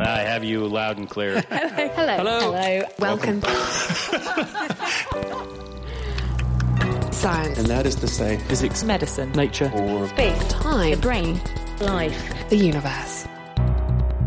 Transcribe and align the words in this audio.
I 0.00 0.20
have 0.20 0.44
you 0.44 0.64
loud 0.66 0.96
and 0.98 1.10
clear. 1.10 1.40
Hello. 1.50 2.16
Hello. 2.16 2.52
Hello. 2.52 2.82
Welcome. 3.00 3.42
Science. 7.12 7.58
And 7.58 7.66
that 7.66 7.84
is 7.84 7.96
to 7.96 8.06
say, 8.06 8.36
physics, 8.36 8.84
Medicine. 8.84 9.32
nature, 9.32 9.72
or 9.74 10.06
Space. 10.08 10.52
Time. 10.52 10.92
The 10.92 10.96
brain. 10.98 11.40
Life. 11.80 12.48
The 12.48 12.56
universe. 12.56 13.26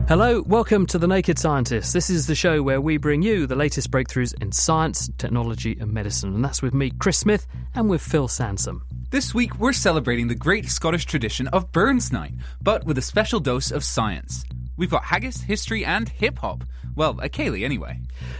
Hello, 0.09 0.41
welcome 0.41 0.85
to 0.87 0.97
The 0.97 1.07
Naked 1.07 1.39
Scientist. 1.39 1.93
This 1.93 2.09
is 2.09 2.27
the 2.27 2.35
show 2.35 2.61
where 2.61 2.81
we 2.81 2.97
bring 2.97 3.21
you 3.21 3.47
the 3.47 3.55
latest 3.55 3.91
breakthroughs 3.91 4.33
in 4.41 4.51
science, 4.51 5.09
technology, 5.17 5.77
and 5.79 5.93
medicine. 5.93 6.35
And 6.35 6.43
that's 6.43 6.61
with 6.61 6.73
me, 6.73 6.91
Chris 6.99 7.17
Smith, 7.17 7.47
and 7.75 7.89
with 7.89 8.01
Phil 8.01 8.27
Sansom. 8.27 8.81
This 9.09 9.33
week, 9.33 9.57
we're 9.57 9.71
celebrating 9.71 10.27
the 10.27 10.35
great 10.35 10.67
Scottish 10.69 11.05
tradition 11.05 11.47
of 11.49 11.71
Burns 11.71 12.11
Night, 12.11 12.33
but 12.61 12.83
with 12.83 12.97
a 12.97 13.01
special 13.01 13.39
dose 13.39 13.71
of 13.71 13.85
science. 13.85 14.43
We've 14.77 14.89
got 14.89 15.03
haggis, 15.03 15.41
history, 15.41 15.85
and 15.85 16.09
hip 16.09 16.39
hop. 16.39 16.63
Well, 16.95 17.19
a 17.21 17.29
ceilidh 17.29 17.63
anyway. 17.63 17.99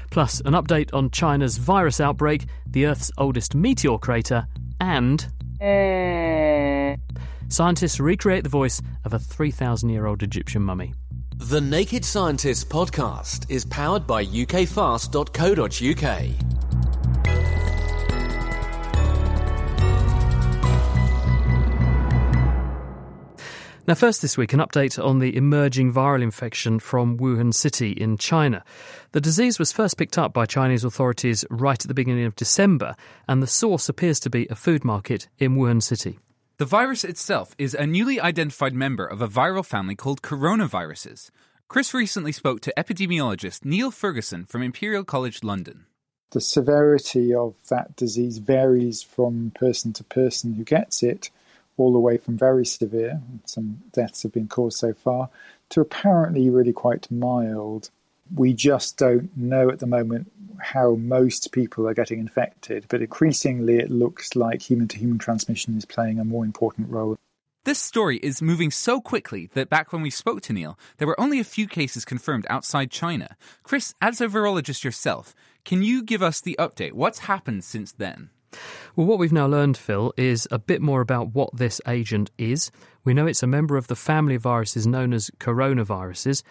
Plus, 0.10 0.42
an 0.42 0.54
update 0.54 0.94
on 0.94 1.10
China's 1.10 1.58
virus 1.58 2.00
outbreak, 2.02 2.46
the 2.66 2.86
Earth's 2.86 3.12
oldest 3.18 3.56
meteor 3.56 3.98
crater, 3.98 4.48
and. 4.80 5.26
Scientists 7.50 8.00
recreate 8.00 8.44
the 8.44 8.50
voice 8.50 8.82
of 9.04 9.14
a 9.14 9.20
3,000 9.20 9.90
year 9.90 10.06
old 10.06 10.24
Egyptian 10.24 10.62
mummy. 10.62 10.94
The 11.36 11.60
Naked 11.60 12.06
Scientist 12.06 12.70
podcast 12.70 13.50
is 13.50 13.66
powered 13.66 14.06
by 14.06 14.24
ukfast.co.uk. 14.26 15.12
Now, 23.92 23.96
first 23.96 24.22
this 24.22 24.38
week, 24.38 24.54
an 24.54 24.62
update 24.62 25.04
on 25.04 25.20
the 25.20 25.36
emerging 25.36 25.92
viral 25.92 26.22
infection 26.22 26.80
from 26.80 27.18
Wuhan 27.18 27.54
City 27.54 27.92
in 27.92 28.16
China. 28.16 28.64
The 29.12 29.20
disease 29.20 29.60
was 29.60 29.74
first 29.74 29.98
picked 29.98 30.18
up 30.18 30.32
by 30.32 30.46
Chinese 30.46 30.86
authorities 30.86 31.44
right 31.50 31.84
at 31.84 31.90
the 31.90 31.94
beginning 31.94 32.24
of 32.24 32.38
December, 32.38 32.96
and 33.28 33.44
the 33.44 33.48
source 33.48 33.90
appears 33.90 34.22
to 34.22 34.30
be 34.30 34.48
a 34.50 34.56
food 34.56 34.86
market 34.86 35.28
in 35.40 35.58
Wuhan 35.58 35.84
City. 35.84 36.20
The 36.56 36.64
virus 36.64 37.04
itself 37.04 37.54
is 37.58 37.74
a 37.74 37.86
newly 37.86 38.18
identified 38.18 38.74
member 38.74 39.06
of 39.06 39.22
a 39.22 39.28
viral 39.28 39.66
family 39.66 39.98
called 39.98 40.22
coronaviruses. 40.22 41.30
Chris 41.68 41.94
recently 41.94 42.32
spoke 42.32 42.62
to 42.62 42.74
epidemiologist 42.78 43.66
Neil 43.66 43.92
Ferguson 43.92 44.46
from 44.46 44.64
Imperial 44.64 45.04
College 45.04 45.44
London. 45.44 45.86
The 46.32 46.40
severity 46.40 47.34
of 47.34 47.56
that 47.70 47.98
disease 47.98 48.38
varies 48.38 49.04
from 49.04 49.52
person 49.54 49.92
to 49.92 50.06
person 50.06 50.54
who 50.54 50.64
gets 50.64 51.04
it, 51.04 51.30
all 51.82 51.92
the 51.92 52.00
way 52.00 52.18
from 52.18 52.38
very 52.38 52.66
severe, 52.66 53.22
some 53.46 53.82
deaths 53.92 54.24
have 54.24 54.32
been 54.32 54.48
caused 54.48 54.78
so 54.78 54.94
far, 54.94 55.30
to 55.70 55.82
apparently 55.82 56.50
really 56.50 56.74
quite 56.74 57.10
mild. 57.12 57.90
We 58.34 58.54
just 58.54 58.98
don't 58.98 59.36
know 59.36 59.70
at 59.70 59.80
the 59.80 59.88
moment 59.88 60.32
how 60.60 60.96
most 60.96 61.52
people 61.52 61.88
are 61.88 61.94
getting 61.94 62.20
infected, 62.20 62.86
but 62.88 63.02
increasingly 63.02 63.80
it 63.80 63.90
looks 63.90 64.36
like 64.36 64.62
human 64.62 64.88
to 64.90 64.98
human 64.98 65.18
transmission 65.18 65.78
is 65.78 65.86
playing 65.86 66.20
a 66.20 66.24
more 66.24 66.46
important 66.46 66.90
role. 66.90 67.18
This 67.64 67.80
story 67.80 68.18
is 68.18 68.42
moving 68.42 68.72
so 68.72 69.00
quickly 69.00 69.50
that 69.54 69.70
back 69.70 69.94
when 69.94 70.02
we 70.02 70.10
spoke 70.10 70.42
to 70.42 70.54
Neil, 70.54 70.80
there 70.98 71.08
were 71.08 71.20
only 71.20 71.40
a 71.40 71.44
few 71.44 71.68
cases 71.68 72.06
confirmed 72.06 72.48
outside 72.50 72.90
China. 72.90 73.36
Chris, 73.62 73.94
as 74.02 74.20
a 74.20 74.28
virologist 74.28 74.84
yourself, 74.84 75.36
can 75.64 75.84
you 75.84 76.02
give 76.02 76.24
us 76.24 76.42
the 76.42 76.56
update? 76.58 76.94
What's 76.94 77.20
happened 77.20 77.64
since 77.64 77.92
then? 77.92 78.32
Well, 78.96 79.08
what 79.08 79.20
we've 79.20 79.32
now 79.32 79.48
learned, 79.48 79.78
Phil, 79.78 80.14
is 80.18 80.48
a 80.52 80.60
bit 80.60 80.82
more 80.82 81.02
about 81.02 81.34
what 81.34 81.56
this 81.56 81.82
agent 81.88 82.32
is. 82.38 82.72
We 83.04 83.14
know 83.14 83.28
it's 83.28 83.44
a 83.44 83.48
member 83.48 83.78
of 83.78 83.88
the 83.88 83.96
family 83.96 84.36
of 84.36 84.44
viruses 84.44 84.86
known 84.86 85.14
as 85.14 85.32
coronaviruses. 85.40 86.44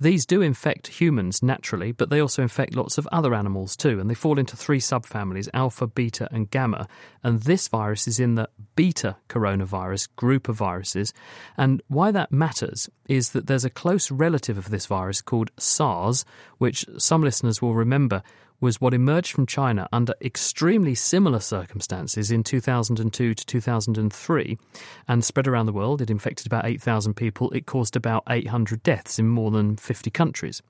These 0.00 0.26
do 0.26 0.42
infect 0.42 0.88
humans 0.88 1.42
naturally, 1.42 1.92
but 1.92 2.10
they 2.10 2.20
also 2.20 2.42
infect 2.42 2.74
lots 2.74 2.98
of 2.98 3.08
other 3.12 3.32
animals 3.32 3.76
too, 3.76 4.00
and 4.00 4.10
they 4.10 4.14
fall 4.14 4.38
into 4.38 4.56
three 4.56 4.80
subfamilies 4.80 5.48
alpha, 5.54 5.86
beta, 5.86 6.28
and 6.32 6.50
gamma. 6.50 6.88
And 7.22 7.40
this 7.42 7.68
virus 7.68 8.08
is 8.08 8.18
in 8.18 8.34
the 8.34 8.48
beta 8.74 9.16
coronavirus 9.28 10.08
group 10.16 10.48
of 10.48 10.56
viruses. 10.56 11.14
And 11.56 11.80
why 11.86 12.10
that 12.10 12.32
matters 12.32 12.90
is 13.08 13.30
that 13.30 13.46
there's 13.46 13.64
a 13.64 13.70
close 13.70 14.10
relative 14.10 14.58
of 14.58 14.70
this 14.70 14.86
virus 14.86 15.22
called 15.22 15.52
SARS, 15.58 16.24
which 16.58 16.84
some 16.98 17.22
listeners 17.22 17.62
will 17.62 17.74
remember 17.74 18.22
was 18.64 18.80
what 18.80 18.94
emerged 18.94 19.30
from 19.30 19.44
China 19.44 19.86
under 19.92 20.14
extremely 20.22 20.94
similar 20.94 21.38
circumstances 21.38 22.30
in 22.30 22.42
2002 22.42 23.34
to 23.34 23.46
2003 23.46 24.58
and 25.06 25.22
spread 25.22 25.46
around 25.46 25.66
the 25.66 25.72
world. 25.72 26.00
It 26.00 26.08
infected 26.08 26.46
about 26.46 26.64
8,000 26.64 27.12
people. 27.12 27.50
It 27.50 27.66
caused 27.66 27.94
about 27.94 28.22
800 28.26 28.82
deaths 28.82 29.18
in 29.18 29.28
more 29.28 29.50
than 29.50 29.76
50 29.76 30.10
countries. 30.10 30.62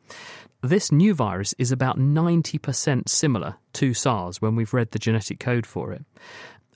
This 0.60 0.90
new 0.90 1.14
virus 1.14 1.54
is 1.56 1.70
about 1.70 1.96
90% 1.96 3.08
similar 3.08 3.54
to 3.74 3.94
SARS 3.94 4.42
when 4.42 4.56
we've 4.56 4.74
read 4.74 4.90
the 4.90 4.98
genetic 4.98 5.38
code 5.38 5.64
for 5.64 5.92
it. 5.92 6.04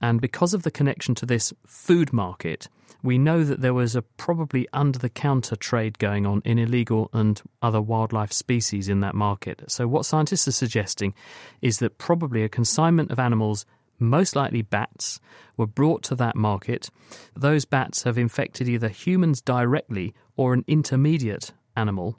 And 0.00 0.20
because 0.20 0.54
of 0.54 0.62
the 0.62 0.70
connection 0.70 1.16
to 1.16 1.26
this 1.26 1.52
food 1.66 2.12
market, 2.12 2.68
we 3.02 3.18
know 3.18 3.44
that 3.44 3.60
there 3.60 3.74
was 3.74 3.94
a 3.94 4.02
probably 4.02 4.66
under 4.72 4.98
the 4.98 5.08
counter 5.08 5.56
trade 5.56 5.98
going 5.98 6.26
on 6.26 6.42
in 6.44 6.58
illegal 6.58 7.10
and 7.12 7.40
other 7.62 7.80
wildlife 7.80 8.32
species 8.32 8.88
in 8.88 9.00
that 9.00 9.14
market. 9.14 9.62
So, 9.68 9.86
what 9.86 10.06
scientists 10.06 10.48
are 10.48 10.52
suggesting 10.52 11.14
is 11.62 11.78
that 11.78 11.98
probably 11.98 12.42
a 12.42 12.48
consignment 12.48 13.10
of 13.10 13.18
animals, 13.18 13.66
most 13.98 14.36
likely 14.36 14.62
bats, 14.62 15.20
were 15.56 15.66
brought 15.66 16.02
to 16.04 16.14
that 16.16 16.36
market. 16.36 16.90
Those 17.36 17.64
bats 17.64 18.02
have 18.04 18.18
infected 18.18 18.68
either 18.68 18.88
humans 18.88 19.40
directly 19.40 20.14
or 20.36 20.54
an 20.54 20.64
intermediate 20.66 21.52
animal 21.76 22.18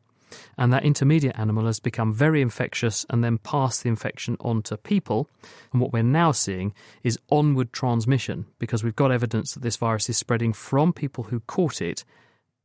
and 0.58 0.72
that 0.74 0.84
intermediate 0.84 1.38
animal 1.38 1.66
has 1.66 1.80
become 1.80 2.14
very 2.14 2.42
infectious 2.42 3.06
and 3.10 3.24
then 3.24 3.38
passed 3.38 3.84
the 3.84 3.90
infection 3.90 4.38
on 4.40 4.62
to 4.64 4.78
people. 4.78 5.30
And 5.72 5.82
what 5.82 5.94
we're 5.94 6.04
now 6.04 6.32
seeing 6.32 6.74
is 7.04 7.20
onward 7.30 7.74
transmission 7.74 8.46
because 8.60 8.84
we've 8.84 8.96
got 8.96 9.12
evidence 9.12 9.54
that 9.54 9.64
this 9.64 9.78
virus 9.78 10.10
is 10.10 10.18
spreading 10.18 10.54
from 10.54 10.94
people 10.94 11.26
who 11.26 11.40
caught 11.42 11.82
it 11.82 12.04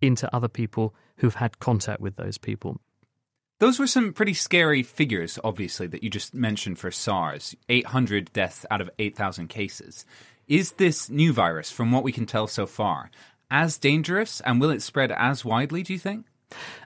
into 0.01 0.35
other 0.35 0.49
people 0.49 0.95
who've 1.19 1.37
had 1.37 1.59
contact 1.59 2.01
with 2.01 2.17
those 2.17 2.39
people. 2.39 2.81
Those 3.61 3.79
were 3.79 3.87
some 3.87 4.13
pretty 4.13 4.35
scary 4.35 4.83
figures, 4.83 5.39
obviously, 5.45 5.87
that 5.87 6.03
you 6.03 6.11
just 6.11 6.35
mentioned 6.35 6.79
for 6.79 6.91
SARS 6.91 7.55
800 7.69 8.33
deaths 8.33 8.67
out 8.71 8.81
of 8.81 8.91
8,000 8.99 9.49
cases. 9.49 10.05
Is 10.49 10.73
this 10.73 11.09
new 11.09 11.33
virus, 11.33 11.71
from 11.71 11.93
what 11.93 12.03
we 12.03 12.13
can 12.13 12.27
tell 12.27 12.47
so 12.47 12.67
far, 12.67 13.11
as 13.51 13.79
dangerous 13.79 14.41
and 14.41 14.61
will 14.61 14.71
it 14.71 14.83
spread 14.83 15.13
as 15.13 15.45
widely, 15.45 15.83
do 15.83 15.93
you 15.93 15.99
think? 15.99 16.27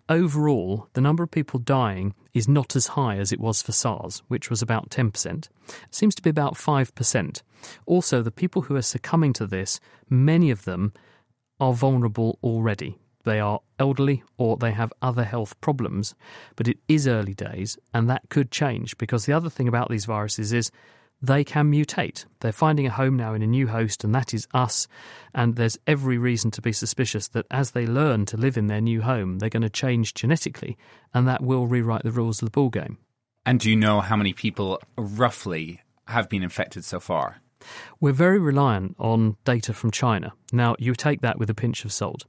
Overall, 0.09 0.89
the 0.95 1.01
number 1.01 1.23
of 1.23 1.31
people 1.31 1.61
dying 1.61 2.15
is 2.33 2.49
not 2.49 2.77
as 2.77 2.89
high 2.89 3.17
as 3.17 3.33
it 3.33 3.41
was 3.41 3.63
for 3.63 3.73
SARS, 3.73 4.23
which 4.29 4.51
was 4.51 4.63
about 4.63 4.91
10%. 4.91 5.27
It 5.27 5.51
seems 5.91 6.15
to 6.15 6.23
be 6.23 6.31
about 6.31 6.55
5%. 6.55 7.43
Also, 7.87 8.23
the 8.23 8.31
people 8.31 8.63
who 8.63 8.77
are 8.77 8.83
succumbing 8.83 9.33
to 9.35 9.47
this, 9.47 9.81
many 10.09 10.51
of 10.51 10.65
them 10.65 10.93
are 11.61 11.73
vulnerable 11.73 12.39
already. 12.43 12.99
They 13.25 13.41
are 13.41 13.61
elderly 13.79 14.23
or 14.39 14.57
they 14.57 14.73
have 14.73 14.93
other 15.03 15.25
health 15.25 15.61
problems, 15.61 16.15
but 16.57 16.69
it 16.69 16.79
is 16.89 17.07
early 17.07 17.35
days 17.35 17.77
and 17.93 18.09
that 18.09 18.31
could 18.31 18.51
change 18.51 18.97
because 18.97 19.27
the 19.27 19.33
other 19.33 19.51
thing 19.51 19.69
about 19.69 19.91
these 19.91 20.07
viruses 20.07 20.53
is 20.53 20.71
they 21.21 21.45
can 21.45 21.71
mutate. 21.71 22.25
They're 22.41 22.53
finding 22.53 22.87
a 22.87 22.91
home 22.91 23.17
now 23.17 23.35
in 23.35 23.43
a 23.43 23.47
new 23.47 23.67
host, 23.67 24.05
and 24.05 24.15
that 24.15 24.33
is 24.33 24.47
us. 24.55 24.87
And 25.35 25.57
there's 25.57 25.79
every 25.87 26.19
reason 26.19 26.51
to 26.53 26.63
be 26.63 26.73
suspicious 26.73 27.29
that 27.29 27.47
as 27.51 27.73
they 27.73 27.87
learn 27.87 28.27
to 28.27 28.37
live 28.37 28.57
in 28.57 28.69
their 28.69 28.81
new 28.81 29.03
home, 29.03 29.39
they're 29.39 29.49
going 29.49 29.63
to 29.63 29.71
change 29.71 30.15
genetically, 30.15 30.77
and 31.13 31.27
that 31.27 31.43
will 31.43 31.67
rewrite 31.67 32.05
the 32.05 32.13
rules 32.13 32.43
of 32.43 32.51
the 32.51 32.61
ballgame. 32.61 32.97
And 33.45 33.59
do 33.59 33.71
you 33.71 33.77
know 33.77 34.01
how 34.01 34.17
many 34.17 34.33
people 34.33 34.81
roughly 34.97 35.81
have 36.07 36.29
been 36.29 36.43
infected 36.43 36.85
so 36.85 37.01
far? 37.01 37.41
We're 38.01 38.13
very 38.13 38.39
reliant 38.39 38.95
on 38.99 39.37
data 39.45 39.73
from 39.73 39.91
China. 39.91 40.33
Now, 40.53 40.77
you 40.79 40.95
take 40.95 41.21
that 41.21 41.39
with 41.39 41.51
a 41.51 41.55
pinch 41.55 41.85
of 41.85 41.93
salt 41.93 42.25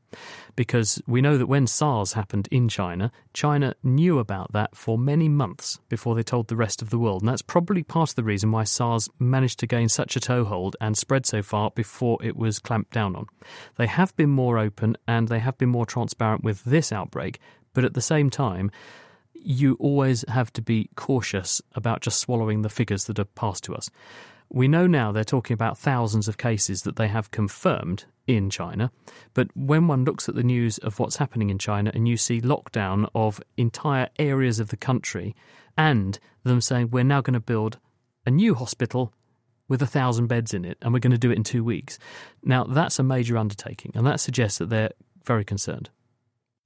because 0.55 1.01
we 1.07 1.21
know 1.21 1.37
that 1.37 1.47
when 1.47 1.67
SARS 1.67 2.13
happened 2.13 2.47
in 2.51 2.67
China, 2.67 3.11
China 3.33 3.75
knew 3.83 4.19
about 4.19 4.51
that 4.53 4.75
for 4.75 4.97
many 4.97 5.29
months 5.29 5.79
before 5.87 6.15
they 6.15 6.23
told 6.23 6.47
the 6.47 6.55
rest 6.55 6.81
of 6.81 6.89
the 6.89 6.99
world. 6.99 7.21
And 7.21 7.29
that's 7.29 7.41
probably 7.41 7.83
part 7.83 8.09
of 8.09 8.15
the 8.15 8.23
reason 8.23 8.51
why 8.51 8.63
SARS 8.63 9.09
managed 9.19 9.59
to 9.59 9.67
gain 9.67 9.89
such 9.89 10.15
a 10.15 10.19
toehold 10.19 10.75
and 10.81 10.97
spread 10.97 11.25
so 11.25 11.41
far 11.41 11.71
before 11.71 12.17
it 12.21 12.35
was 12.35 12.59
clamped 12.59 12.91
down 12.91 13.15
on. 13.15 13.27
They 13.77 13.87
have 13.87 14.15
been 14.15 14.29
more 14.29 14.57
open 14.57 14.97
and 15.07 15.27
they 15.27 15.39
have 15.39 15.57
been 15.57 15.69
more 15.69 15.85
transparent 15.85 16.43
with 16.43 16.63
this 16.63 16.91
outbreak, 16.91 17.39
but 17.73 17.85
at 17.85 17.93
the 17.93 18.01
same 18.01 18.29
time, 18.29 18.71
you 19.33 19.77
always 19.79 20.25
have 20.27 20.51
to 20.53 20.61
be 20.61 20.89
cautious 20.95 21.61
about 21.73 22.01
just 22.01 22.19
swallowing 22.19 22.61
the 22.61 22.69
figures 22.69 23.05
that 23.05 23.19
are 23.19 23.25
passed 23.25 23.63
to 23.65 23.75
us. 23.75 23.89
We 24.51 24.67
know 24.67 24.87
now 24.87 25.11
they're 25.11 25.23
talking 25.23 25.53
about 25.53 25.77
thousands 25.77 26.27
of 26.27 26.37
cases 26.37 26.81
that 26.83 26.95
they 26.95 27.07
have 27.07 27.29
confirmed 27.31 28.05
in 28.25 28.49
China, 28.49 28.91
but 29.33 29.49
when 29.55 29.87
one 29.87 30.05
looks 30.05 30.27
at 30.27 30.35
the 30.35 30.43
news 30.43 30.77
of 30.79 30.99
what's 30.99 31.17
happening 31.17 31.49
in 31.49 31.59
China 31.59 31.91
and 31.93 32.07
you 32.07 32.17
see 32.17 32.41
lockdown 32.41 33.09
of 33.13 33.41
entire 33.57 34.09
areas 34.17 34.59
of 34.59 34.69
the 34.69 34.77
country 34.77 35.35
and 35.77 36.19
them 36.43 36.61
saying 36.61 36.89
we're 36.89 37.03
now 37.03 37.21
going 37.21 37.33
to 37.33 37.39
build 37.39 37.77
a 38.25 38.31
new 38.31 38.55
hospital 38.55 39.13
with 39.67 39.81
a 39.81 39.87
thousand 39.87 40.27
beds 40.27 40.53
in 40.53 40.65
it 40.65 40.77
and 40.81 40.93
we're 40.93 40.99
going 40.99 41.11
to 41.11 41.17
do 41.17 41.31
it 41.31 41.37
in 41.37 41.43
two 41.43 41.63
weeks. 41.63 41.99
Now, 42.43 42.63
that's 42.63 42.99
a 42.99 43.03
major 43.03 43.37
undertaking, 43.37 43.91
and 43.93 44.05
that 44.07 44.19
suggests 44.19 44.57
that 44.57 44.69
they're 44.69 44.91
very 45.25 45.45
concerned. 45.45 45.89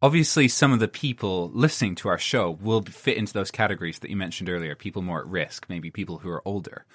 Obviously, 0.01 0.47
some 0.47 0.73
of 0.73 0.79
the 0.79 0.87
people 0.87 1.49
listening 1.53 1.95
to 1.95 2.09
our 2.09 2.17
show 2.17 2.51
will 2.61 2.81
fit 2.81 3.17
into 3.17 3.33
those 3.33 3.51
categories 3.51 3.99
that 3.99 4.09
you 4.09 4.17
mentioned 4.17 4.49
earlier 4.49 4.75
people 4.75 5.01
more 5.01 5.19
at 5.19 5.27
risk, 5.27 5.65
maybe 5.69 5.89
people 5.89 6.19
who 6.19 6.29
are 6.29 6.45
older. 6.45 6.85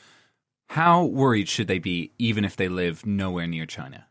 How 0.68 1.04
worried 1.04 1.48
should 1.48 1.66
they 1.66 1.78
be, 1.78 2.12
even 2.18 2.44
if 2.44 2.56
they 2.56 2.68
live 2.68 3.06
nowhere 3.06 3.46
near 3.46 3.66
China? 3.66 4.06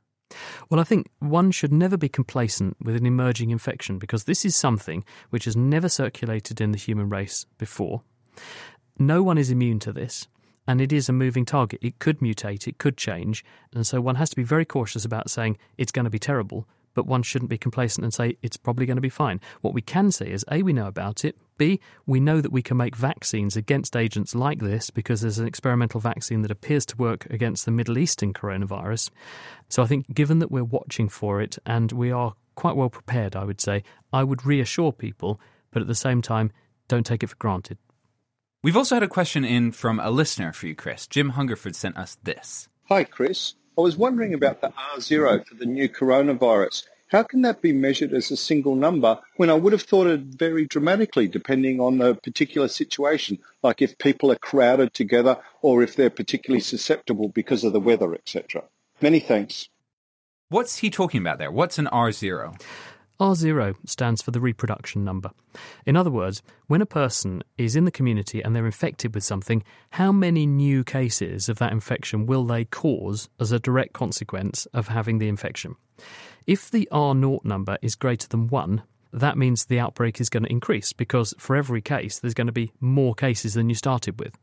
Well, 0.69 0.80
I 0.80 0.83
think 0.83 1.07
one 1.19 1.51
should 1.51 1.71
never 1.71 1.98
be 1.98 2.09
complacent 2.09 2.77
with 2.81 2.95
an 2.95 3.06
emerging 3.06 3.51
infection 3.51 4.00
because 4.00 4.24
this 4.24 4.44
is 4.44 4.56
something 4.56 5.06
which 5.30 5.45
has 5.45 5.56
never 5.56 5.88
circulated 5.88 6.59
in 6.59 6.71
the 6.71 6.77
human 6.77 7.09
race 7.09 7.45
before. 7.57 8.01
No 8.98 9.21
one 9.21 9.38
is 9.38 9.51
immune 9.51 9.80
to 9.80 9.94
this, 9.94 10.27
and 10.68 10.81
it 10.81 10.92
is 10.92 11.07
a 11.07 11.13
moving 11.13 11.45
target. 11.45 11.80
It 11.81 12.00
could 12.00 12.19
mutate, 12.19 12.68
it 12.68 12.80
could 12.80 12.98
change, 12.98 13.45
and 13.74 13.86
so 13.86 14.01
one 14.01 14.15
has 14.15 14.30
to 14.31 14.36
be 14.36 14.44
very 14.44 14.65
cautious 14.65 15.06
about 15.06 15.30
saying 15.30 15.57
it's 15.77 15.92
going 15.92 16.06
to 16.06 16.12
be 16.12 16.19
terrible 16.19 16.68
but 16.98 17.06
one 17.06 17.22
shouldn't 17.22 17.52
be 17.52 17.60
complacent 17.60 18.04
and 18.04 18.12
say 18.12 18.36
it's 18.42 18.58
probably 18.58 18.88
going 18.88 18.98
to 18.98 19.02
be 19.02 19.08
fine. 19.08 19.40
What 19.62 19.76
we 19.76 19.84
can 19.84 20.12
say 20.12 20.32
is 20.32 20.44
A, 20.52 20.64
we 20.64 20.74
know 20.74 20.88
about 20.88 21.24
it, 21.24 21.38
B, 21.60 21.80
we 22.08 22.20
know 22.20 22.42
that 22.42 22.52
we 22.52 22.64
can 22.64 22.76
make 22.76 22.96
vaccines 22.96 23.56
against 23.56 23.96
agents 23.96 24.34
like 24.34 24.58
this 24.58 24.90
because 24.90 25.22
there's 25.22 25.38
an 25.38 25.46
experimental 25.46 26.00
vaccine 26.00 26.42
that 26.42 26.50
appears 26.50 26.88
to 26.88 26.98
work 26.98 27.28
against 27.28 27.66
the 27.66 27.72
Middle 27.72 28.00
Eastern 28.00 28.34
coronavirus. 28.34 29.12
So 29.70 29.84
I 29.84 29.86
think 29.86 30.12
given 30.12 30.40
that 30.40 30.50
we're 30.50 30.64
watching 30.64 31.08
for 31.08 31.40
it 31.40 31.60
and 31.68 31.92
we 31.92 32.12
are 32.12 32.34
quite 32.56 32.76
well 32.76 32.90
prepared, 32.90 33.36
I 33.36 33.44
would 33.44 33.62
say, 33.62 33.84
I 34.12 34.24
would 34.24 34.44
reassure 34.44 34.92
people, 34.92 35.40
but 35.70 35.84
at 35.84 35.88
the 35.88 35.94
same 35.94 36.24
time, 36.24 36.52
don't 36.88 37.06
take 37.06 37.22
it 37.22 37.28
for 37.28 37.36
granted. 37.36 37.78
We've 38.64 38.76
also 38.76 38.96
had 38.96 39.04
a 39.04 39.08
question 39.08 39.46
in 39.46 39.72
from 39.72 40.00
a 40.00 40.10
listener 40.10 40.52
for 40.52 40.66
you, 40.66 40.74
Chris. 40.74 41.06
Jim 41.06 41.30
Hungerford 41.30 41.76
sent 41.76 41.96
us 41.96 42.18
this. 42.24 42.70
Hi, 42.86 43.04
Chris. 43.04 43.54
I 43.78 43.82
was 43.82 43.96
wondering 43.96 44.34
about 44.34 44.62
the 44.62 44.70
R0 44.70 45.46
for 45.46 45.54
the 45.54 45.68
new 45.68 45.88
coronavirus. 45.88 46.86
How 47.10 47.22
can 47.22 47.44
that 47.44 47.62
be 47.62 47.74
measured 47.74 48.12
as 48.12 48.32
a 48.32 48.36
single 48.36 48.76
number 48.76 49.20
when 49.36 49.52
I 49.52 49.54
would 49.54 49.72
have 49.72 49.84
thought 49.84 50.08
it 50.08 50.22
very 50.22 50.66
dramatically 50.66 51.28
depending 51.28 51.80
on 51.80 52.00
the 52.00 52.16
particular 52.16 52.70
situation, 52.70 53.38
like 53.62 53.82
if 53.82 53.98
people 54.00 54.32
are 54.32 54.38
crowded 54.38 54.96
together 54.96 55.38
or 55.62 55.84
if 55.84 55.96
they're 55.96 56.10
particularly 56.10 56.60
susceptible 56.60 57.30
because 57.30 57.64
of 57.64 57.72
the 57.72 57.80
weather, 57.80 58.16
etc. 58.16 58.64
Many 59.00 59.20
thanks. 59.20 59.70
What's 60.50 60.78
he 60.78 60.90
talking 60.90 61.22
about 61.22 61.38
there? 61.38 61.52
What's 61.52 61.78
an 61.78 61.88
R0? 61.94 62.60
R0 63.19 63.75
stands 63.86 64.22
for 64.22 64.31
the 64.31 64.40
reproduction 64.40 65.04
number. 65.04 65.31
In 65.86 65.96
other 65.96 66.12
words, 66.12 66.42
when 66.68 66.81
a 66.81 66.86
person 66.86 67.44
is 67.58 67.75
in 67.75 67.86
the 67.86 67.92
community 67.92 68.42
and 68.42 68.56
they're 68.56 68.66
infected 68.66 69.16
with 69.16 69.24
something, 69.24 69.64
how 69.92 70.12
many 70.12 70.46
new 70.46 70.84
cases 70.84 71.50
of 71.50 71.58
that 71.60 71.72
infection 71.72 72.25
will 72.25 72.46
they 72.46 72.66
cause 72.66 73.30
as 73.40 73.52
a 73.52 73.60
direct 73.60 73.94
consequence 73.94 74.66
of 74.68 74.88
having 74.88 75.18
the 75.18 75.28
infection? 75.28 75.75
If 76.46 76.69
the 76.69 76.88
R0 76.92 77.44
number 77.44 77.78
is 77.81 77.96
greater 77.96 78.28
than 78.28 78.48
1, 78.48 78.84
that 79.14 79.38
means 79.38 79.66
the 79.66 79.80
outbreak 79.80 80.22
is 80.22 80.30
going 80.30 80.44
to 80.44 80.52
increase 80.52 80.94
because 80.94 81.34
for 81.38 81.56
every 81.56 81.81
case, 81.81 82.19
there's 82.19 82.34
going 82.34 82.48
to 82.48 82.54
be 82.54 82.72
more 82.80 83.16
cases 83.16 83.54
than 83.54 83.69
you 83.69 83.75
started 83.75 84.19
with. 84.19 84.38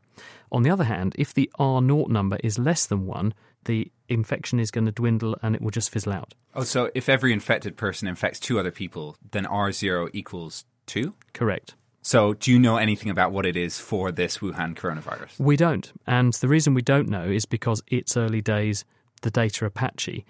On 0.51 0.63
the 0.63 0.69
other 0.69 0.83
hand, 0.83 1.15
if 1.17 1.33
the 1.33 1.49
R0 1.59 2.09
number 2.09 2.37
is 2.43 2.59
less 2.59 2.85
than 2.85 3.05
1, 3.05 3.33
the 3.65 3.91
infection 4.07 4.59
is 4.59 4.71
going 4.71 4.85
to 4.85 4.91
dwindle 4.91 5.37
and 5.41 5.55
it 5.55 5.61
will 5.61 5.71
just 5.71 5.89
fizzle 5.91 6.13
out. 6.13 6.33
Oh, 6.53 6.63
so 6.63 6.89
if 6.95 7.09
every 7.09 7.33
infected 7.33 7.77
person 7.77 8.07
infects 8.07 8.39
two 8.39 8.59
other 8.59 8.71
people, 8.71 9.17
then 9.31 9.45
R0 9.45 10.09
equals 10.13 10.65
2? 10.87 11.13
Correct. 11.33 11.75
So, 12.01 12.35
do 12.35 12.51
you 12.51 12.59
know 12.59 12.77
anything 12.77 13.09
about 13.09 13.31
what 13.31 13.47
it 13.47 13.57
is 13.57 13.79
for 13.79 14.11
this 14.11 14.37
Wuhan 14.37 14.75
coronavirus? 14.75 15.39
We 15.39 15.57
don't. 15.57 15.91
And 16.05 16.33
the 16.33 16.47
reason 16.47 16.75
we 16.75 16.83
don't 16.83 17.09
know 17.09 17.23
is 17.23 17.45
because 17.45 17.81
it's 17.87 18.15
early 18.15 18.41
days, 18.41 18.85
the 19.23 19.31
data 19.31 19.65
are 19.65 19.71
patchy, 19.71 20.23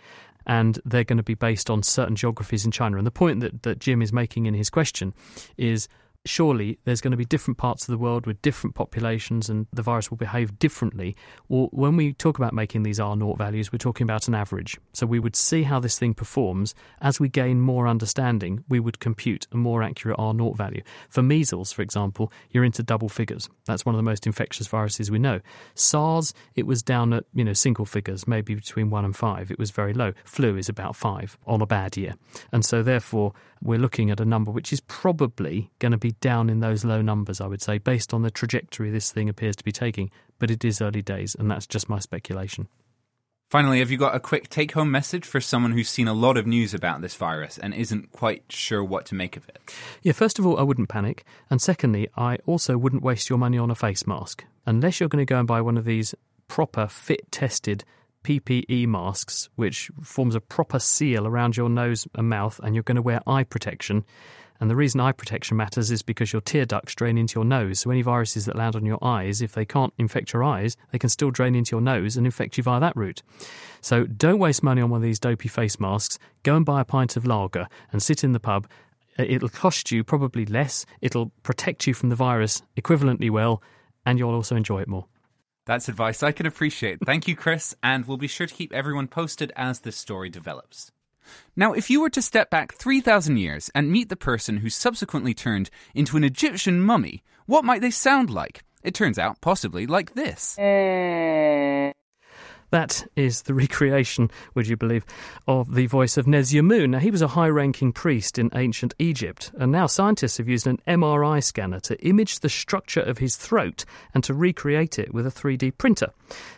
and 0.47 0.79
they're 0.85 1.03
going 1.03 1.17
to 1.17 1.23
be 1.23 1.33
based 1.33 1.69
on 1.69 1.83
certain 1.83 2.15
geographies 2.15 2.63
in 2.63 2.71
China. 2.71 2.97
And 2.97 3.05
the 3.05 3.11
point 3.11 3.41
that, 3.41 3.63
that 3.63 3.79
Jim 3.79 4.01
is 4.01 4.13
making 4.13 4.45
in 4.45 4.53
his 4.53 4.69
question 4.69 5.13
is 5.57 5.89
surely 6.25 6.80
there's 6.83 7.01
going 7.01 7.12
to 7.12 7.18
be 7.18 7.25
different 7.25 7.57
parts 7.57 7.88
of 7.88 7.92
the 7.92 7.98
world 7.98 8.25
with 8.25 8.42
different 8.42 8.75
populations 8.75 9.50
and 9.50 9.68
the 9.72 9.81
virus 9.81 10.10
will 10.10 10.18
behave 10.18 10.57
differently. 10.60 11.16
Well, 11.48 11.69
when 11.72 11.95
we 11.95 12.13
talk 12.13 12.38
about 12.38 12.54
making 12.54 12.83
these 12.83 13.00
R 13.00 13.16
naught 13.16 13.38
values, 13.38 13.72
we're 13.72 13.77
talking 13.77 14.06
about 14.06 14.27
an 14.27 14.36
average. 14.36 14.77
So 14.94 15.06
we 15.06 15.19
would 15.19 15.36
see 15.36 15.63
how 15.63 15.80
this 15.80 16.00
thing 16.00 16.13
performs. 16.13 16.74
As 17.01 17.19
we 17.19 17.30
gain 17.30 17.62
more 17.62 17.88
understanding, 17.88 18.63
we 18.68 18.80
would 18.80 19.00
compute 19.00 19.48
a 19.51 19.57
more 19.57 19.83
accurate 19.83 20.18
R 20.19 20.33
naught 20.33 20.57
value. 20.57 20.81
For 21.10 21.22
measles, 21.22 21.72
for 21.72 21.81
example, 21.81 22.31
you're 22.51 22.63
into 22.63 22.83
double 22.83 23.10
figures. 23.10 23.50
That's 23.66 23.86
one 23.86 23.95
of 23.95 24.00
the 24.00 24.04
most 24.04 24.25
infectious 24.25 24.68
viruses 24.68 25.12
we 25.12 25.19
know. 25.19 25.42
SARS, 25.75 26.33
it 26.56 26.66
was 26.66 26.81
down 26.81 27.13
at, 27.13 27.25
you 27.33 27.44
know, 27.44 27.54
single 27.54 27.86
figures, 27.86 28.28
maybe 28.28 28.56
between 28.56 28.89
one 28.89 29.06
and 29.06 29.16
five. 29.16 29.51
It 29.51 29.60
was 29.60 29.71
very 29.71 29.94
low. 29.94 30.13
Flu 30.24 30.57
is 30.57 30.69
about 30.69 30.95
five 30.95 31.38
on 31.45 31.62
a 31.62 31.66
bad 31.66 31.98
year. 31.98 32.16
And 32.51 32.66
so 32.66 32.81
therefore, 32.81 33.33
we're 33.65 33.79
looking 33.79 34.12
at 34.12 34.19
a 34.19 34.25
number 34.25 34.51
which 34.51 34.71
is 34.71 34.79
probably 34.81 35.71
going 35.79 35.91
to 35.91 35.97
be 35.97 36.12
down 36.21 36.50
in 36.50 36.59
those 36.59 36.85
low 36.85 37.01
numbers, 37.01 37.41
I 37.41 37.47
would 37.47 37.62
say, 37.62 37.79
based 37.79 38.13
on 38.13 38.21
the 38.21 38.29
trajectory 38.29 38.91
this 38.91 39.12
thing 39.12 39.27
appears 39.27 39.56
to 39.56 39.63
be 39.63 39.71
taking. 39.71 40.12
But 40.38 40.51
it 40.51 40.63
is 40.63 40.81
early 40.81 41.01
days, 41.01 41.35
and 41.35 41.50
that's 41.50 41.65
just 41.65 41.89
my 41.89 42.00
speculation. 42.00 42.67
Finally, 43.50 43.79
have 43.79 43.89
you 43.89 43.97
got 43.97 44.15
a 44.15 44.19
quick 44.19 44.50
take 44.50 44.73
home 44.73 44.91
message 44.91 45.25
for 45.25 45.39
someone 45.41 45.71
who's 45.71 45.89
seen 45.89 46.07
a 46.07 46.13
lot 46.13 46.38
of 46.38 46.45
news 46.45 46.73
about 46.73 47.01
this 47.01 47.15
virus 47.15 47.57
and 47.57 47.73
isn't 47.73 48.12
quite 48.12 48.44
sure 48.50 48.83
what 48.83 49.06
to 49.06 49.15
make 49.15 49.38
of 49.38 49.47
it? 49.50 49.59
Yeah, 50.01 50.13
first 50.13 50.39
of 50.39 50.45
all, 50.45 50.59
I 50.59 50.63
wouldn't 50.63 50.89
panic. 50.89 51.23
And 51.50 51.61
secondly, 51.61 52.07
I 52.15 52.38
also 52.45 52.77
wouldn't 52.77 53.03
waste 53.03 53.29
your 53.29 53.39
money 53.39 53.57
on 53.57 53.71
a 53.71 53.75
face 53.75 54.06
mask. 54.06 54.44
Unless 54.65 55.00
you're 55.00 55.09
going 55.09 55.25
to 55.25 55.31
go 55.31 55.39
and 55.39 55.47
buy 55.47 55.61
one 55.61 55.77
of 55.77 55.85
these 55.85 56.13
proper, 56.47 56.88
fit 56.88 57.31
tested 57.31 57.83
PPE 58.25 58.88
masks, 58.88 59.50
which 59.56 59.92
forms 60.01 60.33
a 60.33 60.42
proper 60.42 60.80
seal 60.80 61.27
around 61.27 61.56
your 61.56 61.69
nose 61.69 62.07
and 62.16 62.27
mouth, 62.27 62.60
and 62.63 62.74
you're 62.74 62.81
going 62.81 62.95
to 62.95 63.01
wear 63.04 63.22
eye 63.27 63.44
protection. 63.44 64.04
And 64.59 64.68
the 64.68 64.76
reason 64.76 64.99
eye 64.99 65.11
protection 65.11 65.57
matters 65.57 65.92
is 65.92 66.02
because 66.02 66.33
your 66.33 66.42
tear 66.42 66.66
ducts 66.66 66.95
drain 66.95 67.19
into 67.19 67.38
your 67.38 67.45
nose. 67.45 67.81
So 67.81 67.92
any 67.92 68.02
viruses 68.02 68.45
that 68.45 68.56
land 68.56 68.76
on 68.76 68.83
your 68.83 68.97
eyes, 69.04 69.44
if 69.44 69.52
they 69.52 69.64
can't 69.64 69.94
infect 69.99 70.33
your 70.33 70.44
eyes, 70.44 70.76
they 70.92 70.97
can 70.97 71.09
still 71.09 71.30
drain 71.30 71.54
into 71.54 71.76
your 71.76 71.81
nose 71.81 72.18
and 72.18 72.26
infect 72.26 72.57
you 72.57 72.64
via 72.64 72.80
that 72.80 72.95
route. 72.95 73.21
So 73.81 74.06
don't 74.06 74.40
waste 74.40 74.64
money 74.64 74.81
on 74.81 74.90
one 74.90 75.02
of 75.02 75.04
these 75.04 75.19
dopey 75.19 75.47
face 75.47 75.80
masks. 75.80 76.18
Go 76.42 76.56
and 76.56 76.66
buy 76.66 76.81
a 76.81 76.85
pint 76.85 77.18
of 77.18 77.28
lager 77.28 77.68
and 77.92 78.02
sit 78.02 78.23
in 78.23 78.31
the 78.31 78.40
pub. 78.40 78.66
Uh, 79.19 79.26
it'll 79.28 79.49
cost 79.49 79.92
you 79.92 80.04
probably 80.04 80.47
less. 80.47 80.88
It'll 80.99 81.31
protect 81.44 81.85
you 81.85 81.94
from 81.94 82.09
the 82.09 82.16
virus 82.16 82.64
equivalently 82.76 83.30
well, 83.30 83.61
and 84.04 84.18
you'll 84.18 84.33
also 84.33 84.56
enjoy 84.56 84.81
it 84.81 84.88
more. 84.88 85.06
That's 85.66 85.90
advice 85.90 86.22
I 86.22 86.31
can 86.31 86.45
appreciate. 86.45 87.00
Thank 87.06 87.28
you, 87.28 87.36
Chris, 87.36 87.76
and 87.81 88.06
we'll 88.06 88.18
be 88.18 88.28
sure 88.28 88.48
to 88.48 88.54
keep 88.54 88.72
everyone 88.72 89.07
posted 89.07 89.52
as 89.56 89.80
this 89.80 89.98
story 89.98 90.30
develops. 90.30 90.92
Now, 91.56 91.74
if 91.74 91.90
you 91.90 92.02
were 92.02 92.12
to 92.12 92.22
step 92.22 92.52
back 92.52 92.74
3,000 92.74 93.38
years 93.38 93.72
and 93.74 93.92
meet 93.92 94.10
the 94.10 94.16
person 94.16 94.57
who 94.57 94.69
subsequently 94.69 95.34
turned 95.34 95.72
into 95.95 96.18
an 96.18 96.24
Egyptian 96.24 96.81
mummy, 96.81 97.24
what 97.48 97.66
might 97.66 97.81
they 97.81 97.92
sound 97.92 98.30
like? 98.30 98.64
It 98.84 98.94
turns 98.94 99.18
out 99.18 99.42
possibly 99.42 99.88
like 99.88 100.14
this. 100.14 100.56
Eh. 100.60 101.92
That 102.72 103.06
is 103.16 103.44
the 103.44 103.54
recreation, 103.66 104.31
would 104.54 104.68
you 104.68 104.78
believe, 104.78 105.06
of 105.48 105.74
the 105.74 105.88
voice 105.88 106.18
of 106.18 106.26
Nesyamun. 106.26 106.90
Now, 106.90 107.00
he 107.00 107.12
was 107.12 107.22
a 107.22 107.28
high 107.30 107.48
ranking 107.48 107.92
priest 107.92 108.38
in 108.38 108.50
ancient 108.54 108.94
Egypt, 109.00 109.52
and 109.57 109.72
now 109.72 109.88
scientists 109.88 110.38
have 110.38 110.50
used 110.50 110.68
an 110.68 110.80
MRI 110.88 111.44
scanner 111.44 111.80
to 111.81 112.00
image 112.06 112.40
the 112.40 112.50
structure 112.50 113.02
of 113.02 113.18
his 113.18 113.36
throat 113.36 113.86
and 114.14 114.24
to 114.24 114.34
recreate 114.34 115.00
it 115.00 115.14
with 115.14 115.26
a 115.26 115.31
3D 115.31 115.78
printer. 115.78 116.12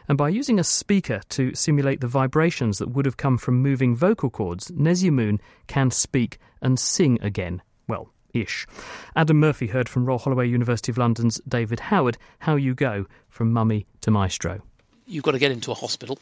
And 0.07 0.17
by 0.17 0.29
using 0.29 0.59
a 0.59 0.63
speaker 0.63 1.21
to 1.29 1.53
simulate 1.53 2.01
the 2.01 2.07
vibrations 2.07 2.77
that 2.79 2.89
would 2.89 3.05
have 3.05 3.17
come 3.17 3.37
from 3.37 3.61
moving 3.61 3.95
vocal 3.95 4.29
cords, 4.29 4.71
Nesyamun 4.71 5.39
can 5.67 5.91
speak 5.91 6.39
and 6.61 6.79
sing 6.79 7.19
again. 7.21 7.61
Well, 7.87 8.11
ish. 8.33 8.67
Adam 9.15 9.39
Murphy 9.39 9.67
heard 9.67 9.89
from 9.89 10.05
Royal 10.05 10.19
Holloway 10.19 10.47
University 10.47 10.91
of 10.91 10.97
London's 10.97 11.41
David 11.47 11.79
Howard 11.79 12.17
how 12.39 12.55
you 12.55 12.73
go 12.73 13.05
from 13.29 13.51
mummy 13.51 13.85
to 14.01 14.11
maestro. 14.11 14.61
You've 15.07 15.23
got 15.23 15.31
to 15.31 15.39
get 15.39 15.51
into 15.51 15.71
a 15.71 15.75
hospital, 15.75 16.19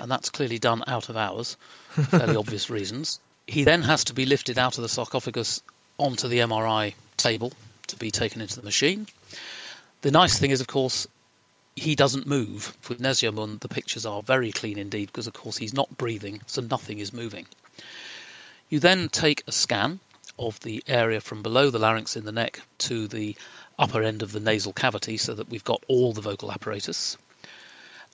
and 0.00 0.10
that's 0.10 0.30
clearly 0.30 0.58
done 0.58 0.84
out 0.86 1.08
of 1.08 1.16
hours, 1.16 1.56
fairly 1.88 2.36
obvious 2.44 2.70
reasons. 2.70 3.18
He 3.46 3.64
then 3.64 3.82
has 3.82 4.04
to 4.04 4.14
be 4.14 4.26
lifted 4.26 4.58
out 4.58 4.76
of 4.76 4.82
the 4.82 4.88
sarcophagus 4.88 5.62
onto 5.98 6.28
the 6.28 6.40
MRI 6.40 6.94
table 7.16 7.52
to 7.88 7.96
be 7.96 8.10
taken 8.10 8.40
into 8.40 8.56
the 8.56 8.62
machine. 8.62 9.06
The 10.02 10.10
nice 10.10 10.38
thing 10.38 10.50
is, 10.50 10.60
of 10.60 10.66
course, 10.66 11.06
he 11.74 11.94
doesn't 11.94 12.26
move. 12.26 12.76
With 12.88 13.00
Nesyamun, 13.00 13.60
the 13.60 13.68
pictures 13.68 14.06
are 14.06 14.22
very 14.22 14.52
clean 14.52 14.78
indeed 14.78 15.06
because, 15.06 15.26
of 15.26 15.32
course, 15.32 15.56
he's 15.56 15.74
not 15.74 15.96
breathing, 15.96 16.42
so 16.46 16.62
nothing 16.62 16.98
is 16.98 17.12
moving. 17.12 17.46
You 18.68 18.80
then 18.80 19.08
take 19.08 19.42
a 19.46 19.52
scan 19.52 20.00
of 20.38 20.58
the 20.60 20.82
area 20.86 21.20
from 21.20 21.42
below 21.42 21.70
the 21.70 21.78
larynx 21.78 22.16
in 22.16 22.24
the 22.24 22.32
neck 22.32 22.60
to 22.78 23.08
the 23.08 23.36
upper 23.78 24.02
end 24.02 24.22
of 24.22 24.32
the 24.32 24.40
nasal 24.40 24.72
cavity 24.72 25.16
so 25.16 25.34
that 25.34 25.48
we've 25.48 25.64
got 25.64 25.82
all 25.88 26.12
the 26.12 26.20
vocal 26.20 26.50
apparatus. 26.50 27.16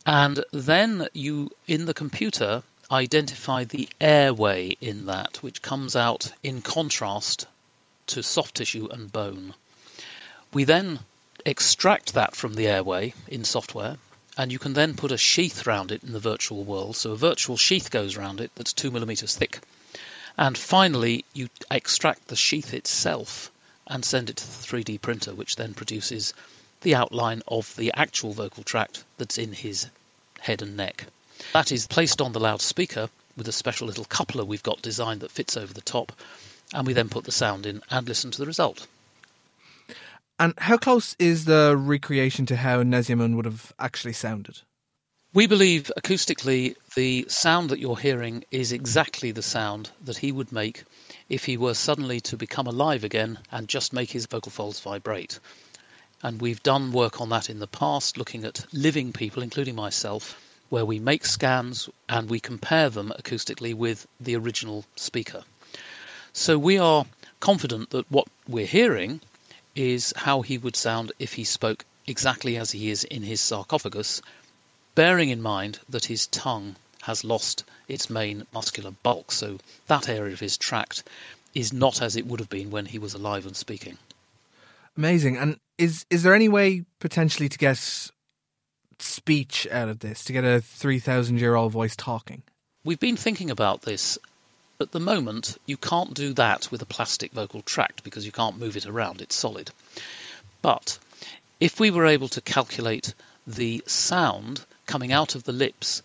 And 0.05 0.45
then 0.53 1.07
you, 1.13 1.51
in 1.67 1.85
the 1.85 1.95
computer, 1.95 2.63
identify 2.91 3.65
the 3.65 3.89
airway 4.01 4.77
in 4.81 5.07
that, 5.07 5.43
which 5.43 5.63
comes 5.63 5.97
out 5.97 6.33
in 6.43 6.61
contrast 6.61 7.47
to 8.09 8.23
soft 8.23 8.57
tissue 8.57 8.89
and 8.91 9.13
bone. 9.13 9.55
We 10.53 10.65
then 10.65 10.99
extract 11.47 12.15
that 12.15 12.35
from 12.35 12.55
the 12.55 12.67
airway 12.67 13.15
in 13.29 13.45
software, 13.45 13.97
and 14.37 14.51
you 14.51 14.59
can 14.59 14.73
then 14.73 14.95
put 14.95 15.13
a 15.13 15.19
sheath 15.19 15.67
around 15.67 15.93
it 15.93 16.03
in 16.03 16.13
the 16.13 16.19
virtual 16.19 16.65
world. 16.65 16.97
So 16.97 17.13
a 17.13 17.17
virtual 17.17 17.57
sheath 17.57 17.91
goes 17.91 18.17
around 18.17 18.41
it 18.41 18.51
that's 18.55 18.73
two 18.73 18.91
millimeters 18.91 19.37
thick. 19.37 19.61
And 20.37 20.57
finally, 20.57 21.25
you 21.33 21.49
extract 21.71 22.29
the 22.29 22.37
sheath 22.37 22.75
itself 22.75 23.51
and 23.87 24.05
send 24.05 24.31
it 24.31 24.37
to 24.37 24.47
the 24.47 24.67
3D 24.67 25.01
printer, 25.01 25.35
which 25.35 25.57
then 25.57 25.75
produces 25.75 26.35
the 26.83 26.95
outline 26.95 27.43
of 27.49 27.75
the 27.77 27.93
actual 27.95 28.33
vocal 28.33 28.63
tract 28.63 29.05
that's 29.19 29.39
in 29.39 29.53
his 29.53 29.89
head 30.41 30.63
and 30.63 30.77
neck. 30.77 31.07
That 31.53 31.73
is 31.73 31.87
placed 31.87 32.21
on 32.21 32.33
the 32.33 32.41
loudspeaker 32.41 33.09
with 33.37 33.49
a 33.49 33.53
special 33.53 33.87
little 33.87 34.05
coupler 34.05 34.45
we've 34.45 34.63
got 34.63 34.83
designed 34.83 35.21
that 35.21 35.31
fits 35.31 35.57
over 35.57 35.73
the 35.73 35.81
top, 35.81 36.13
and 36.75 36.87
we 36.87 36.93
then 36.93 37.09
put 37.09 37.25
the 37.25 37.33
sound 37.33 37.67
in 37.67 37.83
and 37.91 38.07
listen 38.07 38.31
to 38.31 38.39
the 38.39 38.47
result. 38.47 38.87
And 40.39 40.55
how 40.59 40.77
close 40.77 41.15
is 41.19 41.45
the 41.45 41.77
recreation 41.79 42.47
to 42.47 42.57
how 42.57 42.83
Nesyamun 42.83 43.37
would 43.37 43.45
have 43.45 43.73
actually 43.79 44.15
sounded? 44.15 44.61
We 45.35 45.47
believe 45.47 45.91
acoustically 45.97 46.75
the 46.95 47.25
sound 47.29 47.71
that 47.71 47.79
you're 47.79 47.97
hearing 47.97 48.45
is 48.51 48.73
exactly 48.73 49.33
the 49.33 49.43
sound 49.43 49.91
that 50.05 50.19
he 50.19 50.31
would 50.31 50.53
make 50.53 50.85
if 51.29 51.45
he 51.45 51.57
were 51.57 51.75
suddenly 51.75 52.21
to 52.21 52.37
become 52.37 52.67
alive 52.67 53.05
again 53.05 53.39
and 53.51 53.67
just 53.67 53.95
make 53.95 54.11
his 54.11 54.27
vocal 54.27 54.53
folds 54.53 54.81
vibrate. 54.81 55.39
And 56.23 56.41
we've 56.41 56.63
done 56.63 56.93
work 56.93 57.21
on 57.21 57.31
that 57.31 57.51
in 57.51 57.59
the 57.59 57.67
past, 57.67 58.17
looking 58.17 58.45
at 58.45 58.67
living 58.73 59.13
people, 59.13 59.43
including 59.43 59.75
myself, 59.75 60.41
where 60.69 60.87
we 60.87 60.99
make 60.99 61.27
scans 61.27 61.89
and 62.09 62.31
we 62.31 62.41
compare 62.41 62.89
them 62.89 63.13
acoustically 63.19 63.75
with 63.75 64.07
the 64.21 64.37
original 64.37 64.85
speaker. 64.97 65.43
So 66.33 66.59
we 66.59 66.79
are 66.79 67.05
confident 67.41 67.91
that 67.91 68.11
what 68.11 68.29
we're 68.49 68.67
hearing 68.67 69.21
is 69.75 70.15
how 70.17 70.43
he 70.43 70.59
would 70.59 70.77
sound 70.77 71.13
if 71.19 71.35
he 71.35 71.45
spoke 71.45 71.85
exactly 72.07 72.57
as 72.57 72.71
he 72.71 72.91
is 72.91 73.05
in 73.05 73.23
his 73.23 73.41
sarcophagus, 73.41 74.23
bearing 74.95 75.31
in 75.31 75.43
mind 75.43 75.79
that 75.89 76.05
his 76.05 76.27
tongue 76.29 76.77
has 77.03 77.25
lost 77.25 77.65
its 77.89 78.09
main 78.09 78.47
muscular 78.55 78.93
bulk, 79.03 79.33
so 79.33 79.59
that 79.89 80.09
area 80.09 80.33
of 80.33 80.41
his 80.41 80.57
tract 80.57 81.03
is 81.55 81.73
not 81.73 82.01
as 82.01 82.17
it 82.17 82.27
would 82.27 82.41
have 82.41 82.49
been 82.49 82.71
when 82.71 82.87
he 82.87 82.99
was 82.99 83.15
alive 83.15 83.45
and 83.45 83.57
speaking. 83.57 83.99
Amazing. 84.97 85.37
And 85.37 85.59
is 85.83 86.07
is 86.11 86.23
there 86.23 86.35
any 86.35 86.49
way 86.49 86.85
potentially 87.01 87.49
to 87.49 87.59
get 87.59 87.79
speech 88.99 89.67
out 89.71 89.89
of 89.89 89.99
this, 89.99 90.23
to 90.25 90.33
get 90.33 90.45
a 90.45 90.61
3,000 90.61 91.39
year 91.39 91.57
old 91.57 91.73
voice 91.73 91.97
talking? 91.97 92.43
We've 92.85 93.01
been 93.01 93.17
thinking 93.17 93.51
about 93.51 93.83
this 93.83 94.19
at 94.81 94.93
the 94.93 95.01
moment, 95.01 95.59
you 95.67 95.77
can't 95.77 96.15
do 96.15 96.33
that 96.35 96.71
with 96.71 96.83
a 96.83 96.87
plastic 96.87 97.33
vocal 97.33 97.63
tract 97.63 98.03
because 98.03 98.27
you 98.27 98.33
can't 98.33 98.59
move 98.59 98.77
it 98.77 98.87
around, 98.87 99.21
it's 99.21 99.37
solid. 99.37 99.71
But 100.61 100.99
if 101.61 101.79
we 101.79 101.91
were 101.91 102.07
able 102.07 102.29
to 102.29 102.41
calculate 102.41 103.15
the 103.47 103.83
sound 103.87 104.65
coming 104.87 105.13
out 105.13 105.37
of 105.37 105.45
the 105.45 105.53
lips 105.53 106.03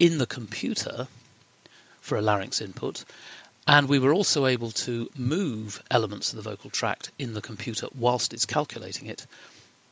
in 0.00 0.16
the 0.16 0.26
computer 0.26 1.06
for 2.00 2.16
a 2.16 2.22
larynx 2.22 2.62
input, 2.62 3.04
and 3.66 3.88
we 3.88 3.98
were 3.98 4.12
also 4.12 4.46
able 4.46 4.70
to 4.70 5.08
move 5.16 5.82
elements 5.90 6.32
of 6.32 6.36
the 6.36 6.50
vocal 6.50 6.70
tract 6.70 7.10
in 7.18 7.32
the 7.32 7.40
computer 7.40 7.86
whilst 7.94 8.34
it's 8.34 8.46
calculating 8.46 9.08
it, 9.08 9.26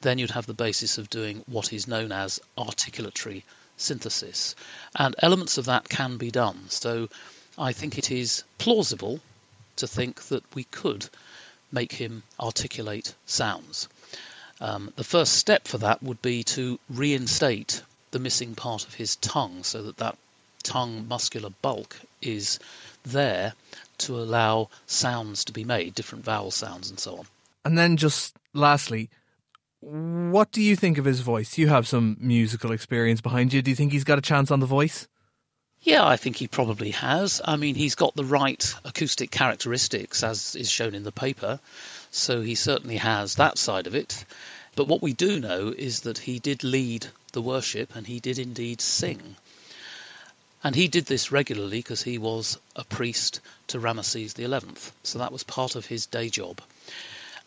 then 0.02 0.18
you'd 0.18 0.30
have 0.32 0.46
the 0.46 0.54
basis 0.54 0.98
of 0.98 1.08
doing 1.08 1.42
what 1.46 1.72
is 1.72 1.88
known 1.88 2.12
as 2.12 2.40
articulatory 2.58 3.42
synthesis. 3.76 4.54
And 4.94 5.14
elements 5.18 5.58
of 5.58 5.66
that 5.66 5.88
can 5.88 6.18
be 6.18 6.30
done. 6.30 6.68
So 6.68 7.08
I 7.56 7.72
think 7.72 7.98
it 7.98 8.10
is 8.10 8.44
plausible 8.58 9.20
to 9.76 9.86
think 9.86 10.22
that 10.24 10.42
we 10.54 10.64
could 10.64 11.08
make 11.70 11.92
him 11.92 12.22
articulate 12.38 13.14
sounds. 13.24 13.88
Um, 14.60 14.92
the 14.96 15.04
first 15.04 15.34
step 15.34 15.66
for 15.66 15.78
that 15.78 16.02
would 16.02 16.20
be 16.20 16.44
to 16.44 16.78
reinstate 16.90 17.82
the 18.10 18.18
missing 18.18 18.54
part 18.54 18.86
of 18.86 18.94
his 18.94 19.16
tongue 19.16 19.62
so 19.62 19.84
that 19.84 19.96
that 19.96 20.18
tongue 20.62 21.08
muscular 21.08 21.50
bulk 21.62 21.98
is 22.20 22.58
there 23.04 23.54
to 23.98 24.16
allow 24.16 24.68
sounds 24.86 25.44
to 25.44 25.52
be 25.52 25.64
made, 25.64 25.94
different 25.94 26.24
vowel 26.24 26.50
sounds 26.50 26.90
and 26.90 26.98
so 26.98 27.16
on. 27.18 27.26
And 27.64 27.78
then 27.78 27.96
just 27.96 28.36
lastly, 28.52 29.10
what 29.80 30.52
do 30.52 30.62
you 30.62 30.76
think 30.76 30.98
of 30.98 31.04
his 31.04 31.20
voice? 31.20 31.58
You 31.58 31.68
have 31.68 31.88
some 31.88 32.16
musical 32.20 32.72
experience 32.72 33.20
behind 33.20 33.52
you. 33.52 33.62
Do 33.62 33.70
you 33.70 33.76
think 33.76 33.92
he's 33.92 34.04
got 34.04 34.18
a 34.18 34.22
chance 34.22 34.50
on 34.50 34.60
the 34.60 34.66
voice? 34.66 35.08
Yeah, 35.80 36.06
I 36.06 36.16
think 36.16 36.36
he 36.36 36.46
probably 36.46 36.92
has. 36.92 37.40
I 37.44 37.56
mean, 37.56 37.74
he's 37.74 37.96
got 37.96 38.14
the 38.14 38.24
right 38.24 38.74
acoustic 38.84 39.32
characteristics, 39.32 40.22
as 40.22 40.54
is 40.54 40.70
shown 40.70 40.94
in 40.94 41.02
the 41.02 41.10
paper, 41.10 41.58
so 42.12 42.40
he 42.40 42.54
certainly 42.54 42.98
has 42.98 43.34
that 43.34 43.58
side 43.58 43.88
of 43.88 43.96
it. 43.96 44.24
But 44.76 44.86
what 44.86 45.02
we 45.02 45.12
do 45.12 45.40
know 45.40 45.74
is 45.76 46.02
that 46.02 46.18
he 46.18 46.38
did 46.38 46.62
lead 46.62 47.08
the 47.32 47.42
worship 47.42 47.96
and 47.96 48.06
he 48.06 48.20
did 48.20 48.38
indeed 48.38 48.80
sing. 48.80 49.36
And 50.64 50.74
he 50.74 50.88
did 50.88 51.06
this 51.06 51.32
regularly 51.32 51.78
because 51.78 52.02
he 52.02 52.18
was 52.18 52.58
a 52.76 52.84
priest 52.84 53.40
to 53.68 53.80
Ramesses 53.80 54.36
XI, 54.36 54.92
so 55.02 55.18
that 55.18 55.32
was 55.32 55.42
part 55.42 55.74
of 55.74 55.86
his 55.86 56.06
day 56.06 56.28
job. 56.28 56.60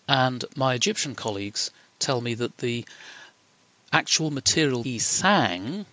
And 0.07 0.43
my 0.55 0.73
Egyptian 0.73 1.15
colleagues 1.15 1.71
tell 1.99 2.19
me 2.19 2.33
that 2.35 2.57
the 2.57 2.85
actual 3.91 4.31
material 4.31 4.83
he 4.83 4.99
sang 4.99 5.85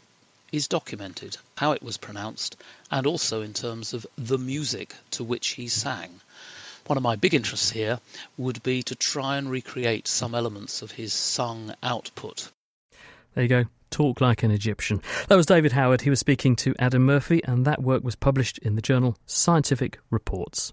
is 0.51 0.69
documented, 0.69 1.37
how 1.57 1.73
it 1.73 1.83
was 1.83 1.97
pronounced, 1.97 2.57
and 2.91 3.07
also 3.07 3.43
in 3.43 3.55
terms 3.55 3.95
of 3.95 4.07
the 4.19 4.39
music 4.39 4.95
to 5.13 5.25
which 5.25 5.51
he 5.51 5.69
sang. 5.69 6.21
One 6.87 6.97
of 6.97 7.03
my 7.03 7.17
big 7.17 7.33
interests 7.33 7.71
here 7.71 8.01
would 8.37 8.63
be 8.63 8.83
to 8.85 8.97
try 8.97 9.37
and 9.39 9.49
recreate 9.49 10.09
some 10.09 10.35
elements 10.35 10.83
of 10.83 10.91
his 10.91 11.13
sung 11.13 11.75
output. 11.83 12.51
There 13.35 13.45
you 13.45 13.49
go. 13.49 13.65
Talk 13.93 14.21
like 14.21 14.43
an 14.43 14.51
Egyptian. 14.51 15.01
That 15.29 15.37
was 15.37 15.47
David 15.47 15.71
Howard. 15.73 16.01
He 16.01 16.11
was 16.11 16.19
speaking 16.19 16.57
to 16.57 16.75
Adam 16.79 17.05
Murphy, 17.05 17.45
and 17.45 17.65
that 17.67 17.83
work 17.83 18.03
was 18.03 18.17
published 18.17 18.59
in 18.59 18.75
the 18.75 18.83
journal 18.83 19.17
Scientific 19.27 19.99
Reports. 20.11 20.73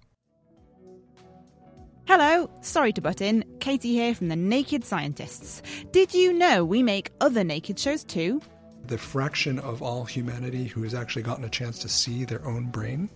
Hello, 2.08 2.50
sorry 2.62 2.92
to 2.94 3.02
butt 3.02 3.22
in. 3.22 3.44
Katie 3.60 3.94
here 3.94 4.16
from 4.16 4.30
the 4.30 4.36
Naked 4.36 4.84
Scientists. 4.84 5.62
Did 5.92 6.14
you 6.16 6.34
know 6.34 6.66
we 6.66 6.82
make 6.82 7.12
other 7.22 7.44
naked 7.44 7.78
shows 7.78 8.04
too? 8.04 8.42
the 8.90 8.98
fraction 8.98 9.60
of 9.60 9.84
all 9.84 10.04
humanity 10.04 10.66
who 10.66 10.82
has 10.82 10.96
actually 10.96 11.22
gotten 11.22 11.44
a 11.44 11.50
chance 11.50 11.78
to 11.78 11.88
see 11.88 12.26
their 12.26 12.44
own 12.46 12.66
brain 12.66 13.08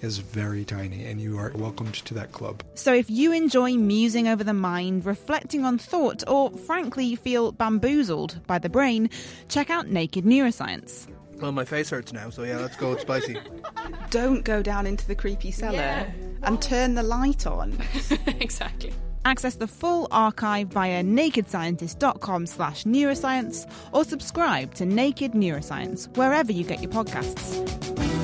is 0.00 0.18
very 0.18 0.64
tiny, 0.64 1.06
and 1.06 1.20
you 1.20 1.38
are 1.38 1.52
welcomed 1.54 1.94
to 1.94 2.14
that 2.14 2.32
club. 2.32 2.62
So, 2.74 2.94
if 2.94 3.10
you 3.10 3.32
enjoy 3.32 3.74
musing 3.74 4.28
over 4.28 4.44
the 4.44 4.54
mind, 4.54 5.04
reflecting 5.04 5.64
on 5.64 5.78
thought, 5.78 6.22
or 6.28 6.50
frankly 6.50 7.16
feel 7.16 7.52
bamboozled 7.52 8.46
by 8.46 8.58
the 8.58 8.68
brain, 8.68 9.10
check 9.48 9.70
out 9.70 9.88
Naked 9.88 10.24
Neuroscience. 10.24 11.06
Well, 11.40 11.52
my 11.52 11.64
face 11.64 11.90
hurts 11.90 12.12
now, 12.12 12.28
so 12.30 12.42
yeah, 12.42 12.58
let's 12.58 12.76
go. 12.76 12.92
It's 12.92 13.02
spicy. 13.02 13.38
Don't 14.10 14.44
go 14.44 14.62
down 14.62 14.86
into 14.86 15.06
the 15.06 15.14
creepy 15.14 15.50
cellar 15.50 15.76
yeah. 15.76 16.12
and 16.42 16.60
turn 16.60 16.94
the 16.94 17.02
light 17.02 17.46
on. 17.46 17.78
exactly. 18.26 18.92
Access 19.24 19.56
the 19.56 19.66
full 19.66 20.08
archive 20.10 20.68
via 20.68 21.02
nakedscientist.com 21.02 22.46
slash 22.46 22.84
neuroscience 22.84 23.70
or 23.92 24.04
subscribe 24.04 24.74
to 24.74 24.86
Naked 24.86 25.32
Neuroscience 25.32 26.14
wherever 26.16 26.52
you 26.52 26.64
get 26.64 26.82
your 26.82 26.90
podcasts. 26.90 28.19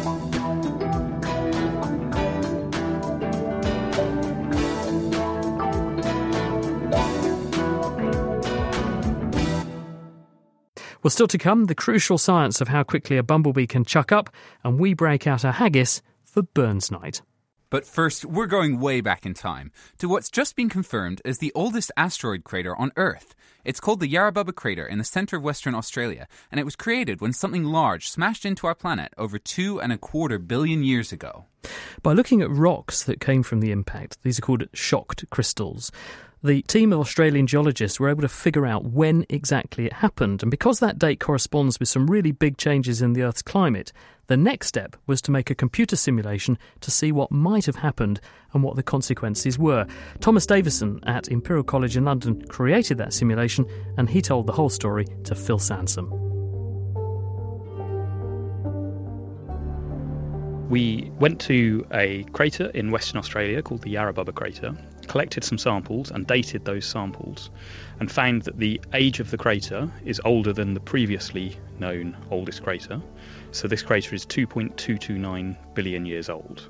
Well, 11.06 11.10
still 11.12 11.28
to 11.28 11.38
come, 11.38 11.66
the 11.66 11.74
crucial 11.76 12.18
science 12.18 12.60
of 12.60 12.66
how 12.66 12.82
quickly 12.82 13.16
a 13.16 13.22
bumblebee 13.22 13.68
can 13.68 13.84
chuck 13.84 14.10
up, 14.10 14.28
and 14.64 14.76
we 14.76 14.92
break 14.92 15.24
out 15.24 15.44
a 15.44 15.52
haggis 15.52 16.02
for 16.24 16.42
Burns 16.42 16.90
Night. 16.90 17.22
But 17.70 17.86
first, 17.86 18.24
we're 18.24 18.46
going 18.46 18.80
way 18.80 19.00
back 19.00 19.24
in 19.24 19.32
time 19.32 19.70
to 19.98 20.08
what's 20.08 20.28
just 20.28 20.56
been 20.56 20.68
confirmed 20.68 21.22
as 21.24 21.38
the 21.38 21.52
oldest 21.54 21.92
asteroid 21.96 22.42
crater 22.42 22.74
on 22.74 22.90
Earth. 22.96 23.36
It's 23.64 23.78
called 23.78 24.00
the 24.00 24.12
Yarrabubba 24.12 24.56
crater 24.56 24.84
in 24.84 24.98
the 24.98 25.04
center 25.04 25.36
of 25.36 25.44
Western 25.44 25.76
Australia, 25.76 26.26
and 26.50 26.58
it 26.58 26.64
was 26.64 26.74
created 26.74 27.20
when 27.20 27.32
something 27.32 27.62
large 27.62 28.10
smashed 28.10 28.44
into 28.44 28.66
our 28.66 28.74
planet 28.74 29.14
over 29.16 29.38
two 29.38 29.80
and 29.80 29.92
a 29.92 29.98
quarter 29.98 30.40
billion 30.40 30.82
years 30.82 31.12
ago. 31.12 31.44
By 32.02 32.14
looking 32.14 32.42
at 32.42 32.50
rocks 32.50 33.04
that 33.04 33.20
came 33.20 33.44
from 33.44 33.60
the 33.60 33.70
impact, 33.70 34.18
these 34.22 34.40
are 34.40 34.42
called 34.42 34.68
shocked 34.72 35.24
crystals. 35.30 35.92
The 36.46 36.62
team 36.62 36.92
of 36.92 37.00
Australian 37.00 37.48
geologists 37.48 37.98
were 37.98 38.08
able 38.08 38.22
to 38.22 38.28
figure 38.28 38.66
out 38.66 38.84
when 38.84 39.26
exactly 39.28 39.86
it 39.86 39.94
happened, 39.94 40.44
and 40.44 40.50
because 40.50 40.78
that 40.78 40.96
date 40.96 41.18
corresponds 41.18 41.80
with 41.80 41.88
some 41.88 42.06
really 42.06 42.30
big 42.30 42.56
changes 42.56 43.02
in 43.02 43.14
the 43.14 43.22
Earth's 43.22 43.42
climate, 43.42 43.92
the 44.28 44.36
next 44.36 44.68
step 44.68 44.94
was 45.08 45.20
to 45.22 45.32
make 45.32 45.50
a 45.50 45.56
computer 45.56 45.96
simulation 45.96 46.56
to 46.82 46.92
see 46.92 47.10
what 47.10 47.32
might 47.32 47.66
have 47.66 47.74
happened 47.74 48.20
and 48.52 48.62
what 48.62 48.76
the 48.76 48.84
consequences 48.84 49.58
were. 49.58 49.88
Thomas 50.20 50.46
Davison 50.46 51.00
at 51.02 51.26
Imperial 51.26 51.64
College 51.64 51.96
in 51.96 52.04
London 52.04 52.40
created 52.46 52.96
that 52.98 53.12
simulation, 53.12 53.66
and 53.96 54.08
he 54.08 54.22
told 54.22 54.46
the 54.46 54.52
whole 54.52 54.70
story 54.70 55.04
to 55.24 55.34
Phil 55.34 55.58
Sansom. 55.58 56.12
We 60.68 61.10
went 61.18 61.40
to 61.42 61.84
a 61.92 62.22
crater 62.32 62.66
in 62.66 62.92
Western 62.92 63.18
Australia 63.18 63.62
called 63.62 63.82
the 63.82 63.94
Yarrabubba 63.94 64.34
crater, 64.34 64.76
collected 65.08 65.44
some 65.44 65.58
samples 65.58 66.10
and 66.10 66.26
dated 66.26 66.64
those 66.64 66.84
samples, 66.84 67.50
and 68.00 68.10
found 68.10 68.42
that 68.42 68.58
the 68.58 68.80
age 68.92 69.20
of 69.20 69.30
the 69.30 69.38
crater 69.38 69.90
is 70.04 70.20
older 70.24 70.52
than 70.52 70.74
the 70.74 70.80
previously 70.80 71.56
known 71.78 72.16
oldest 72.30 72.62
crater. 72.62 73.00
So 73.52 73.68
this 73.68 73.82
crater 73.82 74.14
is 74.14 74.26
2.229 74.26 75.56
billion 75.74 76.06
years 76.06 76.28
old. 76.28 76.68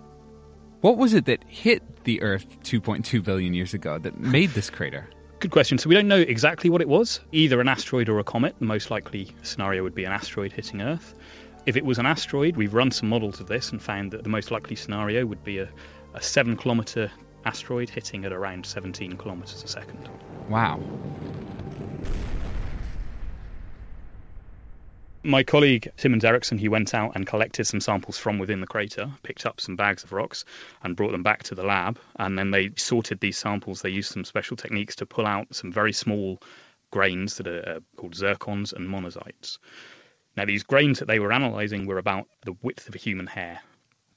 What 0.80 0.98
was 0.98 1.14
it 1.14 1.24
that 1.24 1.42
hit 1.48 2.04
the 2.04 2.22
Earth 2.22 2.46
2.2 2.62 3.24
billion 3.24 3.54
years 3.54 3.74
ago 3.74 3.98
that 3.98 4.20
made 4.20 4.50
this 4.50 4.70
crater? 4.70 5.08
Good 5.40 5.50
question. 5.50 5.78
So 5.78 5.88
we 5.88 5.94
don't 5.94 6.08
know 6.08 6.20
exactly 6.20 6.70
what 6.70 6.80
it 6.80 6.88
was, 6.88 7.20
either 7.32 7.60
an 7.60 7.68
asteroid 7.68 8.08
or 8.08 8.18
a 8.18 8.24
comet. 8.24 8.54
The 8.58 8.66
most 8.66 8.90
likely 8.90 9.32
scenario 9.42 9.82
would 9.82 9.94
be 9.94 10.04
an 10.04 10.12
asteroid 10.12 10.52
hitting 10.52 10.80
Earth. 10.80 11.14
If 11.66 11.76
it 11.76 11.84
was 11.84 11.98
an 11.98 12.06
asteroid, 12.06 12.56
we've 12.56 12.74
run 12.74 12.90
some 12.90 13.08
models 13.08 13.40
of 13.40 13.48
this 13.48 13.72
and 13.72 13.82
found 13.82 14.12
that 14.12 14.22
the 14.22 14.28
most 14.28 14.50
likely 14.50 14.76
scenario 14.76 15.26
would 15.26 15.42
be 15.42 15.58
a, 15.58 15.68
a 16.14 16.22
7 16.22 16.56
kilometre 16.56 17.10
asteroid 17.46 17.88
hitting 17.88 18.24
at 18.24 18.32
around 18.32 18.66
17 18.66 19.16
kilometres 19.16 19.62
a 19.62 19.68
second. 19.68 20.08
Wow. 20.48 20.80
My 25.22 25.42
colleague 25.42 25.90
Timmons 25.96 26.24
Erickson, 26.24 26.56
he 26.56 26.68
went 26.68 26.94
out 26.94 27.16
and 27.16 27.26
collected 27.26 27.66
some 27.66 27.80
samples 27.80 28.16
from 28.16 28.38
within 28.38 28.60
the 28.60 28.66
crater, 28.66 29.10
picked 29.24 29.44
up 29.44 29.60
some 29.60 29.74
bags 29.74 30.04
of 30.04 30.12
rocks, 30.12 30.44
and 30.84 30.94
brought 30.94 31.10
them 31.10 31.24
back 31.24 31.42
to 31.44 31.56
the 31.56 31.64
lab. 31.64 31.98
And 32.16 32.38
then 32.38 32.52
they 32.52 32.70
sorted 32.76 33.18
these 33.18 33.36
samples. 33.36 33.82
They 33.82 33.90
used 33.90 34.12
some 34.12 34.24
special 34.24 34.56
techniques 34.56 34.96
to 34.96 35.06
pull 35.06 35.26
out 35.26 35.52
some 35.54 35.72
very 35.72 35.92
small 35.92 36.40
grains 36.92 37.38
that 37.38 37.48
are 37.48 37.76
uh, 37.76 37.80
called 37.96 38.14
zircons 38.14 38.72
and 38.72 38.88
monazites. 38.88 39.58
Now, 40.36 40.44
these 40.44 40.62
grains 40.62 41.00
that 41.00 41.06
they 41.06 41.18
were 41.18 41.32
analysing 41.32 41.86
were 41.86 41.98
about 41.98 42.28
the 42.44 42.56
width 42.62 42.88
of 42.88 42.94
a 42.94 42.98
human 42.98 43.26
hair. 43.26 43.60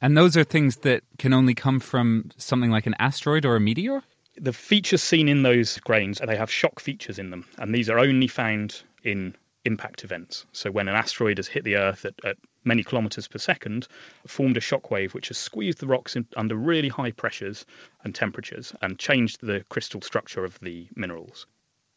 And 0.02 0.16
those 0.16 0.38
are 0.38 0.44
things 0.44 0.78
that 0.78 1.04
can 1.18 1.34
only 1.34 1.54
come 1.54 1.80
from 1.80 2.32
something 2.38 2.72
like 2.72 2.88
an 2.88 2.96
asteroid 3.00 3.46
or 3.46 3.56
a 3.56 3.60
meteor? 3.60 4.02
The 4.38 4.54
features 4.54 5.04
seen 5.04 5.28
in 5.28 5.44
those 5.44 5.78
grains, 5.80 6.22
they 6.26 6.38
have 6.38 6.50
shock 6.50 6.80
features 6.80 7.20
in 7.20 7.30
them, 7.30 7.46
and 7.58 7.76
these 7.76 7.90
are 7.90 8.00
only 8.00 8.28
found 8.28 8.82
in 9.04 9.36
impact 9.66 10.06
events. 10.06 10.46
So 10.54 10.72
when 10.72 10.88
an 10.88 10.96
asteroid 10.96 11.38
has 11.38 11.48
hit 11.48 11.66
the 11.66 11.76
Earth 11.76 12.06
at, 12.06 12.14
at 12.24 12.38
many 12.64 12.84
kilometres 12.84 13.28
per 13.28 13.38
second, 13.38 13.88
formed 14.26 14.56
a 14.56 14.62
shock 14.62 14.92
wave 14.92 15.14
which 15.14 15.28
has 15.28 15.38
squeezed 15.38 15.80
the 15.80 15.88
rocks 15.88 16.16
in, 16.16 16.26
under 16.38 16.56
really 16.56 16.88
high 16.88 17.12
pressures 17.12 17.66
and 18.04 18.16
temperatures 18.16 18.74
and 18.82 18.98
changed 18.98 19.40
the 19.42 19.66
crystal 19.70 20.02
structure 20.02 20.46
of 20.46 20.58
the 20.60 20.88
minerals. 20.96 21.46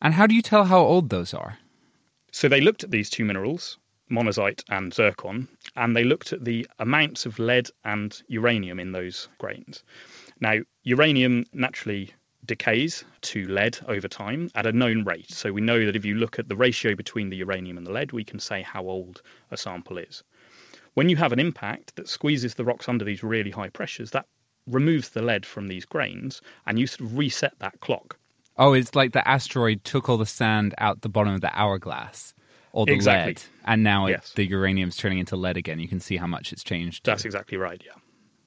And 0.01 0.15
how 0.15 0.27
do 0.27 0.35
you 0.35 0.43
tell 0.43 0.65
how 0.65 0.81
old 0.81 1.11
those 1.11 1.33
are? 1.33 1.59
So 2.33 2.49
they 2.49 2.61
looked 2.61 2.83
at 2.83 2.91
these 2.91 3.11
two 3.11 3.25
minerals, 3.25 3.79
monazite 4.13 4.63
and 4.69 4.93
zircon, 4.93 5.49
and 5.75 5.97
they 5.97 6.05
looked 6.05 6.33
at 6.33 6.45
the 6.45 6.67
amounts 6.79 7.27
of 7.27 7.39
lead 7.39 7.69
and 7.85 8.23
uranium 8.29 8.79
in 8.79 8.93
those 8.93 9.29
grains. 9.39 9.83
Now, 10.39 10.59
uranium 10.85 11.47
naturally 11.53 12.13
decays 12.45 13.05
to 13.23 13.47
lead 13.49 13.79
over 13.87 14.09
time 14.09 14.51
at 14.55 14.67
a 14.67 14.73
known 14.73 15.05
rate. 15.05 15.31
So 15.31 15.53
we 15.53 15.61
know 15.61 15.87
that 15.87 15.97
if 15.97 16.05
you 16.05 16.17
look 16.17 16.39
at 16.39 16.49
the 16.49 16.57
ratio 16.57 16.95
between 16.95 17.31
the 17.31 17.37
uranium 17.37 17.79
and 17.79 17.87
the 17.87 17.93
lead, 17.93 18.13
we 18.13 18.25
can 18.25 18.39
say 18.39 18.63
how 18.63 18.83
old 18.83 19.23
a 19.51 19.57
sample 19.57 19.99
is. 19.99 20.23
When 20.95 21.09
you 21.09 21.17
have 21.17 21.33
an 21.33 21.41
impact 21.41 21.97
that 21.97 22.09
squeezes 22.09 22.55
the 22.55 22.65
rocks 22.65 22.89
under 22.89 23.05
these 23.05 23.23
really 23.23 23.51
high 23.51 23.71
pressures, 23.71 24.11
that 24.11 24.27
removes 24.67 25.11
the 25.11 25.23
lead 25.23 25.47
from 25.47 25.69
these 25.69 25.85
grains 25.85 26.43
and 26.67 26.79
you 26.79 26.87
sort 26.87 27.09
of 27.09 27.17
reset 27.17 27.59
that 27.61 27.81
clock. 27.81 28.19
Oh, 28.59 28.75
it's 28.75 28.95
like 28.95 29.13
the 29.13 29.27
asteroid 29.27 29.83
took 29.85 30.09
all 30.09 30.19
the 30.19 30.27
sand 30.27 30.75
out 30.79 31.01
the 31.01 31.09
bottom 31.09 31.35
of 31.35 31.41
the 31.41 31.59
hourglass 31.59 32.35
or 32.73 32.87
the 32.87 32.93
exactly. 32.93 33.35
lead, 33.35 33.43
and 33.65 33.83
now 33.83 34.07
yes. 34.07 34.31
it, 34.31 34.37
the 34.37 34.47
uranium's 34.47 34.97
turning 34.97 35.19
into 35.19 35.37
lead 35.37 35.57
again. 35.57 35.79
You 35.79 35.89
can 35.89 36.01
see 36.01 36.17
how 36.17 36.27
much 36.27 36.53
it's 36.53 36.65
changed. 36.65 37.05
That's 37.05 37.25
exactly 37.25 37.59
right, 37.59 37.81
yeah. 37.85 37.93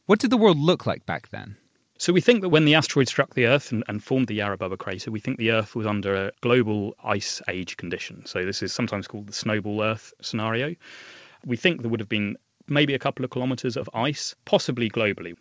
What 0.05 0.19
did 0.19 0.29
the 0.29 0.37
world 0.37 0.57
look 0.57 0.85
like 0.85 1.05
back 1.05 1.29
then? 1.29 1.57
So 1.97 2.11
we 2.11 2.19
think 2.19 2.41
that 2.41 2.49
when 2.49 2.65
the 2.65 2.75
asteroid 2.75 3.07
struck 3.07 3.33
the 3.33 3.45
Earth 3.45 3.71
and, 3.71 3.83
and, 3.87 4.03
formed 4.03 4.27
the 4.27 4.39
Yarrabubba 4.39 4.77
crater, 4.77 5.11
we 5.11 5.21
think 5.21 5.37
the 5.37 5.51
Earth 5.51 5.75
was 5.75 5.87
under 5.87 6.13
a 6.27 6.31
global 6.41 6.93
ice 7.01 7.41
age 7.47 7.77
condition. 7.77 8.25
So 8.25 8.43
this 8.43 8.61
is 8.61 8.73
sometimes 8.73 9.07
called 9.07 9.27
the 9.27 9.33
snowball 9.33 9.81
Earth 9.81 10.13
scenario. 10.21 10.75
We 11.45 11.55
think 11.55 11.81
there 11.81 11.89
would 11.89 12.01
have 12.01 12.09
been 12.09 12.35
maybe 12.67 12.95
a 12.95 12.99
couple 12.99 13.23
of 13.23 13.31
kilometres 13.31 13.77
of 13.77 13.89
ice, 13.93 14.35
possibly 14.43 14.89
globally. 14.89 15.37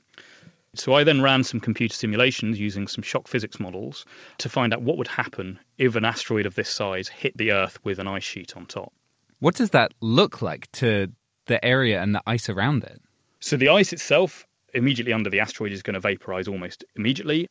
So 0.75 0.95
I 0.95 1.05
then 1.05 1.23
ran 1.23 1.45
some 1.45 1.61
computer 1.61 1.95
simulations 1.95 2.59
using 2.59 2.89
some 2.89 3.03
shock 3.03 3.29
physics 3.29 3.61
models 3.61 4.05
to 4.39 4.49
find 4.49 4.75
out 4.75 4.83
what 4.83 4.97
would 4.99 5.09
happen 5.09 5.59
if 5.79 5.97
an 5.97 6.05
asteroid 6.05 6.47
of 6.47 6.55
this 6.55 6.69
size 6.69 7.09
hit 7.09 7.37
the 7.37 7.53
Earth 7.53 7.79
with 7.85 7.99
an 7.99 8.09
ice 8.09 8.25
sheet 8.25 8.57
on 8.57 8.67
top. 8.67 8.93
What 9.39 9.55
does 9.55 9.71
that 9.71 9.93
look 10.01 10.43
like 10.43 10.71
to 10.73 11.13
the 11.47 11.65
area 11.65 12.01
and 12.01 12.15
the 12.15 12.23
ice 12.27 12.49
around 12.49 12.85
it? 12.85 13.01
So 13.41 13.57
the 13.57 13.69
ice 13.69 13.93
itself 13.93 14.47
immediately 14.73 15.13
under 15.13 15.31
the 15.31 15.41
asteroid 15.41 15.73
is 15.73 15.83
going 15.83 15.95
to 15.95 16.01
vaporize 16.01 16.49
almost 16.49 16.85
immediately. 16.97 17.49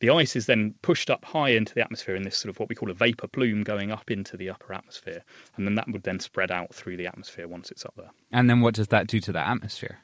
The 0.00 0.10
ice 0.10 0.34
is 0.34 0.46
then 0.46 0.74
pushed 0.82 1.10
up 1.10 1.24
high 1.24 1.50
into 1.50 1.74
the 1.74 1.82
atmosphere 1.82 2.16
in 2.16 2.22
this 2.22 2.36
sort 2.36 2.50
of 2.50 2.58
what 2.58 2.68
we 2.68 2.74
call 2.74 2.90
a 2.90 2.94
vapor 2.94 3.28
plume 3.28 3.62
going 3.62 3.92
up 3.92 4.10
into 4.10 4.36
the 4.36 4.50
upper 4.50 4.72
atmosphere. 4.72 5.22
And 5.56 5.66
then 5.66 5.76
that 5.76 5.86
would 5.88 6.02
then 6.02 6.18
spread 6.18 6.50
out 6.50 6.74
through 6.74 6.96
the 6.96 7.06
atmosphere 7.06 7.46
once 7.46 7.70
it's 7.70 7.84
up 7.84 7.94
there. 7.96 8.10
And 8.32 8.50
then 8.50 8.62
what 8.62 8.74
does 8.74 8.88
that 8.88 9.06
do 9.06 9.20
to 9.20 9.32
the 9.32 9.46
atmosphere? 9.46 9.98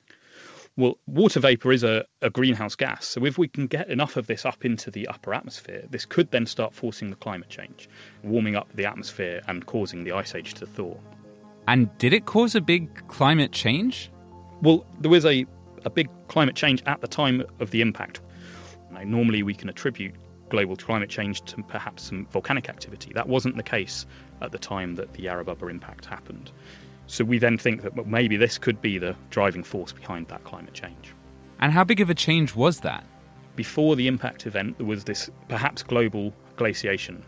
Well, 0.79 0.97
water 1.09 1.41
vapor 1.41 1.73
is 1.73 1.83
a, 1.83 2.07
a, 2.23 2.31
greenhouse 2.31 2.77
gas. 2.77 3.05
So 3.05 3.27
if 3.27 3.37
we 3.37 3.49
can 3.49 3.67
get 3.67 3.91
enough 3.91 4.17
of 4.17 4.29
this 4.29 4.45
up 4.45 4.64
into 4.64 4.93
the 4.93 5.09
upper 5.09 5.35
atmosphere, 5.35 5.85
this 5.91 6.07
could 6.07 6.31
then 6.31 6.47
start 6.47 6.73
forcing 6.73 7.11
the 7.11 7.17
climate 7.17 7.49
change, 7.49 7.88
warming 8.23 8.55
up 8.55 8.69
the 8.73 8.87
atmosphere 8.87 9.43
and 9.49 9.67
causing 9.67 10.05
the 10.05 10.12
ice 10.12 10.37
age 10.37 10.55
to 10.55 10.67
thaw. 10.67 10.95
And 11.67 11.91
did 11.99 12.12
it 12.12 12.27
cause 12.27 12.55
a 12.55 12.61
big 12.61 13.09
climate 13.09 13.51
change? 13.51 14.09
Well, 14.62 14.87
there 15.01 15.11
was 15.11 15.27
a 15.27 15.47
a 15.85 15.91
big 15.91 16.09
climate 16.29 16.55
change 16.55 16.81
at 16.87 17.01
the 17.01 17.09
time 17.09 17.43
of 17.59 17.73
the 17.73 17.81
impact. 17.81 18.21
Now, 18.93 19.03
normally 19.03 19.43
we 19.43 19.55
can 19.55 19.69
attribute 19.69 20.14
global 20.49 20.77
climate 20.77 21.11
change 21.11 21.43
to 21.47 21.62
perhaps 21.64 22.05
some 22.05 22.27
volcanic 22.27 22.69
activity. 22.69 23.12
That 23.14 23.29
wasn't 23.29 23.57
the 23.57 23.64
case 23.64 24.07
at 24.41 24.53
the 24.53 24.59
time 24.59 24.95
that 24.95 25.12
the 25.14 25.25
Yarrabubba 25.25 25.71
impact 25.71 26.07
happened. 26.07 26.53
So 27.09 27.25
we 27.25 27.38
then 27.38 27.57
think 27.57 27.83
that 27.83 28.07
maybe 28.07 28.37
this 28.37 28.59
could 28.59 28.81
be 28.83 28.99
the 28.99 29.16
driving 29.31 29.64
force 29.64 29.92
behind 29.92 30.29
that 30.29 30.44
climate 30.44 30.75
change. 30.75 31.14
And 31.59 31.73
how 31.73 31.83
big 31.83 32.01
of 32.01 32.11
a 32.11 32.14
change 32.14 32.55
was 32.55 32.81
that? 32.81 33.05
Before 33.57 33.97
the 33.97 34.07
impact 34.07 34.47
event, 34.47 34.77
there 34.77 34.87
was 34.87 35.05
this 35.05 35.31
perhaps 35.49 35.83
global 35.83 36.35
glaciation. 36.57 37.25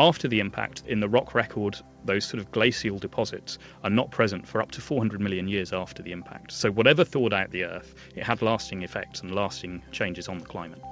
After 0.00 0.26
the 0.26 0.40
impact, 0.40 0.82
in 0.86 0.98
the 1.00 1.08
rock 1.08 1.34
record, 1.34 1.78
those 2.04 2.24
sort 2.24 2.40
of 2.40 2.50
glacial 2.50 2.98
deposits 2.98 3.58
are 3.84 3.90
not 3.90 4.10
present 4.10 4.46
for 4.46 4.60
up 4.60 4.72
to 4.72 4.80
400 4.80 5.20
million 5.20 5.46
years 5.46 5.72
after 5.72 6.02
the 6.02 6.12
impact. 6.12 6.52
So, 6.52 6.70
whatever 6.70 7.04
thawed 7.04 7.32
out 7.32 7.50
the 7.50 7.64
Earth, 7.64 7.94
it 8.16 8.24
had 8.24 8.42
lasting 8.42 8.82
effects 8.82 9.22
and 9.22 9.34
lasting 9.34 9.82
changes 9.92 10.28
on 10.28 10.38
the 10.38 10.44
climate. 10.44 10.82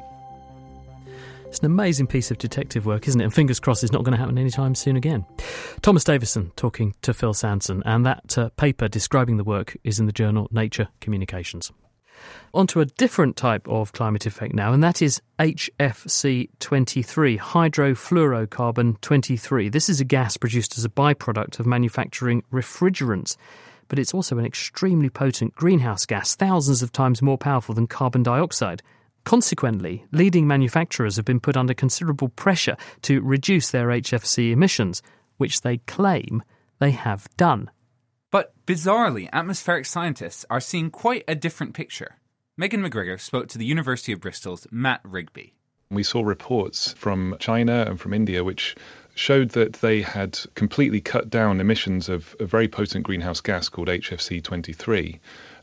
It's 1.49 1.61
an 1.61 1.67
amazing 1.67 2.09
piece 2.09 2.31
of 2.31 2.39
detective 2.39 2.87
work, 2.87 3.09
isn't 3.09 3.21
it? 3.21 3.25
And 3.25 3.33
fingers 3.33 3.61
crossed 3.61 3.83
it's 3.83 3.93
not 3.93 4.05
going 4.05 4.13
to 4.13 4.19
happen 4.19 4.37
anytime 4.37 4.75
soon 4.75 4.97
again. 4.97 5.25
Thomas 5.81 6.05
Davison 6.05 6.53
talking 6.57 6.95
to 7.03 7.15
Phil 7.15 7.33
Sansom, 7.33 7.83
and 7.87 8.05
that 8.05 8.37
uh, 8.37 8.51
paper 8.57 8.89
describing 8.89 9.37
the 9.37 9.45
work 9.45 9.77
is 9.85 9.99
in 9.99 10.07
the 10.07 10.13
journal 10.13 10.49
Nature 10.51 10.89
Communications. 11.01 11.73
Onto 12.53 12.81
a 12.81 12.87
different 12.87 13.37
type 13.37 13.67
of 13.69 13.93
climate 13.93 14.27
effect 14.27 14.55
now, 14.55 14.73
and 14.73 14.83
that 14.83 15.01
is 15.01 15.23
HFC23, 15.39 17.39
hydrofluorocarbon 17.39 19.01
23. 19.01 19.69
This 19.69 19.89
is 19.89 20.01
a 20.01 20.05
gas 20.05 20.37
produced 20.37 20.77
as 20.77 20.85
a 20.85 20.91
byproduct 20.91 21.61
of 21.61 21.67
manufacturing 21.67 22.43
refrigerants, 22.53 23.37
but 23.89 23.99
it's 23.99 24.13
also 24.13 24.39
an 24.39 24.47
extremely 24.47 25.11
potent 25.11 25.55
greenhouse 25.55 26.07
gas, 26.07 26.35
thousands 26.35 26.83
of 26.83 26.93
times 26.93 27.23
more 27.23 27.39
powerful 27.39 27.75
than 27.75 27.87
carbon 27.87 28.23
dioxide. 28.23 28.83
Consequently, 29.27 30.05
leading 30.13 30.47
manufacturers 30.47 31.17
have 31.17 31.25
been 31.25 31.41
put 31.41 31.57
under 31.57 31.75
considerable 31.75 32.29
pressure 32.29 32.77
to 33.03 33.21
reduce 33.21 33.73
their 33.73 33.89
HFC 33.89 34.53
emissions, 34.53 35.03
which 35.37 35.63
they 35.63 35.79
claim 35.79 36.45
they 36.79 36.93
have 36.93 37.27
done. 37.37 37.69
But 38.31 38.55
bizarrely, 38.67 39.29
atmospheric 39.33 39.85
scientists 39.85 40.47
are 40.49 40.61
seeing 40.61 40.91
quite 40.91 41.25
a 41.27 41.35
different 41.35 41.75
picture. 41.75 42.19
Megan 42.57 42.81
McGregor 42.81 43.21
spoke 43.21 43.49
to 43.49 43.59
the 43.59 43.67
University 43.67 44.13
of 44.13 44.21
Bristol's 44.21 44.69
Matt 44.71 45.01
Rigby. 45.03 45.55
We 45.91 46.05
saw 46.05 46.23
reports 46.23 46.93
from 46.93 47.35
China 47.41 47.85
and 47.89 48.01
from 48.01 48.15
India 48.15 48.45
which 48.45 48.77
showed 49.17 49.51
that 49.51 49.73
they 49.75 50.03
had 50.03 50.39
completely 50.55 51.01
cut 51.01 51.31
down 51.31 51.61
emissions 51.61 52.09
of 52.09 52.37
a 52.39 52.45
very 52.45 52.69
potent 52.69 53.05
greenhouse 53.05 53.41
gas 53.41 53.69
called 53.69 53.89
HFC 53.89 54.41
23. 54.41 55.19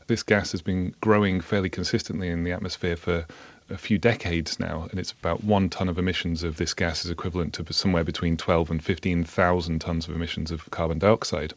This 0.06 0.22
gas 0.22 0.52
has 0.52 0.60
been 0.60 0.94
growing 1.00 1.40
fairly 1.40 1.70
consistently 1.70 2.28
in 2.28 2.44
the 2.44 2.52
atmosphere 2.52 2.96
for 2.96 3.26
a 3.70 3.78
few 3.78 3.98
decades 3.98 4.60
now, 4.60 4.86
and 4.90 5.00
it's 5.00 5.12
about 5.12 5.42
one 5.42 5.70
ton 5.70 5.88
of 5.88 5.98
emissions 5.98 6.42
of 6.42 6.56
this 6.56 6.74
gas 6.74 7.04
is 7.04 7.10
equivalent 7.10 7.54
to 7.54 7.72
somewhere 7.72 8.04
between 8.04 8.36
12 8.36 8.70
and 8.70 8.84
15,000 8.84 9.78
tons 9.78 10.06
of 10.06 10.14
emissions 10.14 10.50
of 10.50 10.70
carbon 10.70 10.98
dioxide. 10.98 11.54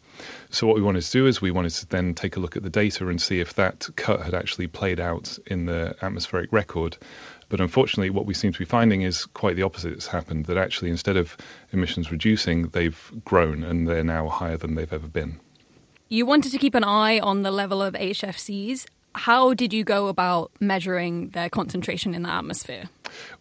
So, 0.49 0.67
what 0.67 0.77
we 0.77 0.81
wanted 0.81 1.03
to 1.03 1.11
do 1.11 1.27
is 1.27 1.41
we 1.41 1.51
wanted 1.51 1.71
to 1.71 1.87
then 1.87 2.13
take 2.13 2.37
a 2.37 2.39
look 2.39 2.55
at 2.55 2.63
the 2.63 2.69
data 2.69 3.07
and 3.09 3.21
see 3.21 3.39
if 3.39 3.55
that 3.55 3.89
cut 3.95 4.21
had 4.21 4.33
actually 4.33 4.67
played 4.67 4.99
out 4.99 5.37
in 5.47 5.65
the 5.65 5.95
atmospheric 6.01 6.51
record. 6.53 6.97
But 7.49 7.61
unfortunately, 7.61 8.09
what 8.09 8.25
we 8.25 8.33
seem 8.33 8.53
to 8.53 8.59
be 8.59 8.65
finding 8.65 9.01
is 9.01 9.25
quite 9.25 9.55
the 9.55 9.63
opposite 9.63 9.93
has 9.93 10.07
happened 10.07 10.45
that 10.45 10.57
actually, 10.57 10.91
instead 10.91 11.17
of 11.17 11.35
emissions 11.71 12.11
reducing, 12.11 12.69
they've 12.69 13.11
grown 13.25 13.63
and 13.63 13.87
they're 13.87 14.03
now 14.03 14.29
higher 14.29 14.57
than 14.57 14.75
they've 14.75 14.91
ever 14.91 15.07
been. 15.07 15.39
You 16.09 16.25
wanted 16.25 16.53
to 16.53 16.57
keep 16.57 16.73
an 16.73 16.85
eye 16.85 17.19
on 17.19 17.43
the 17.43 17.51
level 17.51 17.81
of 17.81 17.93
HFCs 17.93 18.85
how 19.15 19.53
did 19.53 19.73
you 19.73 19.83
go 19.83 20.07
about 20.07 20.51
measuring 20.59 21.29
their 21.29 21.49
concentration 21.49 22.13
in 22.13 22.23
the 22.23 22.29
atmosphere? 22.29 22.85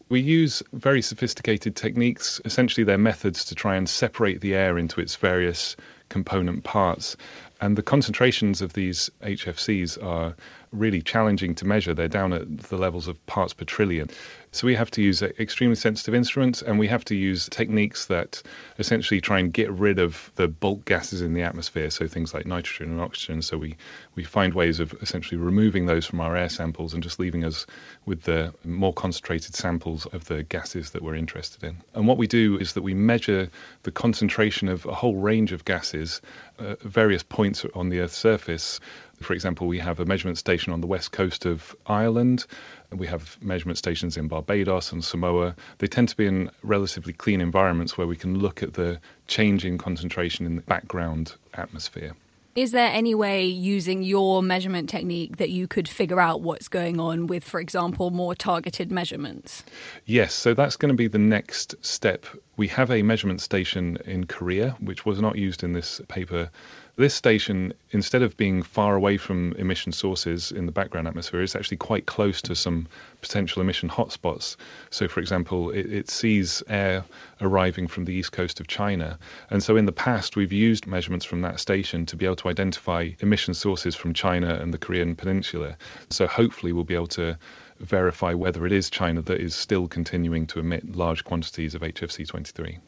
We 0.08 0.20
use 0.20 0.62
very 0.72 1.02
sophisticated 1.02 1.76
techniques. 1.76 2.40
Essentially, 2.44 2.84
they're 2.84 2.98
methods 2.98 3.46
to 3.46 3.54
try 3.54 3.76
and 3.76 3.88
separate 3.88 4.40
the 4.40 4.54
air 4.54 4.78
into 4.78 5.00
its 5.00 5.16
various 5.16 5.76
component 6.08 6.64
parts. 6.64 7.16
And 7.60 7.76
the 7.76 7.82
concentrations 7.82 8.62
of 8.62 8.72
these 8.72 9.10
HFCs 9.22 10.02
are 10.02 10.36
really 10.78 11.02
challenging 11.02 11.54
to 11.56 11.64
measure. 11.64 11.94
They're 11.94 12.08
down 12.08 12.32
at 12.32 12.58
the 12.58 12.76
levels 12.76 13.08
of 13.08 13.24
parts 13.26 13.54
per 13.54 13.64
trillion. 13.64 14.10
So 14.52 14.66
we 14.66 14.74
have 14.74 14.90
to 14.92 15.02
use 15.02 15.20
extremely 15.22 15.76
sensitive 15.76 16.14
instruments 16.14 16.62
and 16.62 16.78
we 16.78 16.88
have 16.88 17.04
to 17.06 17.14
use 17.14 17.46
techniques 17.50 18.06
that 18.06 18.42
essentially 18.78 19.20
try 19.20 19.38
and 19.38 19.52
get 19.52 19.70
rid 19.70 19.98
of 19.98 20.30
the 20.36 20.48
bulk 20.48 20.86
gases 20.86 21.20
in 21.20 21.34
the 21.34 21.42
atmosphere, 21.42 21.90
so 21.90 22.08
things 22.08 22.32
like 22.32 22.46
nitrogen 22.46 22.92
and 22.92 23.00
oxygen. 23.02 23.42
So 23.42 23.58
we, 23.58 23.76
we 24.14 24.24
find 24.24 24.54
ways 24.54 24.80
of 24.80 24.94
essentially 25.02 25.36
removing 25.36 25.84
those 25.84 26.06
from 26.06 26.22
our 26.22 26.34
air 26.36 26.48
samples 26.48 26.94
and 26.94 27.02
just 27.02 27.18
leaving 27.18 27.44
us 27.44 27.66
with 28.06 28.22
the 28.22 28.54
more 28.64 28.94
concentrated 28.94 29.54
samples 29.54 30.06
of 30.06 30.24
the 30.24 30.42
gases 30.42 30.92
that 30.92 31.02
we're 31.02 31.16
interested 31.16 31.62
in. 31.62 31.76
And 31.94 32.06
what 32.06 32.16
we 32.16 32.26
do 32.26 32.56
is 32.56 32.72
that 32.74 32.82
we 32.82 32.94
measure 32.94 33.50
the 33.82 33.92
concentration 33.92 34.68
of 34.68 34.86
a 34.86 34.94
whole 34.94 35.16
range 35.16 35.52
of 35.52 35.66
gases 35.66 36.22
at 36.58 36.80
various 36.80 37.22
points 37.22 37.66
on 37.74 37.90
the 37.90 38.00
Earth's 38.00 38.16
surface. 38.16 38.80
For 39.20 39.32
example, 39.32 39.66
we 39.66 39.78
have 39.78 40.00
a 40.00 40.04
measurement 40.04 40.38
station 40.38 40.72
on 40.72 40.80
the 40.80 40.86
west 40.86 41.12
coast 41.12 41.46
of 41.46 41.74
Ireland. 41.86 42.46
We 42.92 43.06
have 43.06 43.38
measurement 43.40 43.78
stations 43.78 44.16
in 44.16 44.28
Barbados 44.28 44.92
and 44.92 45.02
Samoa. 45.02 45.56
They 45.78 45.86
tend 45.86 46.08
to 46.10 46.16
be 46.16 46.26
in 46.26 46.50
relatively 46.62 47.12
clean 47.12 47.40
environments 47.40 47.96
where 47.96 48.06
we 48.06 48.16
can 48.16 48.38
look 48.38 48.62
at 48.62 48.74
the 48.74 49.00
change 49.26 49.64
in 49.64 49.78
concentration 49.78 50.46
in 50.46 50.56
the 50.56 50.62
background 50.62 51.34
atmosphere. 51.54 52.14
Is 52.56 52.72
there 52.72 52.90
any 52.90 53.14
way 53.14 53.44
using 53.44 54.02
your 54.02 54.42
measurement 54.42 54.88
technique 54.88 55.36
that 55.36 55.50
you 55.50 55.68
could 55.68 55.86
figure 55.86 56.18
out 56.18 56.40
what's 56.40 56.68
going 56.68 56.98
on 56.98 57.26
with, 57.26 57.44
for 57.44 57.60
example, 57.60 58.10
more 58.10 58.34
targeted 58.34 58.90
measurements? 58.90 59.62
Yes, 60.06 60.32
so 60.32 60.54
that's 60.54 60.76
going 60.76 60.88
to 60.88 60.96
be 60.96 61.06
the 61.06 61.18
next 61.18 61.74
step. 61.84 62.24
We 62.56 62.68
have 62.68 62.90
a 62.90 63.02
measurement 63.02 63.42
station 63.42 63.98
in 64.06 64.24
Korea, 64.24 64.74
which 64.80 65.04
was 65.04 65.20
not 65.20 65.36
used 65.36 65.64
in 65.64 65.74
this 65.74 66.00
paper 66.08 66.50
this 66.96 67.14
station, 67.14 67.74
instead 67.90 68.22
of 68.22 68.38
being 68.38 68.62
far 68.62 68.94
away 68.94 69.18
from 69.18 69.52
emission 69.52 69.92
sources 69.92 70.50
in 70.50 70.64
the 70.64 70.72
background 70.72 71.06
atmosphere, 71.06 71.42
is 71.42 71.54
actually 71.54 71.76
quite 71.76 72.06
close 72.06 72.40
to 72.42 72.54
some 72.54 72.88
potential 73.20 73.60
emission 73.60 73.90
hotspots. 73.90 74.56
So, 74.88 75.06
for 75.06 75.20
example, 75.20 75.70
it, 75.70 75.92
it, 75.92 76.10
sees 76.10 76.62
air 76.68 77.04
arriving 77.40 77.86
from 77.86 78.06
the 78.06 78.14
east 78.14 78.32
coast 78.32 78.60
of 78.60 78.66
China. 78.66 79.18
And 79.50 79.62
so, 79.62 79.76
in 79.76 79.84
the 79.84 79.92
past, 79.92 80.36
we've 80.36 80.52
used 80.52 80.86
measurements 80.86 81.26
from 81.26 81.42
that 81.42 81.60
station 81.60 82.06
to 82.06 82.16
be 82.16 82.24
able 82.24 82.36
to 82.36 82.48
identify 82.48 83.10
emission 83.20 83.52
sources 83.52 83.94
from 83.94 84.14
China 84.14 84.54
and 84.54 84.72
the 84.72 84.78
Korean 84.78 85.16
Peninsula. 85.16 85.76
So, 86.08 86.26
hopefully, 86.26 86.72
we'll 86.72 86.84
be 86.84 86.94
able 86.94 87.08
to 87.08 87.38
verify 87.80 88.32
whether 88.32 88.64
it 88.66 88.72
is 88.72 88.90
China 88.90 89.22
that 89.22 89.40
is 89.40 89.54
still 89.54 89.86
continuing 89.86 90.46
to 90.46 90.60
emit 90.60 90.96
large 90.96 91.24
quantities 91.24 91.74
of 91.74 91.82
HFC 91.82 92.26
23. 92.26 92.78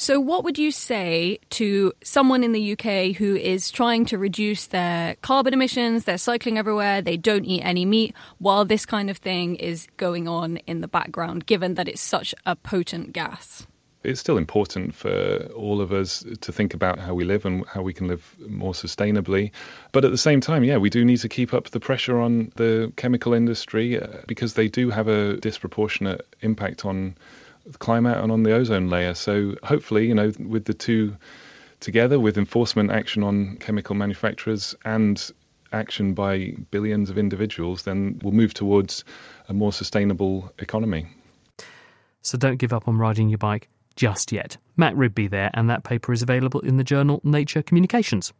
So, 0.00 0.20
what 0.20 0.44
would 0.44 0.58
you 0.58 0.70
say 0.70 1.40
to 1.50 1.92
someone 2.04 2.44
in 2.44 2.52
the 2.52 2.72
UK 2.74 3.16
who 3.16 3.34
is 3.34 3.68
trying 3.68 4.04
to 4.06 4.16
reduce 4.16 4.68
their 4.68 5.16
carbon 5.22 5.52
emissions? 5.52 6.04
They're 6.04 6.18
cycling 6.18 6.56
everywhere, 6.56 7.02
they 7.02 7.16
don't 7.16 7.44
eat 7.44 7.62
any 7.62 7.84
meat, 7.84 8.14
while 8.38 8.64
this 8.64 8.86
kind 8.86 9.10
of 9.10 9.16
thing 9.16 9.56
is 9.56 9.88
going 9.96 10.28
on 10.28 10.58
in 10.68 10.82
the 10.82 10.86
background, 10.86 11.46
given 11.46 11.74
that 11.74 11.88
it's 11.88 12.00
such 12.00 12.32
a 12.46 12.54
potent 12.54 13.12
gas? 13.12 13.66
It's 14.04 14.20
still 14.20 14.38
important 14.38 14.94
for 14.94 15.48
all 15.56 15.80
of 15.80 15.92
us 15.92 16.24
to 16.42 16.52
think 16.52 16.74
about 16.74 17.00
how 17.00 17.14
we 17.14 17.24
live 17.24 17.44
and 17.44 17.66
how 17.66 17.82
we 17.82 17.92
can 17.92 18.06
live 18.06 18.36
more 18.46 18.74
sustainably. 18.74 19.50
But 19.90 20.04
at 20.04 20.12
the 20.12 20.16
same 20.16 20.40
time, 20.40 20.62
yeah, 20.62 20.76
we 20.76 20.90
do 20.90 21.04
need 21.04 21.18
to 21.18 21.28
keep 21.28 21.52
up 21.52 21.70
the 21.70 21.80
pressure 21.80 22.20
on 22.20 22.52
the 22.54 22.92
chemical 22.94 23.34
industry 23.34 24.00
uh, 24.00 24.18
because 24.28 24.54
they 24.54 24.68
do 24.68 24.90
have 24.90 25.08
a 25.08 25.38
disproportionate 25.38 26.24
impact 26.40 26.84
on 26.84 27.16
climate 27.78 28.18
and 28.18 28.32
on 28.32 28.42
the 28.42 28.52
ozone 28.52 28.88
layer. 28.88 29.14
So 29.14 29.56
hopefully, 29.62 30.06
you 30.06 30.14
know, 30.14 30.32
with 30.38 30.64
the 30.64 30.74
two 30.74 31.16
together, 31.80 32.18
with 32.18 32.38
enforcement 32.38 32.90
action 32.90 33.22
on 33.22 33.56
chemical 33.58 33.94
manufacturers 33.94 34.74
and 34.84 35.30
action 35.72 36.14
by 36.14 36.54
billions 36.70 37.10
of 37.10 37.18
individuals, 37.18 37.82
then 37.82 38.20
we'll 38.22 38.32
move 38.32 38.54
towards 38.54 39.04
a 39.48 39.52
more 39.52 39.72
sustainable 39.72 40.52
economy. 40.58 41.06
So 42.22 42.38
don't 42.38 42.56
give 42.56 42.72
up 42.72 42.88
on 42.88 42.98
riding 42.98 43.28
your 43.28 43.38
bike 43.38 43.68
just 43.96 44.32
yet. 44.32 44.56
Matt 44.76 44.96
Rigby 44.96 45.28
there, 45.28 45.50
and 45.54 45.68
that 45.70 45.84
paper 45.84 46.12
is 46.12 46.22
available 46.22 46.60
in 46.60 46.76
the 46.76 46.84
journal 46.84 47.20
Nature 47.24 47.62
Communications. 47.62 48.32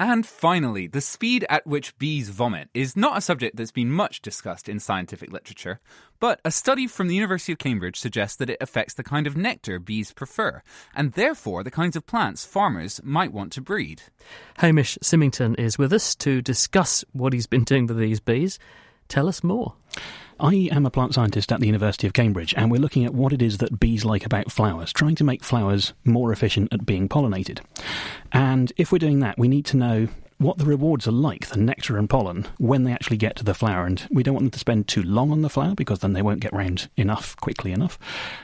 And 0.00 0.24
finally, 0.24 0.86
the 0.86 1.02
speed 1.02 1.44
at 1.50 1.66
which 1.66 1.96
bees 1.98 2.30
vomit 2.30 2.70
is 2.72 2.96
not 2.96 3.18
a 3.18 3.20
subject 3.20 3.56
that's 3.56 3.70
been 3.70 3.90
much 3.90 4.22
discussed 4.22 4.66
in 4.66 4.80
scientific 4.80 5.30
literature, 5.30 5.78
but 6.18 6.40
a 6.42 6.50
study 6.50 6.86
from 6.86 7.08
the 7.08 7.14
University 7.14 7.52
of 7.52 7.58
Cambridge 7.58 8.00
suggests 8.00 8.38
that 8.38 8.48
it 8.48 8.56
affects 8.62 8.94
the 8.94 9.04
kind 9.04 9.26
of 9.26 9.36
nectar 9.36 9.78
bees 9.78 10.10
prefer, 10.14 10.62
and 10.94 11.12
therefore 11.12 11.62
the 11.62 11.70
kinds 11.70 11.96
of 11.96 12.06
plants 12.06 12.46
farmers 12.46 13.02
might 13.04 13.30
want 13.30 13.52
to 13.52 13.60
breed. 13.60 14.00
Hamish 14.56 14.96
Symington 15.02 15.54
is 15.56 15.76
with 15.76 15.92
us 15.92 16.14
to 16.14 16.40
discuss 16.40 17.04
what 17.12 17.34
he's 17.34 17.46
been 17.46 17.64
doing 17.64 17.86
with 17.86 17.98
these 17.98 18.20
bees. 18.20 18.58
Tell 19.08 19.28
us 19.28 19.44
more. 19.44 19.74
I 20.40 20.70
am 20.72 20.86
a 20.86 20.90
plant 20.90 21.14
scientist 21.14 21.52
at 21.52 21.60
the 21.60 21.66
University 21.66 22.06
of 22.06 22.14
Cambridge, 22.14 22.54
and 22.56 22.70
we're 22.70 22.80
looking 22.80 23.04
at 23.04 23.12
what 23.12 23.32
it 23.32 23.42
is 23.42 23.58
that 23.58 23.78
bees 23.78 24.06
like 24.06 24.24
about 24.24 24.50
flowers, 24.50 24.92
trying 24.92 25.14
to 25.16 25.24
make 25.24 25.44
flowers 25.44 25.92
more 26.04 26.32
efficient 26.32 26.72
at 26.72 26.86
being 26.86 27.08
pollinated. 27.08 27.60
And 28.32 28.72
if 28.78 28.90
we're 28.90 28.98
doing 28.98 29.20
that, 29.20 29.38
we 29.38 29.48
need 29.48 29.66
to 29.66 29.76
know 29.76 30.08
what 30.40 30.56
the 30.56 30.64
rewards 30.64 31.06
are 31.06 31.12
like, 31.12 31.48
the 31.48 31.58
nectar 31.58 31.98
and 31.98 32.08
pollen, 32.08 32.46
when 32.58 32.84
they 32.84 32.92
actually 32.92 33.18
get 33.18 33.36
to 33.36 33.44
the 33.44 33.52
flower. 33.52 33.84
And 33.84 34.02
we 34.10 34.22
don't 34.22 34.34
want 34.34 34.44
them 34.44 34.50
to 34.52 34.58
spend 34.58 34.88
too 34.88 35.02
long 35.02 35.32
on 35.32 35.42
the 35.42 35.50
flower 35.50 35.74
because 35.74 35.98
then 35.98 36.14
they 36.14 36.22
won't 36.22 36.40
get 36.40 36.54
round 36.54 36.88
enough 36.96 37.36
quickly 37.36 37.72
enough. 37.72 37.98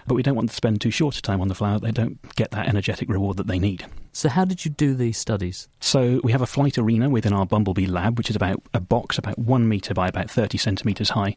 But 0.06 0.14
we 0.14 0.22
don't 0.22 0.34
want 0.34 0.48
them 0.48 0.52
to 0.52 0.56
spend 0.56 0.80
too 0.82 0.90
short 0.90 1.16
a 1.16 1.22
time 1.22 1.40
on 1.40 1.48
the 1.48 1.54
flower. 1.54 1.78
They 1.78 1.92
don't 1.92 2.20
get 2.36 2.50
that 2.50 2.68
energetic 2.68 3.08
reward 3.08 3.38
that 3.38 3.46
they 3.46 3.58
need. 3.58 3.86
So, 4.12 4.28
how 4.28 4.44
did 4.44 4.64
you 4.64 4.70
do 4.70 4.94
these 4.94 5.18
studies? 5.18 5.68
So, 5.80 6.20
we 6.22 6.32
have 6.32 6.40
a 6.40 6.46
flight 6.46 6.78
arena 6.78 7.10
within 7.10 7.34
our 7.34 7.44
bumblebee 7.44 7.86
lab, 7.86 8.16
which 8.16 8.30
is 8.30 8.36
about 8.36 8.62
a 8.72 8.80
box 8.80 9.18
about 9.18 9.38
one 9.38 9.68
metre 9.68 9.92
by 9.92 10.08
about 10.08 10.30
30 10.30 10.56
centimetres 10.56 11.10
high. 11.10 11.36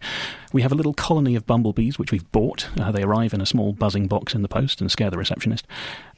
We 0.54 0.62
have 0.62 0.72
a 0.72 0.76
little 0.76 0.94
colony 0.94 1.36
of 1.36 1.46
bumblebees, 1.46 2.00
which 2.00 2.14
we've 2.14 2.30
bought. 2.32 2.70
Uh, 2.80 2.92
they 2.92 3.04
arrive 3.04 3.34
in 3.34 3.42
a 3.42 3.46
small 3.46 3.74
buzzing 3.74 4.08
box 4.08 4.34
in 4.34 4.44
the 4.44 4.48
post 4.48 4.80
and 4.80 4.90
scare 4.90 5.10
the 5.10 5.18
receptionist. 5.18 5.68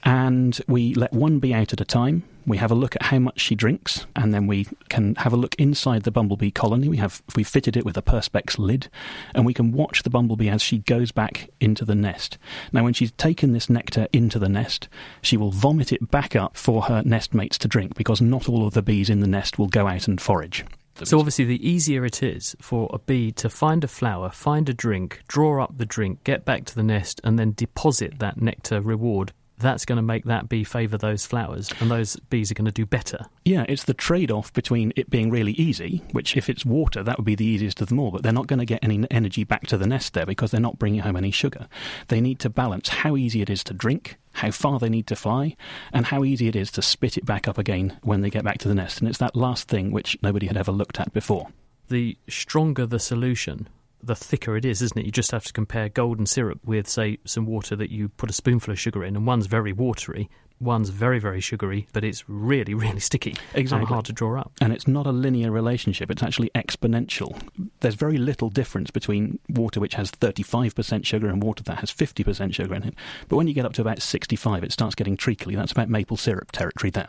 And 0.04 0.60
we 0.68 0.94
let 0.94 1.14
one 1.14 1.40
bee 1.40 1.54
out 1.54 1.74
at 1.74 1.82
a 1.82 1.86
time. 1.86 2.24
We 2.46 2.58
have 2.58 2.72
a 2.72 2.76
look 2.76 2.96
at 2.96 3.04
how 3.04 3.20
much 3.20 3.40
she 3.40 3.54
drinks, 3.54 4.08
and 4.16 4.34
then 4.34 4.48
we 4.48 4.66
can 4.90 5.14
have 5.16 5.32
a 5.32 5.38
look 5.38 5.54
inside 5.56 6.04
the 6.04 6.12
bumblebee 6.12 6.50
colony. 6.50 6.90
We 6.90 6.98
have 6.98 7.22
we 7.36 7.44
fitted 7.44 7.78
it 7.78 7.86
with 7.86 7.98
a 7.98 8.02
perspex 8.02 8.58
lid, 8.58 8.90
and 9.36 9.46
we 9.46 9.54
can 9.54 9.72
watch 9.72 10.02
the 10.02 10.10
bumblebee 10.10 10.50
as 10.50 10.62
she 10.62 10.80
goes 10.80 11.12
back 11.12 11.52
into 11.60 11.86
the 11.86 11.94
nest. 11.94 12.40
Now, 12.72 12.84
when 12.84 12.94
she's 12.94 13.12
taken 13.12 13.52
this 13.52 13.70
nectar 13.70 14.08
into 14.12 14.40
the 14.40 14.50
nest, 14.50 14.90
she 15.22 15.38
will 15.38 15.52
vomit 15.52 15.92
it 15.92 16.10
back 16.10 16.36
up 16.36 16.58
for 16.58 16.84
her 16.84 17.04
nest 17.06 17.36
mates 17.36 17.60
to 17.60 17.68
drink 17.68 17.96
because 17.96 18.22
not 18.22 18.50
all 18.50 18.66
of 18.66 18.74
the 18.74 18.82
bees 18.82 19.10
in 19.10 19.20
the 19.20 19.28
nest 19.28 19.60
will 19.60 19.68
go 19.68 19.88
out 19.88 20.08
and 20.08 20.20
forage. 20.20 20.66
So 21.04 21.20
obviously, 21.20 21.46
the 21.46 21.68
easier 21.68 22.06
it 22.06 22.24
is 22.24 22.56
for 22.60 22.90
a 22.92 23.00
bee 23.00 23.32
to 23.34 23.50
find 23.50 23.84
a 23.84 23.88
flower, 23.88 24.30
find 24.30 24.68
a 24.68 24.74
drink, 24.74 25.22
draw 25.28 25.64
up 25.64 25.78
the 25.78 25.86
drink, 25.86 26.24
get 26.24 26.44
back 26.44 26.66
to 26.66 26.76
the 26.76 26.84
nest, 26.84 27.22
and 27.24 27.38
then 27.38 27.54
deposit 27.54 28.20
that 28.20 28.42
nectar 28.42 28.82
reward 28.82 29.32
that's 29.62 29.86
going 29.86 29.98
to 29.98 30.02
make 30.02 30.26
that 30.26 30.50
bee 30.50 30.64
favour 30.64 30.98
those 30.98 31.26
flowers, 31.26 31.70
and 31.80 31.90
those 31.90 32.16
bees 32.30 32.52
are 32.52 32.56
going 32.56 32.66
to 32.66 32.72
do 32.72 32.86
better. 32.86 33.26
Yeah, 33.46 33.66
it's 33.68 33.86
the 33.86 33.94
trade 33.94 34.32
off 34.32 34.52
between 34.54 34.94
it 34.96 35.10
being 35.10 35.30
really 35.30 35.54
easy, 35.54 36.04
which 36.12 36.36
if 36.38 36.50
it's 36.50 36.66
water, 36.66 37.04
that 37.04 37.18
would 37.18 37.26
be 37.26 37.36
the 37.36 37.46
easiest 37.46 37.82
of 37.82 37.90
them 37.90 38.00
all, 38.00 38.12
but 38.12 38.24
they're 38.24 38.32
not 38.32 38.48
going 38.48 38.60
to 38.60 38.66
get 38.66 38.84
any 38.84 39.06
energy 39.10 39.44
back 39.44 39.68
to 39.68 39.78
the 39.78 39.88
nest 39.88 40.14
there 40.14 40.26
because 40.26 40.52
they're 40.52 40.62
not 40.62 40.80
bringing 40.80 41.02
home 41.02 41.16
any 41.16 41.32
sugar. 41.32 41.68
They 42.08 42.22
need 42.22 42.40
to 42.40 42.50
balance 42.50 42.90
how 42.90 43.16
easy 43.18 43.42
it 43.42 43.50
is 43.50 43.64
to 43.66 43.74
drink, 43.74 44.18
how 44.34 44.52
far 44.52 44.80
they 44.80 44.90
need 44.90 45.08
to 45.08 45.16
fly, 45.16 45.56
and 45.92 46.06
how 46.08 46.24
easy 46.24 46.48
it 46.48 46.56
is 46.56 46.72
to 46.72 46.82
spit 46.82 47.18
it 47.18 47.26
back 47.26 47.48
up 47.48 47.58
again 47.58 47.98
when 48.04 48.22
they 48.22 48.30
get 48.30 48.44
back 48.44 48.58
to 48.60 48.68
the 48.68 48.76
nest. 48.76 49.00
And 49.00 49.10
it's 49.10 49.18
that 49.20 49.36
last 49.36 49.68
thing 49.68 49.92
which 49.92 50.18
nobody 50.22 50.48
had 50.48 50.58
ever 50.58 50.72
looked 50.72 51.00
at 51.00 51.14
before. 51.14 51.48
the 51.92 52.18
stronger 52.28 52.88
the 52.88 53.00
solution, 53.00 53.68
the 54.04 54.16
thicker 54.16 54.56
it 54.58 54.66
is, 54.66 54.82
isn't 54.82 54.98
it? 54.98 55.06
You 55.06 55.12
just 55.12 55.32
have 55.32 55.44
to 55.46 55.54
compare 55.54 55.90
golden 55.90 56.26
syrup 56.26 56.60
with, 56.66 56.88
say, 56.88 57.18
some 57.26 57.46
water 57.46 57.76
that 57.76 57.92
you 57.92 58.10
put 58.10 58.30
a 58.30 58.34
spoonful 58.34 58.72
of 58.72 58.80
sugar 58.80 59.04
in, 59.04 59.16
and 59.16 59.26
one's 59.26 59.48
very 59.48 59.72
watery, 59.74 60.30
one's 60.60 60.90
very, 60.90 61.20
very 61.20 61.42
sugary, 61.42 61.88
but 61.92 62.04
it's 62.04 62.28
really, 62.30 62.74
really 62.74 63.00
sticky 63.00 63.36
Exactly. 63.54 63.82
and 63.82 63.88
hard 63.88 64.06
to 64.06 64.14
draw 64.14 64.40
up. 64.40 64.52
And 64.62 64.72
it's 64.72 64.88
not 64.88 65.08
a 65.08 65.12
linear 65.12 65.52
relationship, 65.52 66.12
it's 66.12 66.24
actually 66.24 66.52
exponential. 66.56 67.40
There's 67.80 67.96
very 67.96 68.18
little 68.18 68.50
difference 68.50 68.92
between 68.92 69.40
water 69.50 69.80
which 69.80 69.96
has 69.96 70.12
35% 70.12 71.06
sugar 71.06 71.28
and 71.28 71.42
water 71.42 71.64
that 71.64 71.80
has 71.80 71.92
50% 71.92 72.54
sugar 72.54 72.76
in 72.76 72.84
it. 72.84 72.96
But 73.28 73.38
when 73.38 73.48
you 73.48 73.54
get 73.54 73.66
up 73.66 73.74
to 73.74 73.82
about 73.82 74.02
65, 74.02 74.64
it 74.64 74.72
starts 74.72 74.96
getting 74.96 75.18
treacly. 75.18 75.56
That's 75.56 75.72
about 75.72 75.90
maple 75.90 76.18
syrup 76.18 76.52
territory 76.52 76.92
there. 76.92 77.08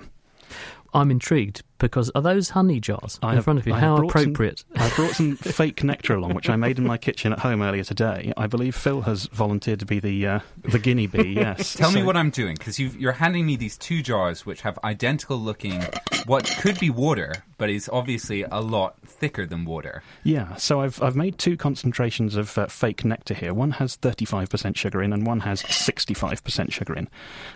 I'm 0.94 1.10
intrigued 1.10 1.62
because 1.82 2.10
are 2.14 2.22
those 2.22 2.48
honey 2.50 2.80
jars 2.80 3.18
I 3.22 3.30
in 3.30 3.34
have- 3.34 3.44
front 3.44 3.58
of 3.58 3.66
you? 3.66 3.74
I 3.74 3.80
How 3.80 3.96
brought 3.98 4.12
some- 4.12 4.22
appropriate. 4.22 4.64
I 4.76 4.88
brought 4.96 5.14
some 5.14 5.36
fake 5.36 5.84
nectar 5.84 6.14
along, 6.14 6.32
which 6.34 6.48
I 6.48 6.56
made 6.56 6.78
in 6.78 6.86
my 6.86 6.96
kitchen 6.96 7.32
at 7.34 7.40
home 7.40 7.60
earlier 7.60 7.84
today. 7.84 8.32
I 8.38 8.46
believe 8.46 8.74
Phil 8.74 9.02
has 9.02 9.26
volunteered 9.26 9.80
to 9.80 9.86
be 9.86 10.00
the 10.00 10.26
uh, 10.26 10.40
the 10.62 10.78
guinea 10.78 11.06
bee. 11.08 11.36
Yes. 11.42 11.74
Tell 11.74 11.92
me 11.92 12.02
what 12.02 12.16
I'm 12.16 12.30
doing 12.30 12.54
because 12.56 12.78
you're 12.78 13.12
handing 13.12 13.44
me 13.46 13.56
these 13.56 13.76
two 13.76 14.00
jars 14.02 14.46
which 14.46 14.60
have 14.62 14.78
identical 14.84 15.36
looking, 15.38 15.82
what 16.26 16.44
could 16.60 16.78
be 16.78 16.88
water, 16.88 17.44
but 17.58 17.68
is 17.68 17.90
obviously 17.92 18.42
a 18.44 18.60
lot 18.60 18.96
thicker 19.04 19.44
than 19.44 19.64
water. 19.64 20.02
Yeah, 20.22 20.54
so 20.56 20.80
I've 20.80 21.02
I've 21.02 21.16
made 21.16 21.38
two 21.38 21.56
concentrations 21.56 22.36
of 22.36 22.56
uh, 22.56 22.66
fake 22.66 23.04
nectar 23.04 23.34
here. 23.34 23.52
One 23.52 23.72
has 23.72 23.96
35% 23.96 24.76
sugar 24.76 25.02
in, 25.02 25.12
and 25.12 25.26
one 25.26 25.40
has 25.40 25.62
65% 25.62 26.70
sugar 26.70 26.94
in. 26.94 27.08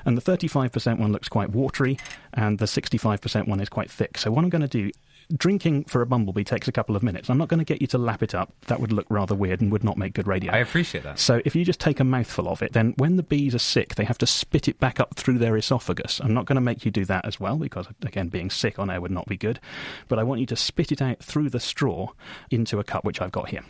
And 0.04 0.18
the 0.18 0.22
35% 0.22 0.98
one 0.98 1.12
looks 1.12 1.28
quite 1.28 1.50
watery, 1.50 1.98
and 2.34 2.58
the 2.58 2.64
65% 2.66 3.46
one 3.46 3.60
is 3.60 3.68
quite 3.68 3.90
thick. 3.90 4.15
So 4.16 4.30
what 4.30 4.44
I'm 4.44 4.50
going 4.50 4.62
to 4.62 4.68
do. 4.68 4.90
Drinking 5.36 5.82
for 5.86 6.02
a 6.02 6.06
bumblebee 6.06 6.44
takes 6.44 6.68
a 6.68 6.72
couple 6.72 6.94
of 6.94 7.02
minutes. 7.02 7.28
I'm 7.28 7.36
not 7.36 7.48
going 7.48 7.58
to 7.58 7.64
get 7.64 7.80
you 7.80 7.88
to 7.88 7.98
lap 7.98 8.22
it 8.22 8.32
up. 8.32 8.52
That 8.68 8.78
would 8.78 8.92
look 8.92 9.06
rather 9.08 9.34
weird 9.34 9.60
and 9.60 9.72
would 9.72 9.82
not 9.82 9.98
make 9.98 10.14
good 10.14 10.28
radio. 10.28 10.52
I 10.52 10.58
appreciate 10.58 11.02
that. 11.02 11.18
So 11.18 11.42
if 11.44 11.56
you 11.56 11.64
just 11.64 11.80
take 11.80 11.98
a 11.98 12.04
mouthful 12.04 12.48
of 12.48 12.62
it, 12.62 12.74
then 12.74 12.94
when 12.98 13.16
the 13.16 13.24
bees 13.24 13.52
are 13.52 13.58
sick, 13.58 13.96
they 13.96 14.04
have 14.04 14.18
to 14.18 14.26
spit 14.26 14.68
it 14.68 14.78
back 14.78 15.00
up 15.00 15.16
through 15.16 15.38
their 15.38 15.56
esophagus. 15.56 16.20
I'm 16.22 16.32
not 16.32 16.44
going 16.44 16.54
to 16.54 16.60
make 16.60 16.84
you 16.84 16.92
do 16.92 17.04
that 17.06 17.26
as 17.26 17.40
well 17.40 17.56
because, 17.56 17.88
again, 18.02 18.28
being 18.28 18.50
sick 18.50 18.78
on 18.78 18.88
air 18.88 19.00
would 19.00 19.10
not 19.10 19.26
be 19.26 19.36
good. 19.36 19.58
But 20.06 20.20
I 20.20 20.22
want 20.22 20.38
you 20.38 20.46
to 20.46 20.54
spit 20.54 20.92
it 20.92 21.02
out 21.02 21.18
through 21.18 21.50
the 21.50 21.58
straw 21.58 22.10
into 22.52 22.78
a 22.78 22.84
cup, 22.84 23.04
which 23.04 23.20
I've 23.20 23.32
got 23.32 23.48
here. 23.48 23.64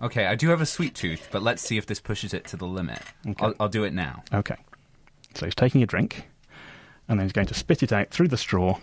Okay, 0.00 0.24
I 0.24 0.34
do 0.34 0.48
have 0.48 0.62
a 0.62 0.66
sweet 0.66 0.94
tooth, 0.94 1.28
but 1.30 1.42
let's 1.42 1.60
see 1.60 1.76
if 1.76 1.84
this 1.84 2.00
pushes 2.00 2.32
it 2.32 2.46
to 2.46 2.56
the 2.56 2.66
limit. 2.66 3.02
I'll, 3.38 3.54
I'll 3.60 3.68
do 3.68 3.84
it 3.84 3.92
now. 3.92 4.24
Okay. 4.32 4.56
So 5.34 5.44
he's 5.44 5.54
taking 5.54 5.82
a 5.82 5.86
drink, 5.86 6.24
and 7.06 7.18
then 7.18 7.26
he's 7.26 7.32
going 7.32 7.48
to 7.48 7.54
spit 7.54 7.82
it 7.82 7.92
out 7.92 8.08
through 8.08 8.28
the 8.28 8.38
straw, 8.38 8.78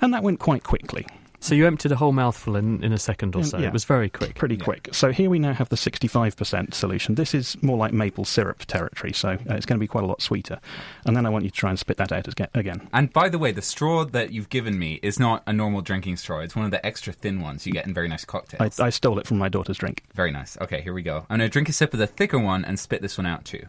and 0.00 0.12
that 0.14 0.22
went 0.22 0.40
quite 0.40 0.62
quickly. 0.62 1.06
So 1.44 1.54
you 1.54 1.66
emptied 1.66 1.92
a 1.92 1.96
whole 1.96 2.12
mouthful 2.12 2.56
in, 2.56 2.82
in 2.82 2.94
a 2.94 2.98
second 2.98 3.36
or 3.36 3.44
so. 3.44 3.58
Yeah. 3.58 3.66
It 3.66 3.74
was 3.74 3.84
very 3.84 4.08
quick. 4.08 4.34
Pretty 4.34 4.56
quick. 4.56 4.88
So 4.92 5.12
here 5.12 5.28
we 5.28 5.38
now 5.38 5.52
have 5.52 5.68
the 5.68 5.76
65% 5.76 6.72
solution. 6.72 7.16
This 7.16 7.34
is 7.34 7.62
more 7.62 7.76
like 7.76 7.92
maple 7.92 8.24
syrup 8.24 8.64
territory, 8.64 9.12
so 9.12 9.32
uh, 9.32 9.36
it's 9.54 9.66
going 9.66 9.78
to 9.78 9.80
be 9.80 9.86
quite 9.86 10.04
a 10.04 10.06
lot 10.06 10.22
sweeter. 10.22 10.58
And 11.04 11.14
then 11.14 11.26
I 11.26 11.28
want 11.28 11.44
you 11.44 11.50
to 11.50 11.54
try 11.54 11.68
and 11.68 11.78
spit 11.78 11.98
that 11.98 12.12
out 12.12 12.26
again. 12.54 12.88
And 12.94 13.12
by 13.12 13.28
the 13.28 13.38
way, 13.38 13.52
the 13.52 13.60
straw 13.60 14.06
that 14.06 14.32
you've 14.32 14.48
given 14.48 14.78
me 14.78 15.00
is 15.02 15.20
not 15.20 15.42
a 15.46 15.52
normal 15.52 15.82
drinking 15.82 16.16
straw. 16.16 16.38
It's 16.40 16.56
one 16.56 16.64
of 16.64 16.70
the 16.70 16.84
extra 16.84 17.12
thin 17.12 17.42
ones 17.42 17.66
you 17.66 17.74
get 17.74 17.86
in 17.86 17.92
very 17.92 18.08
nice 18.08 18.24
cocktails. 18.24 18.80
I, 18.80 18.86
I 18.86 18.88
stole 18.88 19.18
it 19.18 19.26
from 19.26 19.36
my 19.36 19.50
daughter's 19.50 19.76
drink. 19.76 20.02
Very 20.14 20.30
nice. 20.30 20.56
Okay, 20.62 20.80
here 20.80 20.94
we 20.94 21.02
go. 21.02 21.26
I'm 21.28 21.40
going 21.40 21.40
to 21.40 21.52
drink 21.52 21.68
a 21.68 21.74
sip 21.74 21.92
of 21.92 21.98
the 21.98 22.06
thicker 22.06 22.38
one 22.38 22.64
and 22.64 22.80
spit 22.80 23.02
this 23.02 23.18
one 23.18 23.26
out 23.26 23.44
too. 23.44 23.66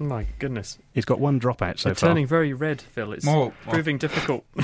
My 0.00 0.26
goodness. 0.38 0.78
He's 0.92 1.04
got 1.04 1.20
one 1.20 1.38
drop 1.38 1.60
out 1.60 1.78
so 1.78 1.90
They're 1.90 1.94
far. 1.94 2.08
turning 2.08 2.26
very 2.26 2.54
red, 2.54 2.80
Phil. 2.80 3.12
It's 3.12 3.24
More- 3.26 3.52
proving 3.68 3.98
difficult. 3.98 4.44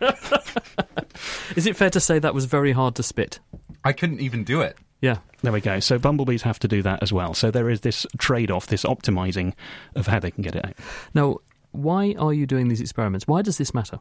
Is 1.56 1.66
it 1.66 1.76
fair 1.76 1.90
to 1.90 2.00
say 2.00 2.18
that 2.18 2.34
was 2.34 2.46
very 2.46 2.72
hard 2.72 2.94
to 2.96 3.02
spit? 3.02 3.38
I 3.84 3.92
couldn't 3.92 4.20
even 4.20 4.44
do 4.44 4.62
it. 4.62 4.78
Yeah. 5.02 5.18
There 5.42 5.52
we 5.52 5.60
go. 5.60 5.78
So 5.80 5.98
bumblebees 5.98 6.42
have 6.42 6.58
to 6.60 6.68
do 6.68 6.80
that 6.82 7.02
as 7.02 7.12
well. 7.12 7.34
So 7.34 7.50
there 7.50 7.68
is 7.68 7.80
this 7.82 8.06
trade 8.18 8.50
off, 8.50 8.66
this 8.68 8.84
optimizing 8.84 9.52
of 9.94 10.06
how 10.06 10.18
they 10.20 10.30
can 10.30 10.42
get 10.42 10.54
it 10.54 10.64
out. 10.64 10.74
Now, 11.14 11.38
why 11.72 12.14
are 12.18 12.32
you 12.32 12.46
doing 12.46 12.68
these 12.68 12.80
experiments? 12.80 13.26
Why 13.26 13.42
does 13.42 13.58
this 13.58 13.74
matter? 13.74 13.98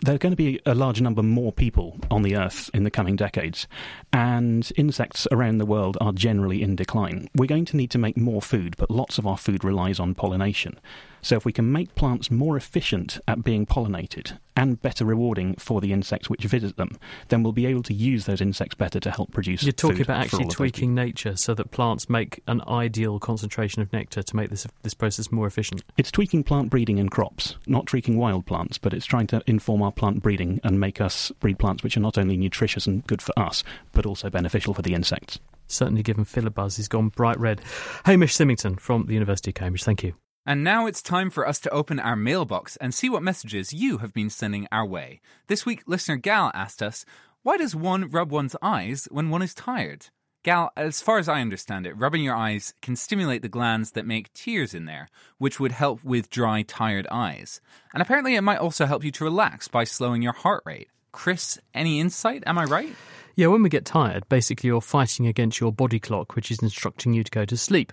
There 0.00 0.14
are 0.14 0.18
going 0.18 0.32
to 0.32 0.36
be 0.36 0.60
a 0.66 0.74
large 0.74 1.00
number 1.00 1.22
more 1.22 1.52
people 1.52 1.98
on 2.10 2.22
the 2.22 2.36
Earth 2.36 2.70
in 2.74 2.84
the 2.84 2.90
coming 2.90 3.16
decades, 3.16 3.66
and 4.12 4.70
insects 4.76 5.26
around 5.32 5.58
the 5.58 5.66
world 5.66 5.96
are 6.00 6.12
generally 6.12 6.62
in 6.62 6.76
decline. 6.76 7.28
We're 7.34 7.46
going 7.46 7.64
to 7.66 7.76
need 7.76 7.90
to 7.92 7.98
make 7.98 8.16
more 8.16 8.42
food, 8.42 8.76
but 8.76 8.90
lots 8.90 9.18
of 9.18 9.26
our 9.26 9.38
food 9.38 9.64
relies 9.64 9.98
on 9.98 10.14
pollination. 10.14 10.78
So, 11.26 11.34
if 11.34 11.44
we 11.44 11.50
can 11.50 11.72
make 11.72 11.96
plants 11.96 12.30
more 12.30 12.56
efficient 12.56 13.18
at 13.26 13.42
being 13.42 13.66
pollinated 13.66 14.38
and 14.54 14.80
better 14.80 15.04
rewarding 15.04 15.56
for 15.56 15.80
the 15.80 15.92
insects 15.92 16.30
which 16.30 16.44
visit 16.44 16.76
them, 16.76 16.96
then 17.30 17.42
we'll 17.42 17.52
be 17.52 17.66
able 17.66 17.82
to 17.82 17.92
use 17.92 18.26
those 18.26 18.40
insects 18.40 18.76
better 18.76 19.00
to 19.00 19.10
help 19.10 19.32
produce. 19.32 19.64
You're 19.64 19.72
talking 19.72 20.02
about 20.02 20.18
actually 20.18 20.36
all 20.36 20.42
of 20.42 20.48
those 20.50 20.54
tweaking 20.54 20.94
nature 20.94 21.34
so 21.34 21.52
that 21.54 21.72
plants 21.72 22.08
make 22.08 22.44
an 22.46 22.62
ideal 22.68 23.18
concentration 23.18 23.82
of 23.82 23.92
nectar 23.92 24.22
to 24.22 24.36
make 24.36 24.50
this 24.50 24.68
this 24.84 24.94
process 24.94 25.32
more 25.32 25.48
efficient. 25.48 25.82
It's 25.96 26.12
tweaking 26.12 26.44
plant 26.44 26.70
breeding 26.70 27.00
and 27.00 27.10
crops, 27.10 27.56
not 27.66 27.86
tweaking 27.86 28.16
wild 28.16 28.46
plants, 28.46 28.78
but 28.78 28.94
it's 28.94 29.04
trying 29.04 29.26
to 29.26 29.42
inform 29.48 29.82
our 29.82 29.90
plant 29.90 30.22
breeding 30.22 30.60
and 30.62 30.78
make 30.78 31.00
us 31.00 31.32
breed 31.40 31.58
plants 31.58 31.82
which 31.82 31.96
are 31.96 32.00
not 32.00 32.16
only 32.16 32.36
nutritious 32.36 32.86
and 32.86 33.04
good 33.08 33.20
for 33.20 33.36
us, 33.36 33.64
but 33.90 34.06
also 34.06 34.30
beneficial 34.30 34.74
for 34.74 34.82
the 34.82 34.94
insects. 34.94 35.40
Certainly 35.66 36.04
given 36.04 36.24
Phil 36.24 36.46
a 36.46 36.50
buzz, 36.50 36.76
he's 36.76 36.86
gone 36.86 37.08
bright 37.08 37.40
red. 37.40 37.62
Hamish 38.04 38.36
Symington 38.36 38.76
from 38.76 39.06
the 39.06 39.14
University 39.14 39.50
of 39.50 39.56
Cambridge, 39.56 39.82
thank 39.82 40.04
you. 40.04 40.14
And 40.48 40.62
now 40.62 40.86
it's 40.86 41.02
time 41.02 41.30
for 41.30 41.46
us 41.46 41.58
to 41.60 41.70
open 41.70 41.98
our 41.98 42.14
mailbox 42.14 42.76
and 42.76 42.94
see 42.94 43.08
what 43.08 43.22
messages 43.24 43.72
you 43.72 43.98
have 43.98 44.14
been 44.14 44.30
sending 44.30 44.68
our 44.70 44.86
way. 44.86 45.20
This 45.48 45.66
week, 45.66 45.82
listener 45.86 46.16
Gal 46.16 46.52
asked 46.54 46.84
us, 46.84 47.04
Why 47.42 47.56
does 47.56 47.74
one 47.74 48.08
rub 48.08 48.30
one's 48.30 48.54
eyes 48.62 49.08
when 49.10 49.28
one 49.28 49.42
is 49.42 49.54
tired? 49.54 50.06
Gal, 50.44 50.70
as 50.76 51.02
far 51.02 51.18
as 51.18 51.28
I 51.28 51.40
understand 51.40 51.84
it, 51.84 51.98
rubbing 51.98 52.22
your 52.22 52.36
eyes 52.36 52.74
can 52.80 52.94
stimulate 52.94 53.42
the 53.42 53.48
glands 53.48 53.90
that 53.92 54.06
make 54.06 54.32
tears 54.32 54.72
in 54.72 54.84
there, 54.84 55.08
which 55.38 55.58
would 55.58 55.72
help 55.72 56.04
with 56.04 56.30
dry, 56.30 56.62
tired 56.62 57.08
eyes. 57.10 57.60
And 57.92 58.00
apparently, 58.00 58.36
it 58.36 58.42
might 58.42 58.60
also 58.60 58.86
help 58.86 59.02
you 59.02 59.10
to 59.10 59.24
relax 59.24 59.66
by 59.66 59.82
slowing 59.82 60.22
your 60.22 60.32
heart 60.32 60.62
rate. 60.64 60.88
Chris, 61.10 61.58
any 61.74 61.98
insight? 61.98 62.44
Am 62.46 62.58
I 62.58 62.64
right? 62.64 62.94
Yeah, 63.38 63.48
when 63.48 63.62
we 63.62 63.68
get 63.68 63.84
tired, 63.84 64.26
basically 64.30 64.68
you're 64.68 64.80
fighting 64.80 65.26
against 65.26 65.60
your 65.60 65.70
body 65.70 66.00
clock, 66.00 66.34
which 66.34 66.50
is 66.50 66.60
instructing 66.60 67.12
you 67.12 67.22
to 67.22 67.30
go 67.30 67.44
to 67.44 67.54
sleep. 67.54 67.92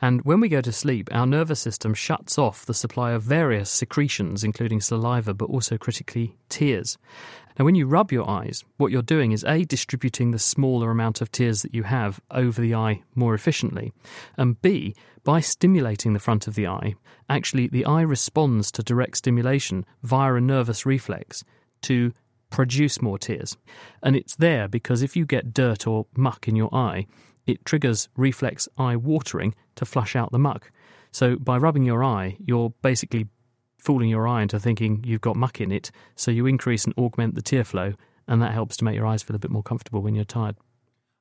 And 0.00 0.20
when 0.22 0.40
we 0.40 0.48
go 0.48 0.60
to 0.60 0.72
sleep, 0.72 1.08
our 1.12 1.24
nervous 1.24 1.60
system 1.60 1.94
shuts 1.94 2.36
off 2.36 2.66
the 2.66 2.74
supply 2.74 3.12
of 3.12 3.22
various 3.22 3.70
secretions, 3.70 4.42
including 4.42 4.80
saliva, 4.80 5.34
but 5.34 5.48
also 5.50 5.78
critically 5.78 6.36
tears. 6.48 6.98
Now, 7.56 7.64
when 7.64 7.76
you 7.76 7.86
rub 7.86 8.10
your 8.10 8.28
eyes, 8.28 8.64
what 8.76 8.90
you're 8.90 9.02
doing 9.02 9.30
is 9.30 9.44
A, 9.44 9.64
distributing 9.64 10.32
the 10.32 10.40
smaller 10.40 10.90
amount 10.90 11.20
of 11.20 11.30
tears 11.30 11.62
that 11.62 11.76
you 11.76 11.84
have 11.84 12.20
over 12.32 12.60
the 12.60 12.74
eye 12.74 13.02
more 13.14 13.34
efficiently, 13.34 13.92
and 14.36 14.60
B, 14.62 14.96
by 15.22 15.38
stimulating 15.38 16.12
the 16.12 16.18
front 16.18 16.48
of 16.48 16.56
the 16.56 16.66
eye, 16.66 16.96
actually 17.28 17.68
the 17.68 17.86
eye 17.86 18.02
responds 18.02 18.72
to 18.72 18.82
direct 18.82 19.18
stimulation 19.18 19.86
via 20.02 20.34
a 20.34 20.40
nervous 20.40 20.84
reflex 20.84 21.44
to 21.82 22.12
produce 22.52 23.02
more 23.02 23.18
tears. 23.18 23.56
And 24.02 24.14
it's 24.14 24.36
there 24.36 24.68
because 24.68 25.02
if 25.02 25.16
you 25.16 25.26
get 25.26 25.52
dirt 25.52 25.86
or 25.86 26.06
muck 26.16 26.46
in 26.46 26.54
your 26.54 26.72
eye, 26.72 27.06
it 27.46 27.64
triggers 27.64 28.08
reflex 28.16 28.68
eye 28.78 28.94
watering 28.94 29.54
to 29.74 29.84
flush 29.84 30.14
out 30.14 30.30
the 30.30 30.38
muck. 30.38 30.70
So 31.10 31.36
by 31.36 31.56
rubbing 31.56 31.84
your 31.84 32.04
eye, 32.04 32.36
you're 32.38 32.72
basically 32.82 33.26
fooling 33.78 34.08
your 34.08 34.28
eye 34.28 34.42
into 34.42 34.60
thinking 34.60 35.02
you've 35.04 35.20
got 35.20 35.34
muck 35.34 35.60
in 35.60 35.72
it, 35.72 35.90
so 36.14 36.30
you 36.30 36.46
increase 36.46 36.84
and 36.84 36.94
augment 36.96 37.34
the 37.34 37.42
tear 37.42 37.64
flow, 37.64 37.94
and 38.28 38.40
that 38.40 38.52
helps 38.52 38.76
to 38.76 38.84
make 38.84 38.94
your 38.94 39.06
eyes 39.06 39.22
feel 39.22 39.34
a 39.34 39.40
bit 39.40 39.50
more 39.50 39.62
comfortable 39.62 40.00
when 40.02 40.14
you're 40.14 40.24
tired. 40.24 40.56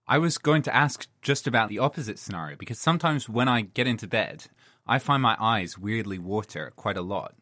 I 0.08 0.20
was 0.20 0.38
going 0.38 0.62
to 0.64 0.76
ask 0.76 1.08
just 1.22 1.48
about 1.48 1.70
the 1.70 1.80
opposite 1.80 2.20
scenario 2.20 2.56
because 2.58 2.80
sometimes 2.80 3.28
when 3.28 3.48
I 3.48 3.62
get 3.62 3.88
into 3.88 4.08
bed, 4.08 4.46
I 4.86 5.00
find 5.00 5.24
my 5.24 5.36
eyes 5.40 5.78
weirdly 5.78 6.20
water 6.20 6.72
quite 6.76 6.98
a 6.98 7.02
lot. 7.02 7.34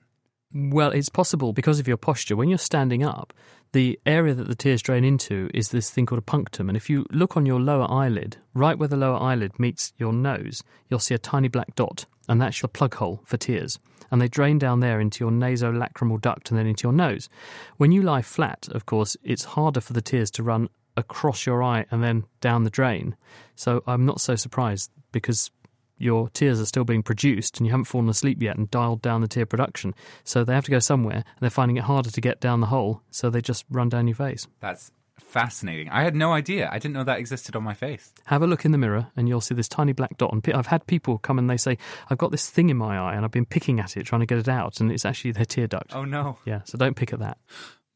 Well, 0.54 0.92
it's 0.92 1.10
possible 1.10 1.54
because 1.54 1.80
of 1.80 1.88
your 1.88 1.98
posture. 1.98 2.36
When 2.36 2.50
you're 2.50 2.58
standing 2.58 3.04
up, 3.04 3.34
the 3.72 4.00
area 4.06 4.34
that 4.34 4.48
the 4.48 4.56
tears 4.56 4.82
drain 4.82 5.04
into 5.04 5.48
is 5.54 5.70
this 5.70 5.92
thing 5.92 6.08
called 6.08 6.20
a 6.20 6.24
punctum. 6.24 6.70
And 6.70 6.76
if 6.76 6.90
you 6.90 7.06
look 7.12 7.38
on 7.38 7.46
your 7.46 7.60
lower 7.60 7.90
eyelid, 7.90 8.38
right 8.56 8.78
where 8.78 8.88
the 8.88 8.98
lower 8.98 9.22
eyelid 9.22 9.60
meets 9.60 9.94
your 9.98 10.12
nose, 10.12 10.64
you'll 10.90 11.00
see 11.00 11.14
a 11.14 11.20
tiny 11.20 11.50
black 11.50 11.76
dot, 11.76 12.08
and 12.28 12.42
that's 12.42 12.64
your 12.64 12.70
plug 12.70 12.96
hole 12.96 13.22
for 13.26 13.38
tears. 13.38 13.78
And 14.10 14.20
they 14.20 14.28
drain 14.28 14.58
down 14.58 14.80
there 14.80 15.00
into 15.00 15.24
your 15.24 15.32
nasolacrimal 15.32 16.20
duct 16.20 16.50
and 16.50 16.58
then 16.58 16.66
into 16.66 16.88
your 16.88 16.94
nose. 16.94 17.30
When 17.78 17.92
you 17.92 18.02
lie 18.02 18.24
flat, 18.24 18.68
of 18.72 18.88
course, 18.88 19.16
it's 19.24 19.44
harder 19.44 19.82
for 19.82 19.94
the 19.94 20.02
tears 20.02 20.32
to 20.32 20.44
run 20.44 20.70
across 20.98 21.46
your 21.46 21.62
eye 21.62 21.86
and 21.92 22.04
then 22.04 22.26
down 22.42 22.64
the 22.64 22.72
drain. 22.72 23.16
So 23.56 23.84
I'm 23.86 24.04
not 24.08 24.20
so 24.20 24.36
surprised 24.36 24.90
because 25.12 25.52
your 26.00 26.30
tears 26.30 26.60
are 26.60 26.66
still 26.66 26.86
being 26.86 27.04
produced 27.04 27.58
and 27.58 27.68
you 27.68 27.72
haven't 27.72 27.86
fallen 27.86 28.10
asleep 28.10 28.42
yet 28.42 28.58
and 28.58 28.72
dialed 28.72 29.02
down 29.02 29.22
the 29.22 29.28
tear 29.28 29.46
production. 29.46 29.94
So 30.24 30.44
they 30.44 30.54
have 30.54 30.66
to 30.66 30.72
go 30.72 30.80
somewhere 30.80 31.18
and 31.18 31.42
they're 31.42 31.50
finding 31.50 31.78
it 31.78 31.84
harder 31.84 32.10
to 32.10 32.22
get 32.22 32.40
down 32.40 32.62
the 32.62 32.68
hole, 32.68 33.02
so 33.12 33.30
they 33.30 33.42
just 33.42 33.66
run 33.70 33.90
down 33.90 34.08
your 34.08 34.16
face. 34.16 34.48
That's 34.60 34.92
fascinating. 35.20 35.90
I 35.90 36.04
had 36.04 36.16
no 36.16 36.32
idea. 36.32 36.70
I 36.72 36.80
didn't 36.80 36.94
know 36.94 37.04
that 37.04 37.20
existed 37.20 37.56
on 37.56 37.62
my 37.62 37.74
face. 37.74 38.14
Have 38.26 38.42
a 38.42 38.48
look 38.48 38.66
in 38.66 38.72
the 38.72 38.78
mirror 38.78 39.08
and 39.16 39.28
you'll 39.28 39.42
see 39.42 39.54
this 39.54 39.68
tiny 39.68 39.92
black 39.92 40.18
dot. 40.18 40.34
And 40.34 40.42
I've 40.56 40.68
had 40.68 40.88
people 40.88 41.18
come 41.18 41.38
and 41.38 41.50
they 41.50 41.58
say, 41.58 41.78
I've 42.10 42.18
got 42.18 42.32
this 42.32 42.50
thing 42.50 42.70
in 42.70 42.78
my 42.78 42.98
eye 42.98 43.16
and 43.16 43.26
I've 43.26 43.32
been 43.32 43.46
picking 43.46 43.80
at 43.80 43.98
it, 43.98 44.06
trying 44.06 44.22
to 44.22 44.26
get 44.26 44.40
it 44.40 44.48
out, 44.48 44.80
and 44.80 44.92
it's 44.92 45.06
actually 45.06 45.32
their 45.32 45.46
tear 45.46 45.68
duct. 45.68 45.94
Oh 45.94 46.06
no. 46.06 46.38
Yeah, 46.46 46.62
so 46.64 46.78
don't 46.78 46.96
pick 46.96 47.14
at 47.14 47.20
that. 47.20 47.38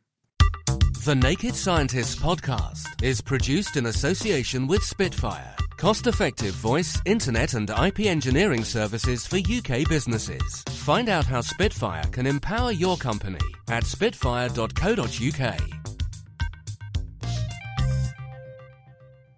The 1.06 1.16
Naked 1.16 1.56
Scientists 1.56 2.16
podcast 2.16 3.04
is 3.04 3.20
produced 3.20 3.76
in 3.76 3.88
association 3.88 4.66
with 4.66 4.82
Spitfire, 4.82 5.58
cost 5.80 6.08
effective 6.08 6.54
voice, 6.56 7.00
internet, 7.06 7.54
and 7.54 7.70
IP 7.70 8.02
engineering 8.02 8.66
services 8.66 9.26
for 9.26 9.38
UK 9.38 9.88
businesses. 9.88 10.64
Find 10.70 11.08
out 11.08 11.26
how 11.26 11.40
Spitfire 11.42 12.04
can 12.12 12.28
empower 12.28 12.72
your 12.72 12.98
company 12.98 13.40
at 13.70 13.86
spitfire.co.uk. 13.86 15.60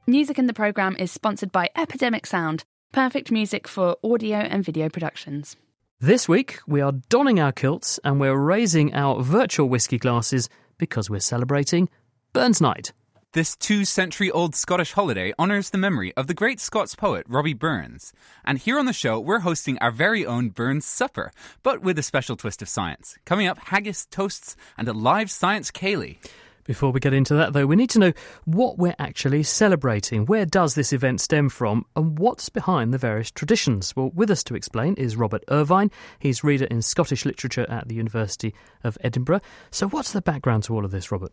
Music 0.07 0.39
in 0.39 0.47
the 0.47 0.53
programme 0.53 0.95
is 0.97 1.11
sponsored 1.11 1.51
by 1.51 1.69
Epidemic 1.77 2.25
Sound, 2.25 2.63
perfect 2.91 3.31
music 3.31 3.67
for 3.67 3.95
audio 4.03 4.37
and 4.37 4.65
video 4.65 4.89
productions. 4.89 5.55
This 5.99 6.27
week, 6.27 6.57
we 6.65 6.81
are 6.81 6.93
donning 7.09 7.39
our 7.39 7.51
kilts 7.51 7.99
and 8.03 8.19
we're 8.19 8.35
raising 8.35 8.95
our 8.95 9.21
virtual 9.21 9.69
whisky 9.69 9.99
glasses 9.99 10.49
because 10.79 11.07
we're 11.07 11.19
celebrating 11.19 11.87
Burns 12.33 12.59
Night. 12.59 12.93
This 13.33 13.55
two 13.55 13.85
century 13.85 14.29
old 14.29 14.55
Scottish 14.55 14.91
holiday 14.91 15.31
honours 15.39 15.69
the 15.69 15.77
memory 15.77 16.11
of 16.17 16.27
the 16.27 16.33
great 16.33 16.59
Scots 16.59 16.95
poet 16.95 17.25
Robbie 17.29 17.53
Burns. 17.53 18.11
And 18.43 18.57
here 18.57 18.77
on 18.77 18.87
the 18.87 18.91
show, 18.91 19.21
we're 19.21 19.39
hosting 19.39 19.77
our 19.77 19.89
very 19.89 20.25
own 20.25 20.49
Burns 20.49 20.85
Supper, 20.85 21.31
but 21.63 21.81
with 21.81 21.97
a 21.97 22.03
special 22.03 22.35
twist 22.35 22.61
of 22.61 22.67
science. 22.67 23.17
Coming 23.23 23.47
up, 23.47 23.57
haggis, 23.57 24.05
toasts, 24.05 24.57
and 24.77 24.85
a 24.89 24.91
live 24.91 25.31
science 25.31 25.71
ceilidh. 25.71 26.17
Before 26.65 26.91
we 26.91 26.99
get 26.99 27.13
into 27.13 27.33
that, 27.35 27.53
though, 27.53 27.65
we 27.65 27.77
need 27.77 27.89
to 27.91 27.99
know 27.99 28.11
what 28.43 28.77
we're 28.77 28.95
actually 28.99 29.43
celebrating. 29.43 30.25
Where 30.25 30.45
does 30.45 30.75
this 30.75 30.91
event 30.91 31.21
stem 31.21 31.47
from, 31.47 31.85
and 31.95 32.19
what's 32.19 32.49
behind 32.49 32.93
the 32.93 32.97
various 32.97 33.31
traditions? 33.31 33.95
Well, 33.95 34.11
with 34.13 34.29
us 34.29 34.43
to 34.43 34.55
explain 34.55 34.95
is 34.95 35.15
Robert 35.15 35.45
Irvine. 35.47 35.89
He's 36.19 36.43
reader 36.43 36.65
in 36.65 36.81
Scottish 36.81 37.23
literature 37.23 37.65
at 37.69 37.87
the 37.87 37.95
University 37.95 38.53
of 38.83 38.97
Edinburgh. 38.99 39.39
So, 39.69 39.87
what's 39.87 40.11
the 40.11 40.21
background 40.21 40.63
to 40.65 40.75
all 40.75 40.83
of 40.83 40.91
this, 40.91 41.13
Robert? 41.13 41.31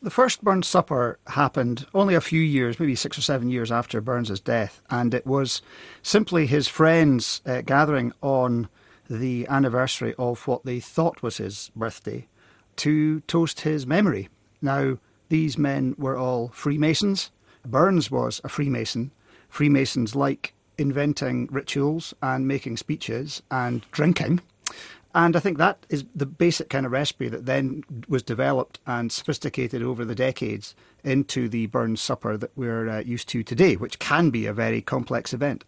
The 0.00 0.10
first 0.10 0.44
Burns 0.44 0.68
Supper 0.68 1.18
happened 1.26 1.84
only 1.92 2.14
a 2.14 2.20
few 2.20 2.40
years, 2.40 2.78
maybe 2.78 2.94
six 2.94 3.18
or 3.18 3.22
seven 3.22 3.48
years 3.50 3.72
after 3.72 4.00
Burns's 4.00 4.38
death, 4.38 4.80
and 4.90 5.12
it 5.12 5.26
was 5.26 5.60
simply 6.02 6.46
his 6.46 6.68
friends 6.68 7.42
uh, 7.44 7.62
gathering 7.62 8.12
on 8.22 8.68
the 9.10 9.44
anniversary 9.48 10.14
of 10.16 10.46
what 10.46 10.64
they 10.64 10.78
thought 10.78 11.20
was 11.20 11.38
his 11.38 11.72
birthday 11.74 12.28
to 12.76 13.20
toast 13.22 13.62
his 13.62 13.88
memory. 13.88 14.28
Now, 14.62 14.98
these 15.30 15.58
men 15.58 15.96
were 15.98 16.16
all 16.16 16.48
Freemasons. 16.50 17.32
Burns 17.66 18.08
was 18.08 18.40
a 18.44 18.48
Freemason. 18.48 19.10
Freemasons 19.48 20.14
like 20.14 20.54
inventing 20.78 21.48
rituals 21.50 22.14
and 22.22 22.46
making 22.46 22.76
speeches 22.76 23.42
and 23.50 23.84
drinking. 23.90 24.42
And 25.18 25.34
I 25.34 25.40
think 25.40 25.58
that 25.58 25.84
is 25.88 26.04
the 26.14 26.26
basic 26.26 26.70
kind 26.70 26.86
of 26.86 26.92
recipe 26.92 27.28
that 27.28 27.44
then 27.44 27.82
was 28.06 28.22
developed 28.22 28.78
and 28.86 29.10
sophisticated 29.10 29.82
over 29.82 30.04
the 30.04 30.14
decades 30.14 30.76
into 31.02 31.48
the 31.48 31.66
Burns 31.66 32.00
Supper 32.00 32.36
that 32.36 32.52
we're 32.54 32.88
uh, 32.88 33.00
used 33.00 33.28
to 33.30 33.42
today, 33.42 33.74
which 33.74 33.98
can 33.98 34.30
be 34.30 34.46
a 34.46 34.52
very 34.52 34.80
complex 34.80 35.34
event. 35.34 35.64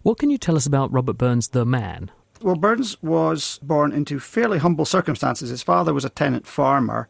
What 0.00 0.18
can 0.18 0.30
you 0.30 0.38
tell 0.38 0.56
us 0.56 0.64
about 0.64 0.90
Robert 0.90 1.18
Burns, 1.18 1.48
the 1.48 1.66
man? 1.66 2.10
Well, 2.40 2.54
Burns 2.54 2.96
was 3.02 3.60
born 3.62 3.92
into 3.92 4.18
fairly 4.18 4.56
humble 4.56 4.86
circumstances. 4.86 5.50
His 5.50 5.62
father 5.62 5.92
was 5.92 6.06
a 6.06 6.08
tenant 6.08 6.46
farmer. 6.46 7.08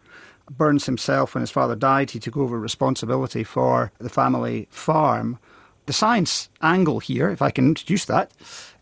Burns 0.50 0.86
himself, 0.86 1.32
when 1.32 1.42
his 1.42 1.52
father 1.52 1.76
died, 1.76 2.10
he 2.10 2.18
took 2.18 2.36
over 2.36 2.58
responsibility 2.58 3.44
for 3.44 3.92
the 3.98 4.10
family 4.10 4.66
farm. 4.68 5.38
The 5.86 5.92
science 5.92 6.48
angle 6.60 7.00
here, 7.00 7.28
if 7.28 7.42
I 7.42 7.50
can 7.50 7.66
introduce 7.66 8.04
that, 8.04 8.30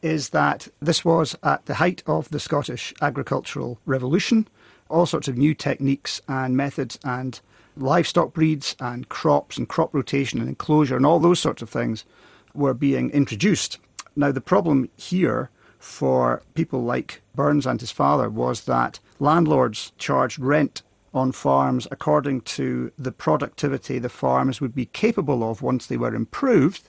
is 0.02 0.30
that 0.30 0.68
this 0.80 1.02
was 1.02 1.34
at 1.42 1.64
the 1.64 1.76
height 1.76 2.02
of 2.06 2.28
the 2.28 2.38
Scottish 2.38 2.92
agricultural 3.00 3.78
revolution. 3.86 4.46
All 4.90 5.06
sorts 5.06 5.26
of 5.26 5.38
new 5.38 5.54
techniques 5.54 6.20
and 6.28 6.56
methods 6.56 6.98
and 7.02 7.40
livestock 7.74 8.34
breeds 8.34 8.76
and 8.80 9.08
crops 9.08 9.56
and 9.56 9.66
crop 9.66 9.94
rotation 9.94 10.40
and 10.40 10.48
enclosure 10.48 10.96
and 10.96 11.06
all 11.06 11.18
those 11.18 11.40
sorts 11.40 11.62
of 11.62 11.70
things 11.70 12.04
were 12.52 12.74
being 12.74 13.10
introduced. 13.10 13.78
Now, 14.14 14.30
the 14.30 14.42
problem 14.42 14.90
here 14.96 15.48
for 15.78 16.42
people 16.54 16.82
like 16.82 17.22
Burns 17.34 17.66
and 17.66 17.80
his 17.80 17.90
father 17.90 18.28
was 18.28 18.64
that 18.64 19.00
landlords 19.18 19.92
charged 19.96 20.38
rent 20.38 20.82
on 21.12 21.32
farms 21.32 21.88
according 21.90 22.40
to 22.42 22.92
the 22.98 23.12
productivity 23.12 23.98
the 23.98 24.08
farms 24.08 24.60
would 24.60 24.74
be 24.74 24.86
capable 24.86 25.48
of 25.48 25.62
once 25.62 25.86
they 25.86 25.96
were 25.96 26.14
improved, 26.14 26.88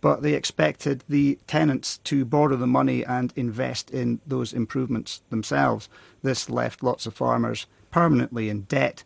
but 0.00 0.22
they 0.22 0.34
expected 0.34 1.04
the 1.08 1.38
tenants 1.46 1.98
to 1.98 2.24
borrow 2.24 2.56
the 2.56 2.66
money 2.66 3.04
and 3.04 3.32
invest 3.36 3.90
in 3.90 4.20
those 4.26 4.52
improvements 4.52 5.22
themselves. 5.30 5.88
This 6.22 6.50
left 6.50 6.82
lots 6.82 7.06
of 7.06 7.14
farmers 7.14 7.66
permanently 7.90 8.48
in 8.48 8.62
debt. 8.62 9.04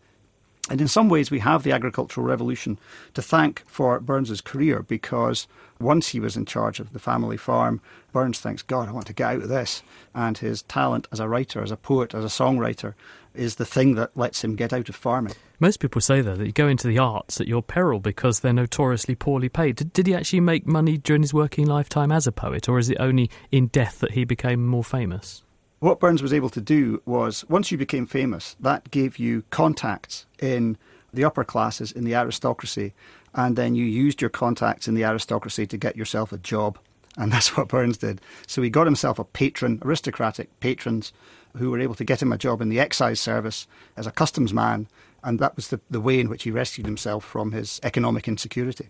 And 0.69 0.81
in 0.81 0.88
some 0.88 1.09
ways, 1.09 1.31
we 1.31 1.38
have 1.40 1.62
the 1.62 1.71
agricultural 1.71 2.27
revolution 2.27 2.79
to 3.14 3.23
thank 3.23 3.62
for 3.66 4.01
Burns's 4.01 4.40
career 4.40 4.83
because 4.83 5.47
once 5.79 6.09
he 6.09 6.19
was 6.19 6.37
in 6.37 6.45
charge 6.45 6.81
of 6.81 6.92
the 6.92 6.99
family 6.99 7.37
farm, 7.37 7.81
Burns 8.12 8.40
thinks, 8.40 8.62
God, 8.62 8.88
I 8.88 8.92
want 8.92 9.07
to 9.07 9.12
get 9.12 9.31
out 9.31 9.42
of 9.42 9.49
this. 9.49 9.85
And 10.12 10.38
his 10.38 10.62
talent 10.62 11.07
as 11.12 11.21
a 11.21 11.29
writer, 11.29 11.62
as 11.62 11.71
a 11.71 11.77
poet, 11.77 12.14
as 12.14 12.25
a 12.25 12.29
songwriter 12.29 12.95
is 13.37 13.57
the 13.57 13.64
thing 13.64 13.94
that 13.94 14.16
lets 14.16 14.42
him 14.42 14.57
get 14.57 14.72
out 14.72 14.88
of 14.88 14.96
farming. 14.96 15.35
Most 15.59 15.81
people 15.81 16.01
say, 16.01 16.20
though, 16.20 16.37
that 16.37 16.46
you 16.46 16.53
go 16.53 16.68
into 16.68 16.87
the 16.87 16.99
arts 16.99 17.40
at 17.40 17.49
your 17.49 17.62
peril 17.62 17.99
because 17.99 18.40
they're 18.40 18.53
notoriously 18.53 19.14
poorly 19.14 19.49
paid. 19.49 19.77
Did, 19.77 19.92
did 19.92 20.07
he 20.07 20.14
actually 20.14 20.40
make 20.40 20.66
money 20.66 20.99
during 20.99 21.22
his 21.22 21.33
working 21.33 21.66
lifetime 21.66 22.12
as 22.12 22.27
a 22.27 22.33
poet, 22.33 22.68
or 22.68 22.79
is 22.79 22.90
it 22.90 22.99
only 23.01 23.31
in 23.51 23.68
death 23.68 24.01
that 24.01 24.12
he 24.12 24.25
became 24.25 24.66
more 24.66 24.85
famous? 24.85 25.42
What 25.79 26.01
Burns 26.01 26.22
was 26.22 26.33
able 26.33 26.51
to 26.51 26.61
do 26.61 27.03
was, 27.05 27.44
once 27.49 27.70
you 27.70 27.79
became 27.79 28.07
famous, 28.07 28.57
that 28.61 28.90
gave 28.90 29.18
you 29.18 29.44
contacts 29.51 30.27
in 30.40 30.77
the 31.12 31.25
upper 31.25 31.44
classes, 31.44 31.92
in 31.92 32.05
the 32.05 32.14
aristocracy, 32.14 32.94
and 33.35 33.57
then 33.57 33.75
you 33.75 33.85
used 33.85 34.20
your 34.20 34.31
contacts 34.31 34.88
in 34.88 34.94
the 34.94 35.05
aristocracy 35.05 35.66
to 35.66 35.77
get 35.77 35.96
yourself 35.96 36.33
a 36.33 36.38
job. 36.38 36.79
And 37.16 37.33
that's 37.33 37.57
what 37.57 37.68
Burns 37.68 37.99
did. 37.99 38.20
So 38.46 38.62
he 38.62 38.70
got 38.70 38.87
himself 38.87 39.18
a 39.18 39.25
patron, 39.25 39.81
aristocratic 39.85 40.59
patrons, 40.61 41.12
who 41.57 41.71
were 41.71 41.81
able 41.81 41.95
to 41.95 42.05
get 42.05 42.23
him 42.23 42.33
a 42.33 42.38
job 42.38 42.61
in 42.61 42.69
the 42.69 42.81
excise 42.81 43.21
service 43.21 43.66
as 43.97 44.07
a 44.07 44.12
customs 44.12 44.53
man. 44.53 44.88
And 45.23 45.38
that 45.40 45.57
was 45.57 45.69
the, 45.69 45.81
the 45.90 46.01
way 46.01 46.21
in 46.21 46.29
which 46.29 46.45
he 46.45 46.51
rescued 46.51 46.87
himself 46.87 47.25
from 47.25 47.53
his 47.53 47.81
economic 47.83 48.29
insecurity. 48.29 48.88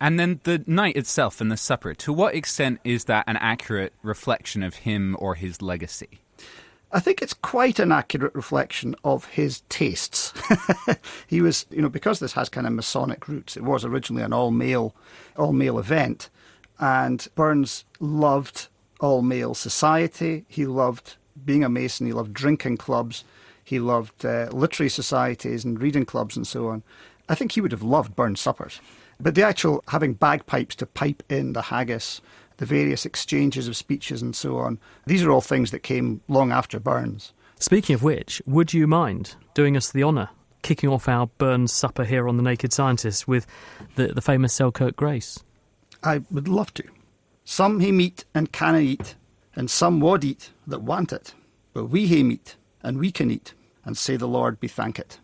And 0.00 0.18
then 0.18 0.40
the 0.44 0.62
night 0.66 0.96
itself 0.96 1.40
and 1.40 1.50
the 1.50 1.56
supper, 1.56 1.94
to 1.94 2.12
what 2.12 2.34
extent 2.34 2.80
is 2.84 3.04
that 3.04 3.24
an 3.26 3.36
accurate 3.36 3.92
reflection 4.02 4.62
of 4.62 4.76
him 4.76 5.16
or 5.18 5.34
his 5.34 5.60
legacy? 5.60 6.20
I 6.90 7.00
think 7.00 7.20
it's 7.20 7.34
quite 7.34 7.78
an 7.78 7.92
accurate 7.92 8.34
reflection 8.34 8.94
of 9.04 9.26
his 9.26 9.60
tastes. 9.68 10.32
he 11.26 11.42
was, 11.42 11.66
you 11.70 11.82
know, 11.82 11.90
because 11.90 12.18
this 12.18 12.32
has 12.32 12.48
kind 12.48 12.66
of 12.66 12.72
Masonic 12.72 13.28
roots, 13.28 13.56
it 13.56 13.62
was 13.62 13.84
originally 13.84 14.22
an 14.22 14.32
all 14.32 14.50
male, 14.50 14.94
all 15.36 15.52
male 15.52 15.78
event. 15.78 16.30
And 16.78 17.26
Burns 17.34 17.84
loved 18.00 18.68
all 19.00 19.20
male 19.20 19.54
society. 19.54 20.46
He 20.48 20.64
loved 20.64 21.16
being 21.44 21.64
a 21.64 21.68
Mason. 21.68 22.06
He 22.06 22.12
loved 22.12 22.32
drinking 22.32 22.78
clubs. 22.78 23.24
He 23.64 23.78
loved 23.78 24.24
uh, 24.24 24.48
literary 24.52 24.90
societies 24.90 25.64
and 25.64 25.80
reading 25.80 26.04
clubs 26.04 26.36
and 26.36 26.46
so 26.46 26.68
on. 26.68 26.82
I 27.28 27.34
think 27.34 27.52
he 27.52 27.60
would 27.60 27.72
have 27.72 27.82
loved 27.82 28.16
Burns 28.16 28.40
suppers. 28.40 28.80
But 29.20 29.34
the 29.34 29.42
actual 29.42 29.82
having 29.88 30.14
bagpipes 30.14 30.74
to 30.76 30.86
pipe 30.86 31.22
in 31.28 31.52
the 31.52 31.62
haggis 31.62 32.20
the 32.58 32.66
various 32.66 33.06
exchanges 33.06 33.66
of 33.66 33.76
speeches 33.76 34.20
and 34.20 34.36
so 34.36 34.58
on. 34.58 34.78
These 35.06 35.22
are 35.22 35.30
all 35.30 35.40
things 35.40 35.70
that 35.70 35.80
came 35.80 36.20
long 36.28 36.52
after 36.52 36.78
Burns. 36.78 37.32
Speaking 37.58 37.94
of 37.94 38.02
which, 38.02 38.42
would 38.46 38.72
you 38.72 38.86
mind 38.86 39.34
doing 39.54 39.76
us 39.76 39.90
the 39.90 40.04
honour, 40.04 40.28
kicking 40.62 40.90
off 40.90 41.08
our 41.08 41.26
Burns 41.26 41.72
supper 41.72 42.04
here 42.04 42.28
on 42.28 42.36
The 42.36 42.42
Naked 42.42 42.72
Scientist 42.72 43.26
with 43.26 43.46
the, 43.96 44.08
the 44.08 44.20
famous 44.20 44.52
Selkirk 44.52 44.96
Grace? 44.96 45.38
I 46.02 46.22
would 46.30 46.46
love 46.46 46.74
to. 46.74 46.84
Some 47.44 47.80
he 47.80 47.90
meet 47.90 48.24
and 48.34 48.52
canna 48.52 48.78
eat, 48.78 49.14
and 49.58 49.68
some 49.68 49.98
wad 49.98 50.22
eat 50.24 50.50
that 50.68 50.82
want 50.82 51.12
it. 51.12 51.34
But 51.74 51.86
we 51.86 52.06
hae 52.06 52.22
meat, 52.22 52.54
and 52.80 52.96
we 52.98 53.10
can 53.10 53.28
eat, 53.28 53.54
and 53.84 53.98
say 53.98 54.16
the 54.16 54.28
Lord 54.28 54.60
be 54.60 54.68
thankit. 54.68 55.18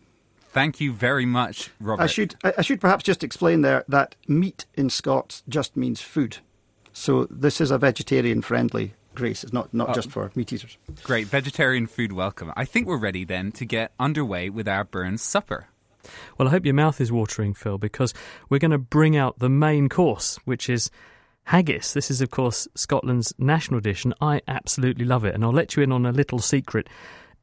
Thank 0.48 0.80
you 0.80 0.92
very 0.92 1.24
much, 1.24 1.70
Robert. 1.80 2.02
I 2.02 2.06
should, 2.06 2.34
I 2.42 2.62
should 2.62 2.80
perhaps 2.80 3.04
just 3.04 3.22
explain 3.22 3.62
there 3.62 3.84
that 3.88 4.16
meat 4.26 4.66
in 4.74 4.90
Scots 4.90 5.44
just 5.48 5.76
means 5.76 6.00
food. 6.00 6.38
So 6.92 7.26
this 7.30 7.60
is 7.60 7.70
a 7.70 7.78
vegetarian 7.78 8.42
friendly 8.42 8.94
grace. 9.14 9.44
It's 9.44 9.52
not, 9.52 9.72
not 9.72 9.90
oh, 9.90 9.92
just 9.94 10.10
for 10.10 10.30
meat 10.34 10.52
eaters. 10.52 10.78
Great. 11.04 11.28
Vegetarian 11.28 11.86
food 11.86 12.12
welcome. 12.12 12.52
I 12.56 12.64
think 12.64 12.88
we're 12.88 12.98
ready 12.98 13.24
then 13.24 13.52
to 13.52 13.64
get 13.64 13.92
underway 14.00 14.50
with 14.50 14.66
our 14.66 14.84
Burns 14.84 15.22
supper. 15.22 15.68
Well, 16.36 16.48
I 16.48 16.50
hope 16.50 16.64
your 16.64 16.74
mouth 16.74 17.00
is 17.00 17.12
watering, 17.12 17.54
Phil, 17.54 17.78
because 17.78 18.12
we're 18.48 18.58
going 18.58 18.72
to 18.72 18.78
bring 18.78 19.16
out 19.16 19.38
the 19.38 19.48
main 19.48 19.88
course, 19.88 20.38
which 20.44 20.68
is 20.68 20.90
Haggis. 21.44 21.92
This 21.92 22.10
is, 22.10 22.20
of 22.20 22.30
course, 22.30 22.66
Scotland's 22.74 23.34
national 23.38 23.80
dish, 23.80 24.04
and 24.04 24.14
I 24.20 24.40
absolutely 24.48 25.04
love 25.04 25.24
it. 25.24 25.34
And 25.34 25.44
I'll 25.44 25.52
let 25.52 25.76
you 25.76 25.82
in 25.82 25.92
on 25.92 26.06
a 26.06 26.12
little 26.12 26.38
secret. 26.38 26.88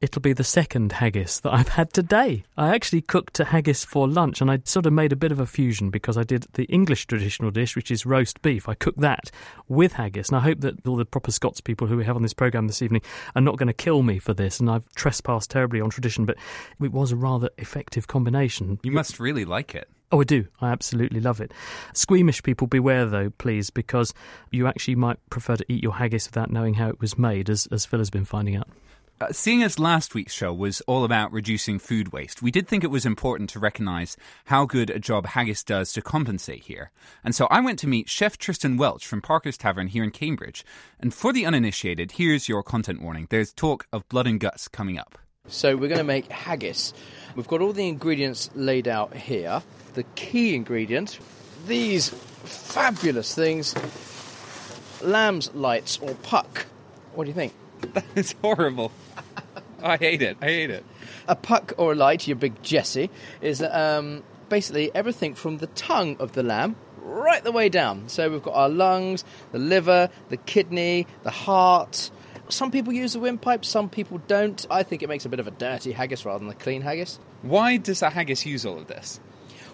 It'll 0.02 0.22
be 0.22 0.34
the 0.34 0.44
second 0.44 0.94
haggis 0.94 1.42
that 1.42 1.54
I've 1.54 1.68
had 1.68 1.94
today. 1.94 2.44
I 2.58 2.74
actually 2.74 3.02
cooked 3.02 3.40
a 3.40 3.46
haggis 3.46 3.86
for 3.86 4.08
lunch 4.08 4.42
and 4.42 4.50
I 4.50 4.60
sort 4.66 4.88
of 4.88 4.94
made 4.94 5.14
a 5.14 5.16
bit 5.16 5.32
of 5.32 5.40
a 5.40 5.46
fusion 5.46 5.92
because 5.92 6.18
I 6.18 6.24
did 6.24 6.48
the 6.54 6.64
English 6.64 7.06
traditional 7.06 7.52
dish, 7.52 7.76
which 7.76 7.92
is 7.92 8.04
roast 8.04 8.42
beef. 8.42 8.68
I 8.68 8.74
cooked 8.74 9.00
that 9.02 9.30
with 9.68 9.94
haggis. 9.94 10.30
And 10.30 10.38
I 10.38 10.42
hope 10.42 10.62
that 10.62 10.88
all 10.88 10.96
the 10.96 11.06
proper 11.06 11.32
Scots 11.32 11.62
people 11.62 11.86
who 11.86 11.98
we 11.98 12.06
have 12.06 12.16
on 12.16 12.24
this 12.24 12.34
programme 12.34 12.66
this 12.66 12.82
evening 12.82 13.04
are 13.36 13.44
not 13.44 13.58
going 13.58 13.68
to 13.68 13.74
kill 13.74 14.02
me 14.02 14.18
for 14.18 14.34
this. 14.34 14.60
And 14.60 14.72
I've 14.72 14.92
trespassed 14.96 15.52
terribly 15.52 15.82
on 15.82 15.92
tradition, 15.92 16.26
but 16.26 16.38
it 16.82 16.92
was 16.92 17.12
a 17.12 17.16
rather 17.16 17.52
effective 17.60 18.08
combination. 18.08 18.80
You 18.82 18.94
must 18.94 19.20
really 19.20 19.46
like 19.46 19.76
it. 19.76 19.88
Oh, 20.12 20.20
I 20.20 20.24
do. 20.26 20.46
I 20.60 20.72
absolutely 20.72 21.22
love 21.22 21.40
it. 21.40 21.54
Squeamish 21.94 22.44
people, 22.44 22.68
beware 22.68 23.06
though, 23.06 23.30
please, 23.30 23.70
because 23.70 24.14
you 24.52 24.68
actually 24.68 24.96
might 24.96 25.18
prefer 25.30 25.56
to 25.56 25.66
eat 25.70 25.82
your 25.82 25.94
haggis 25.94 26.28
without 26.28 26.52
knowing 26.52 26.74
how 26.74 26.90
it 26.90 27.00
was 27.00 27.18
made, 27.18 27.50
as, 27.50 27.68
as 27.72 27.86
Phil 27.86 28.00
has 28.00 28.10
been 28.10 28.26
finding 28.26 28.58
out. 28.58 28.68
Uh, 29.22 29.32
seeing 29.32 29.62
as 29.62 29.78
last 29.78 30.16
week's 30.16 30.34
show 30.34 30.52
was 30.52 30.82
all 30.82 31.04
about 31.04 31.32
reducing 31.32 31.78
food 31.78 32.12
waste, 32.12 32.42
we 32.42 32.50
did 32.50 32.68
think 32.68 32.84
it 32.84 32.90
was 32.90 33.06
important 33.06 33.52
to 33.52 33.60
recognise 33.60 34.18
how 34.46 34.66
good 34.66 34.90
a 34.90 34.98
job 34.98 35.28
Haggis 35.28 35.64
does 35.64 35.94
to 35.94 36.02
compensate 36.02 36.64
here. 36.64 36.90
And 37.24 37.36
so 37.36 37.46
I 37.52 37.60
went 37.60 37.78
to 37.80 37.88
meet 37.88 38.10
Chef 38.10 38.40
Tristan 38.40 38.78
Welch 38.78 39.06
from 39.06 39.22
Parker's 39.22 39.60
Tavern 39.60 39.88
here 39.88 40.04
in 40.04 40.10
Cambridge. 40.10 40.66
And 41.00 41.14
for 41.14 41.32
the 41.32 41.46
uninitiated, 41.46 42.14
here's 42.14 42.50
your 42.50 42.64
content 42.64 43.00
warning 43.00 43.28
there's 43.30 43.54
talk 43.54 43.86
of 43.94 44.10
blood 44.10 44.26
and 44.26 44.40
guts 44.40 44.68
coming 44.68 44.98
up. 44.98 45.20
So 45.48 45.76
we're 45.76 45.90
going 45.90 45.98
to 45.98 46.04
make 46.04 46.32
haggis. 46.32 46.94
We've 47.36 47.48
got 47.48 47.62
all 47.62 47.74
the 47.74 47.88
ingredients 47.88 48.50
laid 48.56 48.88
out 48.88 49.16
here. 49.16 49.62
The 49.96 50.04
key 50.16 50.56
ingredient, 50.56 51.20
these 51.68 52.10
fabulous 52.10 53.36
things, 53.36 53.76
lamb's 55.02 55.54
lights 55.54 56.00
or 56.02 56.14
puck. 56.16 56.68
What 57.14 57.26
do 57.26 57.30
you 57.30 57.36
think? 57.36 57.54
That 57.94 58.06
is 58.16 58.36
horrible. 58.42 58.92
I 59.82 59.98
hate 59.98 60.22
it. 60.22 60.38
I 60.40 60.46
hate 60.46 60.70
it. 60.70 60.86
A 61.28 61.36
puck 61.36 61.74
or 61.78 61.94
a 61.94 61.96
light, 61.96 62.28
your 62.28 62.38
big 62.38 62.62
Jesse, 62.62 63.10
is 63.42 63.64
um, 63.64 64.24
basically 64.50 64.94
everything 64.94 65.34
from 65.34 65.58
the 65.58 65.68
tongue 65.68 66.16
of 66.20 66.34
the 66.34 66.44
lamb 66.44 66.76
right 66.98 67.44
the 67.44 67.52
way 67.52 67.70
down. 67.70 68.08
So 68.08 68.30
we've 68.30 68.44
got 68.44 68.54
our 68.54 68.70
lungs, 68.70 69.26
the 69.52 69.58
liver, 69.58 70.10
the 70.30 70.38
kidney, 70.38 71.08
the 71.24 71.32
heart. 71.32 72.12
Some 72.52 72.70
people 72.70 72.92
use 72.92 73.14
the 73.14 73.20
windpipe, 73.20 73.64
some 73.64 73.90
people 73.90 74.18
don't. 74.28 74.66
I 74.70 74.84
think 74.84 75.02
it 75.02 75.08
makes 75.08 75.26
a 75.26 75.30
bit 75.30 75.40
of 75.40 75.48
a 75.48 75.52
dirty 75.52 75.94
haggis 75.94 76.26
rather 76.26 76.40
than 76.40 76.50
a 76.50 76.54
clean 76.54 76.82
haggis. 76.82 77.18
Why 77.44 77.78
does 77.78 78.02
a 78.02 78.10
haggis 78.10 78.46
use 78.46 78.66
all 78.66 78.78
of 78.78 78.88
this? 78.88 79.22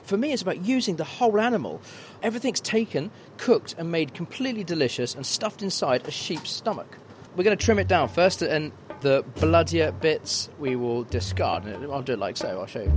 For 0.04 0.16
me, 0.16 0.32
it's 0.32 0.44
about 0.44 0.64
using 0.64 0.96
the 0.96 1.04
whole 1.04 1.40
animal. 1.40 1.82
Everything's 2.22 2.62
taken, 2.62 3.10
cooked, 3.38 3.74
and 3.80 3.92
made 3.92 4.14
completely 4.14 4.64
delicious 4.64 5.16
and 5.16 5.26
stuffed 5.26 5.64
inside 5.64 6.08
a 6.08 6.12
sheep's 6.12 6.52
stomach. 6.52 7.00
We're 7.36 7.44
going 7.44 7.58
to 7.58 7.66
trim 7.66 7.80
it 7.80 7.88
down 7.88 8.10
first, 8.10 8.44
and 8.44 8.72
the 9.02 9.26
bloodier 9.36 9.92
bits 9.92 10.50
we 10.60 10.76
will 10.76 11.04
discard. 11.04 11.66
I'll 11.66 12.04
do 12.04 12.14
it 12.14 12.20
like 12.20 12.38
so, 12.38 12.60
I'll 12.60 12.68
show 12.68 12.84
you. 12.84 12.94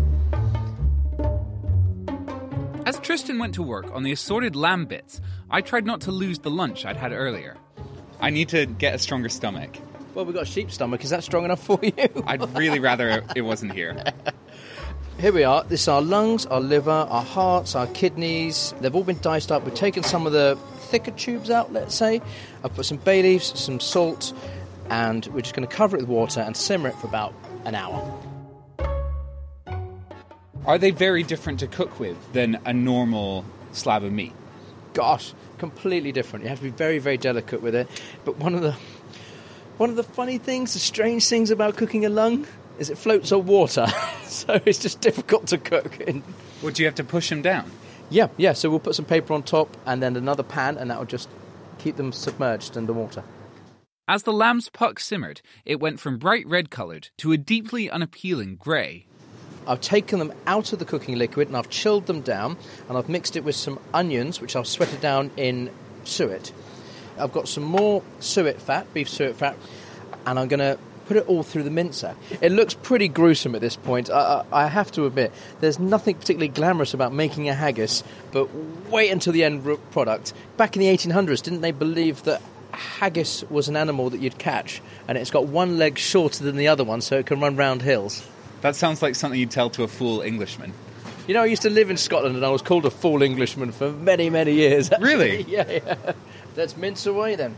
As 2.85 2.99
Tristan 2.99 3.39
went 3.39 3.55
to 3.55 3.63
work 3.63 3.91
on 3.93 4.03
the 4.03 4.13
assorted 4.13 4.57
lamb 4.57 4.85
bits, 4.85 5.23
I 5.51 5.63
tried 5.63 5.87
not 5.87 6.03
to 6.03 6.11
lose 6.11 6.41
the 6.41 6.51
lunch 6.51 6.85
I'd 6.85 6.97
had 6.97 7.13
earlier. 7.13 7.57
I 8.21 8.31
need 8.31 8.51
to 8.51 8.67
get 8.67 8.95
a 8.95 8.99
stronger 8.99 9.29
stomach. 9.29 9.79
Well, 10.15 10.25
we've 10.25 10.35
got 10.35 10.43
a 10.43 10.47
sheep 10.47 10.71
stomach. 10.71 11.05
Is 11.05 11.11
that 11.11 11.25
strong 11.25 11.45
enough 11.45 11.63
for 11.63 11.79
you? 11.83 11.93
I'd 12.27 12.57
really 12.57 12.79
rather 12.79 13.25
it 13.35 13.43
wasn't 13.43 13.73
here. 13.73 14.03
Here 15.19 15.33
we 15.33 15.45
are. 15.45 15.65
This 15.65 15.83
is 15.83 15.89
our 15.89 16.01
lungs, 16.01 16.47
our 16.47 16.61
liver, 16.61 16.91
our 16.91 17.23
hearts, 17.23 17.75
our 17.75 17.87
kidneys. 17.89 18.75
They've 18.81 18.95
all 18.95 19.05
been 19.05 19.21
diced 19.21 19.53
up. 19.53 19.65
We've 19.65 19.75
taken 19.75 20.03
some 20.03 20.27
of 20.27 20.33
the 20.33 20.59
thicker 20.89 21.11
tubes 21.11 21.51
out, 21.51 21.73
let's 21.73 21.95
say. 21.95 22.23
I've 22.65 22.75
put 22.75 22.87
some 22.87 22.97
bay 22.97 23.23
leaves, 23.23 23.59
some 23.59 23.81
salt, 23.81 24.33
and 24.89 25.27
we're 25.27 25.43
just 25.43 25.55
going 25.55 25.69
to 25.69 25.75
cover 25.75 25.97
it 25.97 26.01
with 26.01 26.09
water 26.09 26.41
and 26.41 26.57
simmer 26.57 26.89
it 26.89 26.95
for 26.97 27.07
about 27.07 27.35
an 27.65 27.75
hour. 27.75 28.19
Are 30.65 30.79
they 30.79 30.91
very 30.91 31.23
different 31.23 31.61
to 31.61 31.67
cook 31.67 32.01
with 32.01 32.17
than 32.33 32.59
a 32.65 32.73
normal 32.73 33.45
slab 33.73 34.03
of 34.03 34.13
meat? 34.13 34.33
Gosh, 34.95 35.35
completely 35.61 36.11
different. 36.11 36.45
You 36.45 36.49
have 36.49 36.59
to 36.59 36.65
be 36.65 36.71
very, 36.71 36.99
very 36.99 37.19
delicate 37.19 37.63
with 37.63 37.75
it. 37.75 37.87
But 38.25 38.39
one 38.39 38.55
of 38.55 38.63
the 38.63 38.75
one 39.77 39.91
of 39.91 39.97
the 39.97 40.03
funny 40.03 40.39
things, 40.39 40.73
the 40.73 40.79
strange 40.79 41.29
things 41.29 41.51
about 41.51 41.77
cooking 41.77 42.05
a 42.05 42.09
lung 42.09 42.47
is 42.79 42.91
it 42.91 42.99
floats 42.99 43.31
on 43.31 43.47
water, 43.47 43.87
so 44.25 44.61
it's 44.65 44.79
just 44.79 45.01
difficult 45.01 45.47
to 45.49 45.59
cook. 45.59 46.01
In. 46.01 46.25
Would 46.63 46.79
you 46.79 46.87
have 46.87 46.97
to 46.97 47.05
push 47.05 47.29
them 47.29 47.43
down? 47.43 47.71
Yeah, 48.09 48.29
yeah. 48.37 48.55
So 48.55 48.71
we'll 48.71 48.81
put 48.81 48.95
some 48.95 49.05
paper 49.05 49.35
on 49.35 49.43
top 49.43 49.77
and 49.87 50.03
then 50.03 50.17
another 50.17 50.43
pan, 50.43 50.79
and 50.79 50.91
that 50.91 50.99
will 50.99 51.07
just 51.07 51.29
keep 51.79 51.97
them 51.97 52.11
submerged 52.11 52.77
in 52.77 52.87
the 52.87 52.95
water. 52.95 53.23
As 54.09 54.25
the 54.25 54.33
lamb's 54.33 54.69
puck 54.71 54.99
simmered, 54.99 55.41
it 55.65 55.79
went 55.79 56.01
from 56.01 56.19
bright 56.19 56.47
red 56.47 56.71
coloured 56.71 57.11
to 57.19 57.33
a 57.33 57.37
deeply 57.37 57.89
unappealing 57.89 58.57
grey. 58.57 59.07
I've 59.67 59.81
taken 59.81 60.19
them 60.19 60.33
out 60.47 60.73
of 60.73 60.79
the 60.79 60.85
cooking 60.85 61.17
liquid 61.17 61.49
and 61.49 61.57
I've 61.57 61.71
chilled 61.71 62.07
them 62.07 62.21
down, 62.21 62.57
and 62.89 62.97
I've 62.97 63.09
mixed 63.09 63.37
it 63.37 63.45
with 63.45 63.57
some 63.57 63.79
onions, 63.93 64.41
which 64.41 64.57
I've 64.57 64.67
sweated 64.67 65.01
down 65.01 65.31
in 65.37 65.71
suet. 66.05 66.53
I've 67.19 67.33
got 67.33 67.49
some 67.49 67.65
more 67.65 68.03
suet 68.21 68.61
fat, 68.61 68.93
beef 68.95 69.09
suet 69.09 69.37
fat, 69.37 69.57
and 70.27 70.39
I'm 70.39 70.49
going 70.49 70.61
to 70.61 70.79
put 71.07 71.17
it 71.17 71.29
all 71.29 71.43
through 71.43 71.65
the 71.65 71.71
mincer. 71.71 72.15
It 72.41 72.53
looks 72.53 72.73
pretty 72.73 73.09
gruesome 73.09 73.57
at 73.57 73.61
this 73.61 73.75
point. 73.75 74.11
I, 74.11 74.45
I, 74.53 74.65
I, 74.65 74.67
have 74.69 74.93
to 74.93 75.07
admit, 75.07 75.33
there's 75.61 75.81
nothing 75.81 76.15
particularly 76.15 76.49
glamorous 76.49 76.95
about 76.95 77.13
making 77.13 77.49
a 77.49 77.55
haggis, 77.55 78.05
but 78.31 78.49
wait 78.89 79.11
until 79.11 79.33
the 79.33 79.43
end 79.43 79.65
product. 79.91 80.33
Back 80.57 80.77
in 80.77 80.81
the 80.81 80.87
1800s, 80.87 81.43
didn't 81.43 81.63
they 81.63 81.73
believe 81.73 82.23
that 82.25 82.41
haggis 82.73 83.43
was 83.51 83.69
an 83.69 83.75
animal 83.75 84.11
that 84.11 84.21
you'd 84.21 84.39
catch, 84.39 84.81
and 85.09 85.19
it's 85.19 85.33
got 85.33 85.47
one 85.47 85.79
leg 85.79 85.99
shorter 85.99 86.45
than 86.45 86.57
the 86.57 86.69
other 86.69 86.85
one, 86.85 87.01
so 87.01 87.19
it 87.19 87.27
can 87.27 87.41
run 87.41 87.57
round 87.57 87.83
hills? 87.83 88.25
That 88.61 88.77
sounds 88.77 89.03
like 89.03 89.15
something 89.15 89.39
you'd 89.39 89.51
tell 89.51 89.71
to 89.71 89.83
a 89.83 89.89
fool 89.89 90.21
Englishman. 90.21 90.73
You 91.27 91.35
know, 91.35 91.43
I 91.43 91.47
used 91.47 91.63
to 91.63 91.71
live 91.71 91.91
in 91.91 91.97
Scotland, 91.97 92.37
and 92.37 92.45
I 92.45 92.51
was 92.51 92.63
called 92.63 92.85
a 92.87 92.91
fool 92.91 93.23
Englishman 93.23 93.73
for 93.73 93.93
many, 93.93 94.31
many 94.31 94.53
years. 94.53 94.91
Really? 95.01 95.43
yeah, 95.49 95.71
yeah. 95.71 96.13
Let's 96.57 96.77
mince 96.77 97.07
away 97.07 97.37
then. 97.37 97.57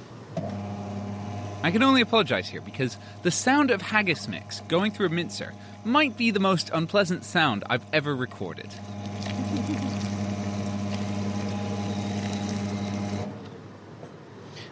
I 1.64 1.70
can 1.70 1.82
only 1.82 2.00
apologise 2.00 2.48
here 2.48 2.61
because 2.61 2.96
the 3.22 3.30
sound 3.30 3.70
of 3.70 3.80
haggis 3.80 4.26
mix 4.28 4.61
going 4.62 4.90
through 4.90 5.07
a 5.07 5.11
mincer 5.11 5.55
might 5.84 6.16
be 6.16 6.30
the 6.30 6.40
most 6.40 6.70
unpleasant 6.72 7.24
sound 7.24 7.64
I've 7.70 7.84
ever 7.92 8.14
recorded. 8.14 8.68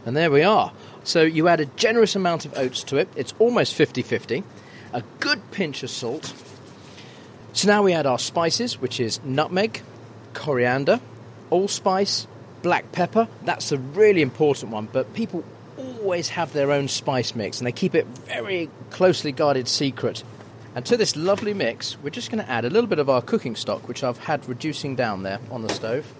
And 0.05 0.17
there 0.17 0.31
we 0.31 0.43
are. 0.43 0.73
So 1.05 1.23
you 1.23 1.49
add 1.49 1.61
a 1.61 1.67
generous 1.67 2.17
amount 2.17 2.45
of 2.45 2.57
oats 2.59 2.83
to 2.85 2.97
it, 2.97 3.09
it's 3.17 3.35
almost 3.39 3.75
50 3.75 4.03
50, 4.03 4.45
a 4.93 5.03
good 5.21 5.51
pinch 5.51 5.83
of 5.83 5.91
salt. 5.91 6.33
So 7.53 7.69
now 7.69 7.83
we 7.83 7.93
add 7.93 8.07
our 8.07 8.19
spices, 8.19 8.81
which 8.81 9.01
is 9.01 9.23
nutmeg, 9.25 9.83
coriander, 10.35 11.01
allspice, 11.51 12.27
black 12.63 12.93
pepper. 12.93 13.29
That's 13.45 13.73
a 13.73 13.79
really 13.79 14.23
important 14.23 14.73
one, 14.73 14.89
but 14.93 15.13
people 15.15 15.45
always 15.77 16.29
have 16.29 16.53
their 16.53 16.73
own 16.73 16.89
spice 16.89 17.35
mix 17.35 17.59
and 17.59 17.67
they 17.67 17.73
keep 17.73 17.95
it 17.95 18.07
very 18.27 18.69
closely 18.91 19.33
guarded 19.33 19.69
secret. 19.69 20.23
And 20.75 20.87
to 20.87 20.97
this 20.97 21.17
lovely 21.17 21.55
mix, 21.55 21.99
we're 22.01 22.11
just 22.11 22.31
going 22.31 22.45
to 22.45 22.51
add 22.51 22.65
a 22.65 22.71
little 22.71 22.89
bit 22.89 23.01
of 23.01 23.11
our 23.11 23.21
cooking 23.21 23.57
stock, 23.57 23.89
which 23.89 24.05
I've 24.05 24.19
had 24.19 24.49
reducing 24.49 24.95
down 24.95 25.25
there 25.25 25.41
on 25.51 25.63
the 25.63 25.69
stove. 25.71 26.13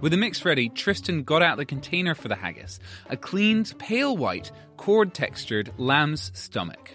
With 0.00 0.12
the 0.12 0.18
mix 0.18 0.44
ready, 0.44 0.68
Tristan 0.68 1.22
got 1.22 1.42
out 1.42 1.58
the 1.58 1.64
container 1.64 2.14
for 2.14 2.28
the 2.28 2.34
haggis 2.34 2.80
a 3.08 3.16
cleaned, 3.16 3.74
pale 3.78 4.16
white, 4.16 4.50
cord 4.76 5.14
textured 5.14 5.70
lamb's 5.78 6.32
stomach. 6.34 6.90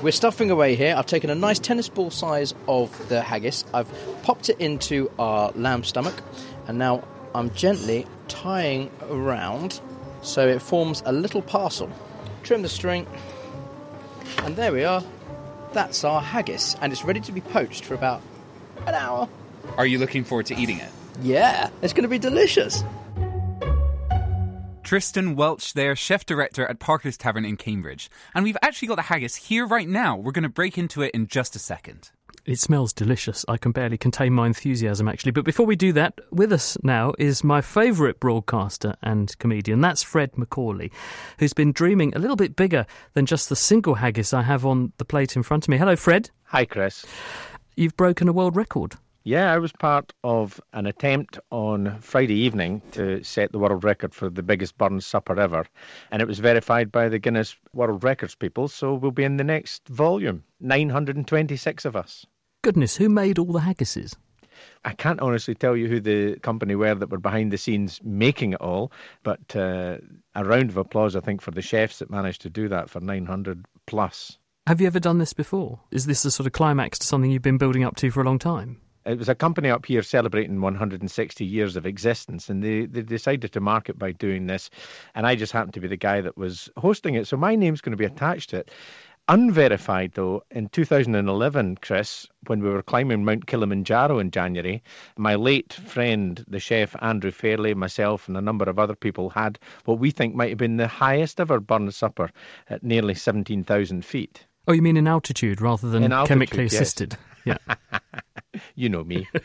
We're 0.00 0.10
stuffing 0.10 0.50
away 0.50 0.74
here. 0.74 0.94
I've 0.96 1.06
taken 1.06 1.30
a 1.30 1.34
nice 1.34 1.58
tennis 1.58 1.88
ball 1.88 2.10
size 2.10 2.54
of 2.66 3.08
the 3.08 3.20
haggis, 3.20 3.64
I've 3.72 3.88
popped 4.22 4.48
it 4.48 4.58
into 4.58 5.10
our 5.18 5.52
lamb 5.52 5.84
stomach, 5.84 6.14
and 6.66 6.78
now 6.78 7.04
I'm 7.34 7.54
gently 7.54 8.06
tying 8.26 8.90
around 9.10 9.80
so 10.22 10.48
it 10.48 10.60
forms 10.60 11.02
a 11.06 11.12
little 11.12 11.42
parcel. 11.42 11.90
Trim 12.42 12.62
the 12.62 12.68
string, 12.68 13.06
and 14.38 14.56
there 14.56 14.72
we 14.72 14.82
are. 14.82 15.04
That's 15.72 16.02
our 16.04 16.20
haggis, 16.20 16.76
and 16.80 16.92
it's 16.92 17.04
ready 17.04 17.20
to 17.20 17.32
be 17.32 17.40
poached 17.40 17.84
for 17.84 17.94
about 17.94 18.22
an 18.86 18.94
hour. 18.94 19.28
Are 19.76 19.86
you 19.86 19.98
looking 19.98 20.24
forward 20.24 20.46
to 20.46 20.56
eating 20.56 20.78
it? 20.78 20.90
Yeah, 21.20 21.70
it's 21.80 21.92
going 21.92 22.02
to 22.02 22.08
be 22.08 22.18
delicious. 22.18 22.82
Tristan 24.82 25.36
Welch 25.36 25.74
there, 25.74 25.94
chef 25.94 26.26
director 26.26 26.66
at 26.66 26.80
Parker's 26.80 27.16
Tavern 27.16 27.44
in 27.44 27.56
Cambridge. 27.56 28.10
And 28.34 28.44
we've 28.44 28.56
actually 28.62 28.88
got 28.88 28.96
the 28.96 29.02
haggis 29.02 29.36
here 29.36 29.66
right 29.66 29.88
now. 29.88 30.16
We're 30.16 30.32
going 30.32 30.42
to 30.42 30.48
break 30.48 30.76
into 30.76 31.02
it 31.02 31.12
in 31.14 31.28
just 31.28 31.56
a 31.56 31.58
second. 31.58 32.10
It 32.44 32.58
smells 32.58 32.92
delicious. 32.92 33.44
I 33.46 33.56
can 33.56 33.70
barely 33.70 33.96
contain 33.96 34.32
my 34.32 34.46
enthusiasm, 34.46 35.06
actually. 35.06 35.30
But 35.30 35.44
before 35.44 35.64
we 35.64 35.76
do 35.76 35.92
that, 35.92 36.18
with 36.32 36.52
us 36.52 36.76
now 36.82 37.12
is 37.18 37.44
my 37.44 37.60
favourite 37.60 38.18
broadcaster 38.18 38.96
and 39.00 39.36
comedian. 39.38 39.80
That's 39.80 40.02
Fred 40.02 40.36
Macaulay, 40.36 40.90
who's 41.38 41.52
been 41.52 41.70
dreaming 41.72 42.12
a 42.16 42.18
little 42.18 42.36
bit 42.36 42.56
bigger 42.56 42.84
than 43.14 43.26
just 43.26 43.48
the 43.48 43.56
single 43.56 43.94
haggis 43.94 44.34
I 44.34 44.42
have 44.42 44.66
on 44.66 44.92
the 44.98 45.04
plate 45.04 45.36
in 45.36 45.44
front 45.44 45.64
of 45.64 45.68
me. 45.68 45.78
Hello, 45.78 45.94
Fred. 45.94 46.30
Hi, 46.46 46.64
Chris. 46.64 47.06
You've 47.76 47.96
broken 47.96 48.28
a 48.28 48.32
world 48.32 48.56
record. 48.56 48.96
Yeah, 49.24 49.52
I 49.52 49.58
was 49.58 49.70
part 49.70 50.12
of 50.24 50.60
an 50.72 50.86
attempt 50.86 51.38
on 51.52 51.96
Friday 52.00 52.34
evening 52.34 52.82
to 52.90 53.22
set 53.22 53.52
the 53.52 53.58
world 53.60 53.84
record 53.84 54.12
for 54.12 54.28
the 54.28 54.42
biggest 54.42 54.76
Burns 54.76 55.06
supper 55.06 55.38
ever, 55.38 55.64
and 56.10 56.20
it 56.20 56.26
was 56.26 56.40
verified 56.40 56.90
by 56.90 57.08
the 57.08 57.20
Guinness 57.20 57.54
World 57.72 58.02
Records 58.02 58.34
people, 58.34 58.66
so 58.66 58.94
we'll 58.94 59.12
be 59.12 59.22
in 59.22 59.36
the 59.36 59.44
next 59.44 59.86
volume. 59.86 60.42
926 60.58 61.84
of 61.84 61.94
us. 61.94 62.26
Goodness, 62.62 62.96
who 62.96 63.08
made 63.08 63.38
all 63.38 63.52
the 63.52 63.60
haggises? 63.60 64.16
I 64.84 64.92
can't 64.92 65.20
honestly 65.20 65.54
tell 65.54 65.76
you 65.76 65.86
who 65.86 66.00
the 66.00 66.40
company 66.40 66.74
were 66.74 66.96
that 66.96 67.10
were 67.10 67.18
behind 67.18 67.52
the 67.52 67.58
scenes 67.58 68.00
making 68.02 68.54
it 68.54 68.60
all, 68.60 68.90
but 69.22 69.54
uh, 69.54 69.98
a 70.34 70.44
round 70.44 70.70
of 70.70 70.76
applause, 70.76 71.14
I 71.14 71.20
think, 71.20 71.42
for 71.42 71.52
the 71.52 71.62
chefs 71.62 72.00
that 72.00 72.10
managed 72.10 72.42
to 72.42 72.50
do 72.50 72.68
that 72.70 72.90
for 72.90 72.98
900 72.98 73.66
plus. 73.86 74.38
Have 74.66 74.80
you 74.80 74.88
ever 74.88 75.00
done 75.00 75.18
this 75.18 75.32
before? 75.32 75.78
Is 75.92 76.06
this 76.06 76.24
a 76.24 76.30
sort 76.32 76.48
of 76.48 76.52
climax 76.52 76.98
to 77.00 77.06
something 77.06 77.30
you've 77.30 77.42
been 77.42 77.58
building 77.58 77.84
up 77.84 77.94
to 77.96 78.10
for 78.10 78.20
a 78.20 78.24
long 78.24 78.40
time? 78.40 78.80
It 79.04 79.18
was 79.18 79.28
a 79.28 79.34
company 79.34 79.70
up 79.70 79.86
here 79.86 80.02
celebrating 80.02 80.60
160 80.60 81.44
years 81.44 81.76
of 81.76 81.86
existence, 81.86 82.48
and 82.48 82.62
they, 82.62 82.86
they 82.86 83.02
decided 83.02 83.52
to 83.52 83.60
market 83.60 83.98
by 83.98 84.12
doing 84.12 84.46
this. 84.46 84.70
And 85.14 85.26
I 85.26 85.34
just 85.34 85.52
happened 85.52 85.74
to 85.74 85.80
be 85.80 85.88
the 85.88 85.96
guy 85.96 86.20
that 86.20 86.36
was 86.36 86.70
hosting 86.76 87.14
it, 87.14 87.26
so 87.26 87.36
my 87.36 87.54
name's 87.54 87.80
going 87.80 87.92
to 87.92 87.96
be 87.96 88.04
attached 88.04 88.50
to 88.50 88.58
it. 88.58 88.70
Unverified, 89.28 90.12
though, 90.14 90.42
in 90.50 90.68
2011, 90.70 91.76
Chris, 91.80 92.26
when 92.48 92.60
we 92.60 92.68
were 92.68 92.82
climbing 92.82 93.24
Mount 93.24 93.46
Kilimanjaro 93.46 94.18
in 94.18 94.32
January, 94.32 94.82
my 95.16 95.36
late 95.36 95.72
friend, 95.72 96.44
the 96.48 96.58
chef 96.58 96.96
Andrew 97.00 97.30
Fairlie, 97.30 97.74
myself, 97.74 98.26
and 98.26 98.36
a 98.36 98.40
number 98.40 98.64
of 98.64 98.80
other 98.80 98.96
people 98.96 99.30
had 99.30 99.60
what 99.84 100.00
we 100.00 100.10
think 100.10 100.34
might 100.34 100.48
have 100.48 100.58
been 100.58 100.76
the 100.76 100.88
highest 100.88 101.40
ever 101.40 101.60
burn 101.60 101.90
supper 101.92 102.30
at 102.68 102.82
nearly 102.82 103.14
17,000 103.14 104.04
feet. 104.04 104.44
Oh, 104.66 104.72
you 104.72 104.82
mean 104.82 104.96
in 104.96 105.06
altitude 105.06 105.60
rather 105.60 105.88
than 105.88 106.02
In 106.02 106.12
altitude, 106.12 106.28
chemically 106.28 106.64
yes. 106.64 106.74
assisted? 106.74 107.16
Yeah. 107.44 107.58
you 108.74 108.88
know 108.88 109.04
me. 109.04 109.28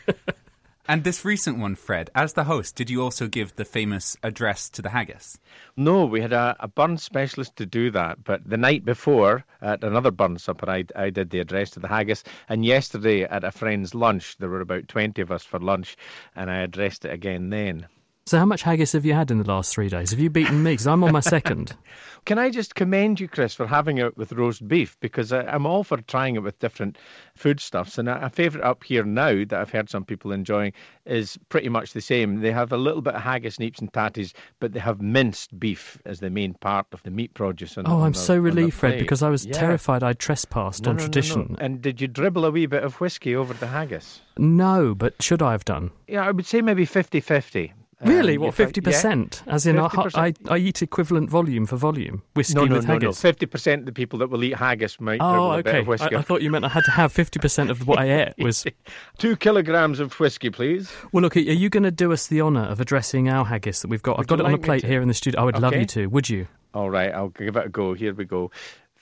And 0.90 1.04
this 1.04 1.26
recent 1.26 1.58
one, 1.58 1.76
Fred, 1.76 2.10
as 2.16 2.32
the 2.32 2.46
host, 2.46 2.78
did 2.78 2.90
you 2.90 3.04
also 3.04 3.28
give 3.28 3.54
the 3.54 3.66
famous 3.66 4.16
address 4.24 4.70
to 4.70 4.82
the 4.82 4.92
haggis? 4.92 5.38
No, 5.76 6.06
we 6.06 6.22
had 6.22 6.32
a, 6.32 6.56
a 6.62 6.70
burn 6.70 6.98
specialist 6.98 7.58
to 7.58 7.66
do 7.66 7.92
that. 7.92 8.24
But 8.24 8.50
the 8.50 8.56
night 8.56 8.86
before, 8.86 9.44
at 9.62 9.84
another 9.84 10.12
burn 10.12 10.38
supper, 10.38 10.70
I, 10.70 10.86
I 10.96 11.10
did 11.10 11.30
the 11.30 11.42
address 11.42 11.72
to 11.72 11.82
the 11.82 11.90
haggis. 11.90 12.24
And 12.48 12.64
yesterday, 12.64 13.24
at 13.24 13.44
a 13.44 13.52
friend's 13.52 13.94
lunch, 13.94 14.38
there 14.38 14.48
were 14.48 14.62
about 14.62 14.88
20 14.88 15.22
of 15.22 15.30
us 15.30 15.44
for 15.44 15.60
lunch, 15.60 15.98
and 16.38 16.50
I 16.50 16.60
addressed 16.60 17.04
it 17.04 17.12
again 17.12 17.50
then. 17.50 17.88
So, 18.28 18.38
how 18.38 18.46
much 18.46 18.62
haggis 18.64 18.92
have 18.92 19.06
you 19.06 19.14
had 19.14 19.32
in 19.32 19.38
the 19.38 19.48
last 19.48 19.74
three 19.74 19.88
days? 19.88 20.12
Have 20.12 20.20
you 20.20 20.30
beaten 20.30 20.62
me? 20.62 20.74
Because 20.74 20.86
I'm 20.86 21.02
on 21.06 21.14
my 21.14 21.22
second. 21.22 21.74
Can 22.26 22.38
I 22.38 22.50
just 22.50 22.76
commend 22.76 23.22
you, 23.22 23.30
Chris, 23.30 23.54
for 23.54 23.66
having 23.66 24.00
it 24.00 24.18
with 24.18 24.34
roast 24.34 24.68
beef? 24.68 24.98
Because 25.00 25.32
I, 25.32 25.44
I'm 25.44 25.66
all 25.66 25.86
for 25.86 25.96
trying 26.02 26.36
it 26.36 26.44
with 26.44 26.60
different 26.60 26.98
foodstuffs. 27.36 27.98
And 27.98 28.10
a, 28.10 28.30
favourite 28.30 28.66
up 28.68 28.84
here 28.84 29.06
now 29.06 29.46
that 29.46 29.54
I've 29.54 29.70
heard 29.70 29.90
some 29.90 30.04
people 30.04 30.34
enjoying 30.34 30.74
is 31.06 31.40
pretty 31.48 31.70
much 31.70 31.94
the 31.94 32.02
same. 32.02 32.42
They 32.42 32.52
have 32.52 32.74
a 32.74 32.78
little 32.78 33.02
bit 33.02 33.16
of 33.16 33.22
haggis, 33.22 33.60
neeps, 33.60 33.80
and 33.80 33.94
tatties, 33.94 34.34
but 34.60 34.74
they 34.74 34.82
have 34.82 35.00
minced 35.02 35.58
beef 35.58 35.98
as 36.06 36.20
the 36.20 36.30
main 36.30 36.54
part 36.56 36.88
of 36.92 37.02
the 37.04 37.12
meat 37.12 37.34
produce. 37.34 37.78
On, 37.78 37.88
Oh, 37.88 38.02
I'm 38.02 38.14
so 38.14 38.38
relieved, 38.38 38.74
Fred, 38.74 39.00
because 39.00 39.24
I 39.24 39.30
was 39.30 39.46
Yeah. 39.46 39.54
terrified 39.54 40.04
I'd 40.04 40.20
trespassed 40.20 40.84
No, 40.84 40.90
on 40.90 40.96
no, 40.98 41.04
no, 41.04 41.06
no. 41.06 41.08
tradition. 41.14 41.56
And 41.62 41.82
did 41.82 42.02
you 42.02 42.10
dribble 42.10 42.44
a 42.44 42.52
wee 42.52 42.66
bit 42.66 42.84
of 42.84 43.00
whiskey 43.00 43.38
over 43.38 43.54
the 43.54 43.68
haggis? 43.68 44.20
No, 44.38 44.94
but 44.94 45.14
should 45.24 45.42
I 45.42 45.54
have 45.54 45.64
done? 45.64 45.92
Yeah, 46.10 46.28
I 46.28 46.32
would 46.32 46.46
say 46.46 46.62
maybe 46.62 46.84
50 46.84 47.22
50. 47.22 47.72
Um, 48.00 48.10
really? 48.10 48.38
what, 48.38 48.54
50%? 48.54 49.42
As 49.48 49.66
in, 49.66 49.80
I, 49.80 49.88
50%. 49.88 50.18
I, 50.50 50.54
I 50.54 50.58
eat 50.58 50.84
equivalent 50.84 51.32
volume 51.32 51.66
for 51.66 51.78
volume. 51.78 52.22
Whiskey 52.36 52.54
no, 52.54 52.66
no, 52.66 52.76
with 52.76 52.88
no, 52.88 52.94
no. 52.94 53.00
haggis. 53.00 53.20
Fifty 53.20 53.48
percent 53.48 53.82
of 53.82 53.86
the 53.88 53.92
people 53.92 54.20
that 54.20 54.30
will 54.30 54.44
eat 54.44 54.56
haggis 54.56 55.00
might 55.02 55.20
Oh, 55.20 55.32
dribble 55.32 55.52
a 55.52 55.64
bit 55.64 55.70
okay. 55.70 55.80
of 55.80 55.88
whiskey. 55.88 56.16
I, 56.16 56.20
I 56.20 56.22
thought 56.22 56.44
you 56.44 56.52
meant 56.52 56.64
I 56.64 56.70
had 56.70 56.84
to 56.84 56.92
have 56.92 57.12
50% 57.12 57.72
of 57.72 57.88
what 57.88 57.98
I 57.98 58.28
ate 58.28 58.34
was... 58.38 58.66
Two 59.18 59.36
kilograms 59.36 60.00
of 60.00 60.14
whiskey, 60.20 60.52
please. 60.52 60.92
Well, 61.12 61.24
look, 61.24 61.36
are 61.36 61.40
you 61.40 61.70
going 61.70 61.84
to 61.84 61.92
do 61.92 62.14
us 62.14 62.28
the 62.28 62.42
honour 62.42 62.66
of 62.66 62.80
addressing 62.80 63.30
our 63.30 63.46
haggis 63.46 63.82
that 63.82 63.88
we've 63.88 64.04
got? 64.04 64.20
I've 64.20 64.28
got 64.28 64.40
it 64.40 64.46
on 64.46 64.54
a 64.54 64.60
plate 64.60 64.84
here 64.84 65.02
in 65.02 65.08
the 65.08 65.14
studio. 65.16 65.42
I 65.42 65.44
would 65.46 65.60
love 65.60 65.76
you 65.76 65.86
to. 65.86 66.06
Would 66.08 66.30
you? 66.30 66.48
All 66.76 66.92
right, 66.92 67.12
I'll 67.12 67.30
give 67.30 67.56
it 67.56 67.66
a 67.66 67.70
go. 67.70 67.96
Here 67.96 68.14
we 68.14 68.26
go. 68.26 68.52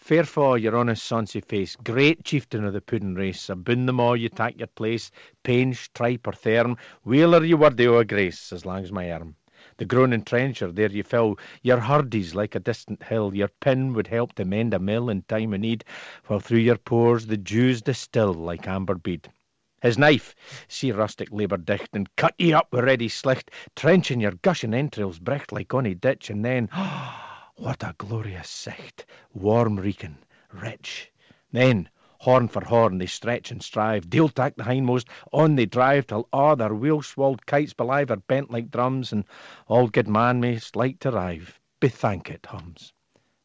Fair 0.05 0.23
for 0.23 0.55
your 0.59 0.75
honest 0.75 1.09
sonsy 1.09 1.43
face, 1.43 1.75
great 1.77 2.23
chieftain 2.23 2.63
of 2.63 2.73
the 2.73 2.79
pudding 2.79 3.15
race, 3.15 3.49
aboon 3.49 3.87
them 3.87 3.99
all 3.99 4.15
you 4.15 4.29
take 4.29 4.55
your 4.59 4.67
place, 4.67 5.09
painch, 5.41 5.91
tripe 5.93 6.27
or 6.27 6.31
therm, 6.31 6.77
wheeler 7.03 7.43
you 7.43 7.57
worthy 7.57 7.87
o' 7.87 7.97
a 7.97 8.05
grace, 8.05 8.53
as 8.53 8.67
long 8.67 8.83
as 8.83 8.91
my 8.91 9.11
arm. 9.11 9.35
The 9.77 9.85
groaning 9.85 10.21
trencher, 10.21 10.71
there 10.71 10.91
you 10.91 11.01
fill 11.01 11.39
your 11.63 11.79
hardies 11.79 12.35
like 12.35 12.53
a 12.53 12.59
distant 12.59 13.01
hill, 13.01 13.33
your 13.33 13.47
pin 13.47 13.93
would 13.93 14.05
help 14.05 14.33
to 14.33 14.45
mend 14.45 14.75
a 14.75 14.79
mill 14.79 15.09
in 15.09 15.23
time 15.23 15.55
of 15.55 15.61
need, 15.61 15.83
while 16.27 16.39
through 16.39 16.59
your 16.59 16.77
pores 16.77 17.25
the 17.25 17.35
dews 17.35 17.81
distill 17.81 18.35
like 18.35 18.67
amber 18.67 18.93
bead. 18.93 19.31
His 19.81 19.97
knife, 19.97 20.35
see 20.67 20.91
rustic 20.91 21.29
labour 21.31 21.57
dicht, 21.57 21.89
and 21.93 22.15
cut 22.15 22.35
ye 22.37 22.53
up 22.53 22.67
with 22.71 22.83
ready 22.83 23.09
slicht, 23.09 23.49
trenching 23.75 24.21
your 24.21 24.33
gushing 24.43 24.75
entrails 24.75 25.17
brecht 25.17 25.51
like 25.51 25.73
ony 25.73 25.95
ditch, 25.95 26.29
and 26.29 26.45
then, 26.45 26.69
what 27.57 27.83
a 27.83 27.95
glorious 27.97 28.49
sight, 28.49 29.05
warm 29.33 29.77
reeking, 29.77 30.17
rich. 30.51 31.11
Then, 31.51 31.89
horn 32.19 32.47
for 32.47 32.63
horn, 32.65 32.97
they 32.97 33.05
stretch 33.05 33.51
and 33.51 33.63
strive, 33.63 34.09
deal 34.09 34.29
tack 34.29 34.55
the 34.55 34.63
hindmost, 34.63 35.07
on 35.31 35.55
they 35.55 35.65
drive, 35.65 36.07
till 36.07 36.27
a' 36.33 36.55
their 36.55 36.73
wheel-swalled 36.73 37.45
kites 37.45 37.73
belive 37.73 38.11
are 38.11 38.17
bent 38.17 38.51
like 38.51 38.71
drums, 38.71 39.13
and 39.13 39.23
good 39.91 40.07
man 40.07 40.41
mayst 40.41 40.75
like 40.75 40.99
to 40.99 41.11
rive. 41.11 41.59
Bethank 41.79 42.29
it 42.29 42.45
hums. 42.45 42.93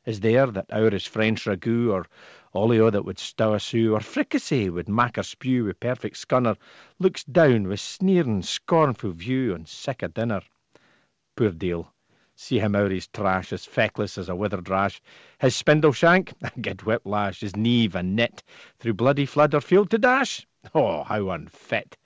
Is 0.05 0.21
there 0.21 0.47
that 0.47 0.67
Irish 0.71 1.09
French 1.09 1.45
ragout, 1.45 1.91
or 1.93 2.07
olio 2.53 2.91
that 2.91 3.05
would 3.05 3.19
stow 3.19 3.55
a 3.55 3.61
sou, 3.61 3.95
or 3.95 4.01
fricassee 4.01 4.71
would 4.71 4.89
mak 4.89 5.17
her 5.17 5.23
spew 5.23 5.65
with 5.65 5.79
perfect 5.79 6.17
scunner, 6.17 6.57
looks 6.99 7.23
down 7.25 7.69
with 7.69 7.81
sneering, 7.81 8.43
scornful 8.43 9.13
view 9.13 9.55
on 9.55 9.67
sick 9.67 10.03
a 10.03 10.09
dinner. 10.09 10.43
Poor 11.37 11.51
deal. 11.51 11.93
See 12.43 12.59
him 12.59 12.75
out 12.75 12.91
his 12.91 13.07
trash, 13.07 13.53
as 13.53 13.67
feckless 13.67 14.17
as 14.17 14.31
a 14.31 14.35
withered 14.35 14.71
rash. 14.71 15.03
His 15.41 15.55
spindle 15.55 15.93
shank, 15.93 16.33
get 16.63 16.87
whiplash, 16.87 17.41
his 17.41 17.55
knee 17.55 17.87
a 17.93 18.03
knit, 18.03 18.43
through 18.79 18.95
bloody 18.95 19.27
flood 19.27 19.55
or 19.55 19.61
field 19.61 19.91
to 19.91 19.99
dash. 19.99 20.47
Oh, 20.75 21.05
how 21.05 21.29
unfit! 21.29 21.99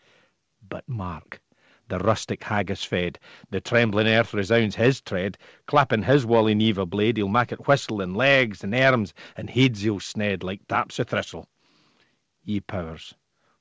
But 0.69 0.89
mark, 0.89 1.41
the 1.87 2.01
rustic 2.01 2.43
haggis 2.43 2.83
fed, 2.83 3.21
the 3.51 3.61
trembling 3.61 4.09
earth 4.09 4.35
resounds 4.35 4.75
his 4.75 5.01
tread, 5.01 5.39
clapping 5.67 6.03
his 6.03 6.27
wally 6.27 6.57
neve 6.57 6.79
a 6.79 6.85
blade, 6.85 7.17
he'll 7.17 7.29
mak 7.29 7.53
it 7.53 7.69
whistle 7.69 8.01
in 8.01 8.13
legs 8.13 8.65
and 8.65 8.75
arms, 8.75 9.15
and 9.37 9.49
heads 9.49 9.83
he'll 9.83 10.01
sned 10.01 10.43
like 10.43 10.67
taps 10.67 10.99
o' 10.99 11.05
thistle. 11.05 11.49
Ye 12.43 12.59
powers, 12.59 13.15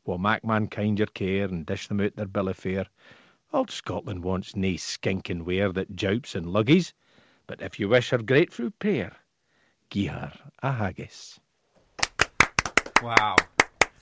will 0.05 0.17
mak 0.17 0.43
mankind 0.43 0.97
your 0.97 1.05
care 1.05 1.45
and 1.45 1.67
dish 1.67 1.87
them 1.87 2.01
out 2.01 2.15
their 2.15 2.25
bill 2.25 2.49
of 2.49 2.57
fare. 2.57 2.87
Old 3.53 3.69
Scotland 3.69 4.23
wants 4.23 4.55
nae 4.55 4.77
skinking 4.77 5.43
ware 5.43 5.71
that 5.71 5.95
jaups 5.95 6.33
and 6.33 6.47
luggies, 6.47 6.91
but 7.45 7.61
if 7.61 7.79
you 7.79 7.87
wish 7.87 8.09
her 8.09 8.17
grapefruit 8.17 8.79
pear, 8.79 9.11
gie 9.91 10.07
her 10.07 10.33
a 10.63 10.71
haggis. 10.71 11.39
Wow. 13.03 13.35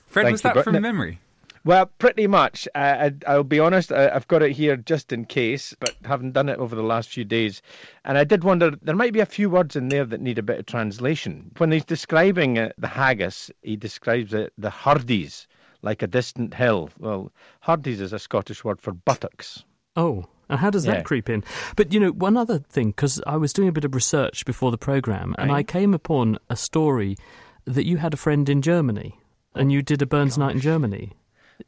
Fred, 0.06 0.24
Thank 0.24 0.32
was 0.32 0.42
that 0.42 0.54
Bert. 0.54 0.64
from 0.64 0.80
memory? 0.80 1.20
Well, 1.64 1.84
pretty 1.98 2.26
much. 2.26 2.66
Uh, 2.74 3.10
I, 3.10 3.12
I'll 3.26 3.44
be 3.44 3.60
honest, 3.60 3.92
I, 3.92 4.08
I've 4.08 4.26
got 4.26 4.42
it 4.42 4.52
here 4.52 4.76
just 4.76 5.12
in 5.12 5.26
case, 5.26 5.74
but 5.78 5.94
haven't 6.04 6.32
done 6.32 6.48
it 6.48 6.58
over 6.58 6.74
the 6.74 6.82
last 6.82 7.10
few 7.10 7.24
days. 7.24 7.60
And 8.06 8.16
I 8.16 8.24
did 8.24 8.44
wonder, 8.44 8.72
there 8.80 8.96
might 8.96 9.12
be 9.12 9.20
a 9.20 9.26
few 9.26 9.50
words 9.50 9.76
in 9.76 9.88
there 9.88 10.06
that 10.06 10.22
need 10.22 10.38
a 10.38 10.42
bit 10.42 10.60
of 10.60 10.66
translation. 10.66 11.52
When 11.58 11.70
he's 11.70 11.84
describing 11.84 12.58
uh, 12.58 12.70
the 12.78 12.88
haggis, 12.88 13.50
he 13.60 13.76
describes 13.76 14.32
it, 14.32 14.54
the 14.56 14.70
hardies, 14.70 15.46
like 15.82 16.02
a 16.02 16.06
distant 16.06 16.54
hill. 16.54 16.90
Well, 16.98 17.32
hardies 17.60 18.00
is 18.00 18.12
a 18.12 18.18
Scottish 18.18 18.64
word 18.64 18.80
for 18.80 18.92
buttocks. 18.92 19.64
Oh, 19.96 20.24
and 20.48 20.58
how 20.58 20.70
does 20.70 20.84
that 20.84 20.98
Yeah. 20.98 21.02
creep 21.02 21.28
in? 21.28 21.44
But 21.76 21.92
you 21.92 22.00
know, 22.00 22.10
one 22.12 22.36
other 22.36 22.58
thing, 22.58 22.88
because 22.90 23.20
I 23.26 23.36
was 23.36 23.52
doing 23.52 23.68
a 23.68 23.72
bit 23.72 23.84
of 23.84 23.94
research 23.94 24.44
before 24.44 24.70
the 24.70 24.78
program, 24.78 25.34
and 25.38 25.52
I 25.52 25.62
came 25.62 25.92
upon 25.94 26.38
a 26.48 26.56
story 26.56 27.16
that 27.64 27.86
you 27.86 27.98
had 27.98 28.14
a 28.14 28.16
friend 28.16 28.48
in 28.48 28.62
Germany, 28.62 29.18
and 29.54 29.70
you 29.70 29.82
did 29.82 30.02
a 30.02 30.06
Burns 30.06 30.38
night 30.38 30.54
in 30.54 30.60
Germany. 30.60 31.12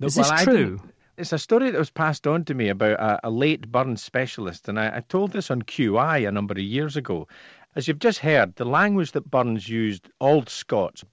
No, 0.01 0.07
Is 0.07 0.15
this 0.15 0.31
well, 0.31 0.45
true? 0.45 0.81
It's 1.17 1.33
a 1.33 1.39
story 1.39 1.71
that 1.71 1.79
was 1.79 1.91
passed 1.91 2.27
on 2.27 2.45
to 2.47 2.55
me 2.55 2.69
about 2.69 2.99
a, 2.99 3.29
a 3.29 3.31
late 3.31 3.71
burn 3.71 3.97
specialist, 3.97 4.69
and 4.69 4.81
I, 4.81 4.97
I 4.97 5.01
told 5.09 5.31
this 5.33 5.51
on 5.51 5.63
QI 5.63 6.27
a 6.27 6.33
number 6.33 6.55
of 6.55 6.59
years 6.59 6.97
ago. 6.97 7.29
As 7.77 7.89
you've 7.89 7.99
just 7.99 8.21
heard, 8.21 8.55
the 8.55 8.65
language 8.65 9.11
that 9.13 9.33
Burns 9.33 9.69
used, 9.69 10.09
Old 10.21 10.49
Scots, 10.49 11.05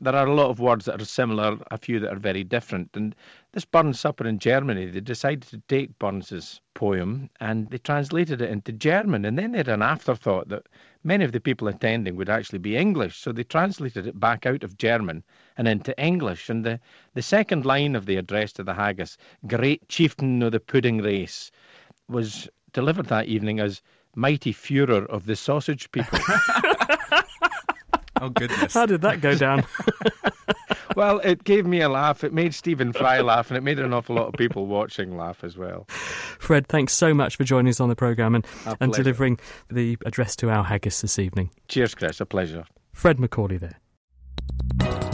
there 0.00 0.16
are 0.16 0.26
a 0.26 0.34
lot 0.34 0.50
of 0.50 0.58
words 0.58 0.86
that 0.86 1.00
are 1.00 1.04
similar, 1.04 1.58
a 1.70 1.78
few 1.78 2.00
that 2.00 2.12
are 2.12 2.18
very 2.18 2.42
different. 2.42 2.90
And 2.94 3.14
this 3.52 3.64
Burns 3.64 4.00
supper 4.00 4.26
in 4.26 4.40
Germany, 4.40 4.86
they 4.86 4.98
decided 4.98 5.42
to 5.42 5.62
take 5.68 5.96
Burns's 6.00 6.60
poem 6.74 7.30
and 7.38 7.70
they 7.70 7.78
translated 7.78 8.42
it 8.42 8.50
into 8.50 8.72
German. 8.72 9.24
And 9.24 9.38
then 9.38 9.52
they 9.52 9.58
had 9.58 9.68
an 9.68 9.80
afterthought 9.80 10.48
that 10.48 10.66
many 11.04 11.24
of 11.24 11.30
the 11.30 11.38
people 11.38 11.68
attending 11.68 12.16
would 12.16 12.28
actually 12.28 12.58
be 12.58 12.76
English, 12.76 13.16
so 13.16 13.30
they 13.30 13.44
translated 13.44 14.08
it 14.08 14.18
back 14.18 14.44
out 14.44 14.64
of 14.64 14.76
German 14.76 15.22
and 15.56 15.68
into 15.68 15.96
English. 16.02 16.50
And 16.50 16.64
the, 16.64 16.80
the 17.14 17.22
second 17.22 17.64
line 17.64 17.94
of 17.94 18.06
the 18.06 18.16
address 18.16 18.52
to 18.54 18.64
the 18.64 18.74
haggis, 18.74 19.18
Great 19.46 19.88
Chieftain 19.88 20.42
of 20.42 20.50
the 20.50 20.58
Pudding 20.58 20.98
Race, 20.98 21.52
was 22.08 22.48
delivered 22.72 23.06
that 23.06 23.26
evening 23.26 23.60
as 23.60 23.82
Mighty 24.18 24.52
Führer 24.52 25.06
of 25.06 25.26
the 25.26 25.36
Sausage 25.36 25.90
People. 25.92 26.18
Oh, 28.20 28.30
goodness. 28.30 28.74
How 28.74 28.84
did 28.84 29.02
that 29.02 29.20
go 29.20 29.36
down? 29.36 29.64
well, 30.96 31.20
it 31.20 31.44
gave 31.44 31.66
me 31.66 31.80
a 31.80 31.88
laugh. 31.88 32.24
It 32.24 32.32
made 32.32 32.52
Stephen 32.52 32.92
Fry 32.92 33.20
laugh, 33.20 33.48
and 33.48 33.56
it 33.56 33.60
made 33.60 33.78
an 33.78 33.94
awful 33.94 34.16
lot 34.16 34.26
of 34.26 34.32
people 34.34 34.66
watching 34.66 35.16
laugh 35.16 35.44
as 35.44 35.56
well. 35.56 35.84
Fred, 35.88 36.66
thanks 36.66 36.94
so 36.94 37.14
much 37.14 37.36
for 37.36 37.44
joining 37.44 37.70
us 37.70 37.78
on 37.78 37.88
the 37.88 37.94
programme 37.94 38.34
and, 38.34 38.44
A 38.66 38.70
and 38.80 38.90
pleasure. 38.90 39.04
delivering 39.04 39.38
the 39.70 39.96
address 40.04 40.34
to 40.34 40.50
our 40.50 40.64
haggis 40.64 41.00
this 41.00 41.20
evening. 41.20 41.50
Cheers, 41.68 41.94
Chris. 41.94 42.20
A 42.20 42.26
pleasure. 42.26 42.64
Fred 42.92 43.20
Macaulay 43.20 43.58
there. 43.58 45.07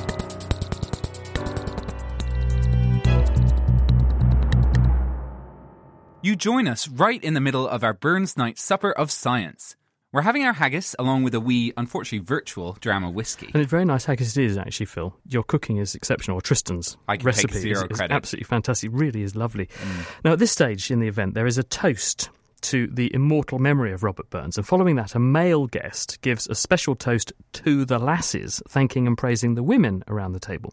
You 6.24 6.36
join 6.36 6.66
us 6.66 6.88
right 6.88 7.22
in 7.22 7.34
the 7.34 7.40
middle 7.42 7.68
of 7.68 7.84
our 7.84 7.92
Burns 7.92 8.34
Night 8.34 8.58
Supper 8.58 8.90
of 8.90 9.10
Science. 9.10 9.76
We're 10.10 10.22
having 10.22 10.42
our 10.46 10.54
haggis 10.54 10.96
along 10.98 11.24
with 11.24 11.34
a 11.34 11.40
wee, 11.40 11.74
unfortunately 11.76 12.24
virtual, 12.24 12.78
drama 12.80 13.10
whiskey. 13.10 13.50
And 13.52 13.62
it's 13.62 13.70
very 13.70 13.84
nice 13.84 14.06
haggis 14.06 14.34
it 14.38 14.44
is, 14.44 14.56
actually, 14.56 14.86
Phil. 14.86 15.14
Your 15.28 15.42
cooking 15.42 15.76
is 15.76 15.94
exceptional. 15.94 16.40
Tristan's 16.40 16.96
I 17.08 17.18
can 17.18 17.26
take 17.26 17.26
recipe 17.26 17.58
zero 17.58 17.86
is, 17.90 18.00
is 18.00 18.00
absolutely 18.00 18.44
fantastic. 18.44 18.88
Really 18.94 19.20
is 19.20 19.36
lovely. 19.36 19.66
Mm. 19.66 20.06
Now, 20.24 20.32
at 20.32 20.38
this 20.38 20.50
stage 20.50 20.90
in 20.90 21.00
the 21.00 21.08
event, 21.08 21.34
there 21.34 21.46
is 21.46 21.58
a 21.58 21.62
toast 21.62 22.30
to 22.62 22.86
the 22.86 23.14
immortal 23.14 23.58
memory 23.58 23.92
of 23.92 24.02
Robert 24.02 24.30
Burns. 24.30 24.56
And 24.56 24.66
following 24.66 24.96
that, 24.96 25.14
a 25.14 25.18
male 25.18 25.66
guest 25.66 26.22
gives 26.22 26.46
a 26.46 26.54
special 26.54 26.96
toast 26.96 27.34
to 27.52 27.84
the 27.84 27.98
lasses, 27.98 28.62
thanking 28.66 29.06
and 29.06 29.18
praising 29.18 29.56
the 29.56 29.62
women 29.62 30.02
around 30.08 30.32
the 30.32 30.40
table. 30.40 30.72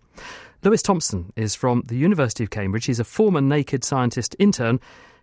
Lewis 0.64 0.82
Thompson 0.82 1.34
is 1.36 1.56
from 1.56 1.84
the 1.88 1.98
University 1.98 2.46
of 2.46 2.52
Cambridge. 2.52 2.86
He's 2.86 3.02
a 3.02 3.04
former 3.04 3.42
naked 3.42 3.84
scientist 3.84 4.34
intern. 4.40 4.80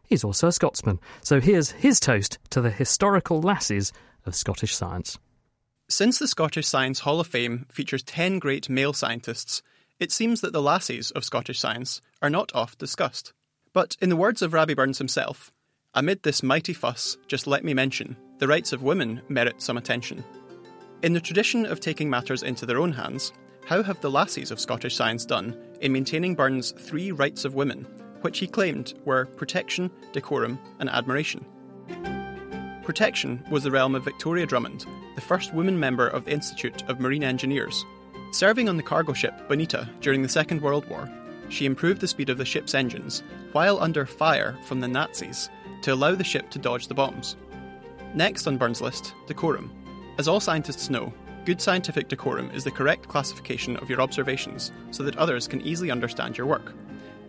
He's 0.09 0.25
also 0.25 0.49
a 0.49 0.53
Scotsman. 0.53 1.01
So 1.23 1.41
here's 1.41 1.73
his 1.73 2.01
toast 2.01 2.39
to 2.51 2.61
the 2.61 2.71
historical 2.71 3.43
lasses 3.43 3.93
of 4.25 4.35
Scottish 4.35 4.75
science. 4.75 5.19
Since 5.91 6.19
the 6.19 6.29
Scottish 6.29 6.67
Science 6.67 7.01
Hall 7.01 7.21
of 7.21 7.27
Fame 7.27 7.67
features 7.71 8.03
10 8.03 8.39
great 8.39 8.69
male 8.69 8.93
scientists, 8.93 9.63
it 10.01 10.13
seems 10.13 10.41
that 10.41 10.53
the 10.53 10.63
lassies 10.63 11.11
of 11.13 11.25
Scottish 11.25 11.59
science 11.59 12.01
are 12.23 12.31
not 12.31 12.55
oft 12.55 12.79
discussed. 12.79 13.33
But 13.73 13.97
in 14.01 14.09
the 14.09 14.17
words 14.17 14.43
of 14.43 14.53
Rabbie 14.53 14.75
Burns 14.75 14.99
himself, 14.99 15.53
amid 15.95 16.23
this 16.23 16.43
mighty 16.43 16.73
fuss, 16.73 17.17
just 17.27 17.47
let 17.47 17.65
me 17.65 17.75
mention, 17.75 18.17
the 18.39 18.49
rights 18.49 18.73
of 18.73 18.83
women 18.83 19.21
merit 19.29 19.61
some 19.61 19.77
attention. 19.77 20.25
In 21.03 21.13
the 21.13 21.21
tradition 21.21 21.67
of 21.67 21.81
taking 21.81 22.09
matters 22.09 22.43
into 22.43 22.67
their 22.67 22.79
own 22.79 22.93
hands, 22.93 23.33
how 23.67 23.83
have 23.83 24.01
the 24.01 24.11
lassies 24.11 24.51
of 24.51 24.61
Scottish 24.61 24.97
science 24.97 25.25
done 25.25 25.57
in 25.81 25.93
maintaining 25.93 26.35
Burns' 26.35 26.73
three 26.73 27.13
rights 27.13 27.45
of 27.45 27.55
women, 27.55 27.87
which 28.23 28.39
he 28.39 28.47
claimed 28.47 28.95
were 29.05 29.27
protection, 29.27 29.91
decorum, 30.13 30.59
and 30.79 30.89
admiration? 30.89 31.45
Protection 32.83 33.45
was 33.51 33.65
the 33.65 33.71
realm 33.71 33.95
of 33.95 34.05
Victoria 34.05 34.47
Drummond, 34.47 34.87
the 35.15 35.21
first 35.21 35.53
woman 35.53 35.79
member 35.79 36.09
of 36.09 36.25
the 36.25 36.33
Institute 36.33 36.83
of 36.89 37.01
Marine 37.01 37.25
Engineers. 37.25 37.85
Serving 38.33 38.69
on 38.69 38.77
the 38.77 38.83
cargo 38.83 39.13
ship 39.13 39.49
Bonita 39.49 39.89
during 40.01 40.23
the 40.23 40.29
Second 40.29 40.63
World 40.63 40.89
War, 40.89 41.09
she 41.49 41.67
improved 41.67 42.01
the 42.01 42.09
speed 42.09 42.31
of 42.31 42.39
the 42.39 42.45
ship's 42.45 42.75
engines 42.75 43.23
while 43.53 43.79
under 43.81 44.07
fire 44.07 44.57
from 44.65 44.81
the 44.81 44.89
Nazis 44.89 45.51
to 45.83 45.93
allow 45.95 46.15
the 46.15 46.25
ship 46.25 46.51
to 46.51 46.59
dodge 46.59 46.89
the 46.89 46.95
bombs. 46.95 47.37
Next 48.15 48.47
on 48.47 48.57
Burns' 48.57 48.81
list, 48.81 49.15
decorum. 49.27 49.71
As 50.19 50.29
all 50.29 50.41
scientists 50.41 50.91
know, 50.91 51.13
good 51.45 51.61
scientific 51.61 52.09
decorum 52.09 52.51
is 52.51 52.65
the 52.65 52.71
correct 52.71 53.09
classification 53.09 53.77
of 53.77 53.89
your 53.89 54.01
observations 54.01 54.73
so 54.91 55.03
that 55.03 55.17
others 55.17 55.49
can 55.49 55.61
easily 55.63 55.91
understand 55.91 56.37
your 56.37 56.47
work. 56.47 56.75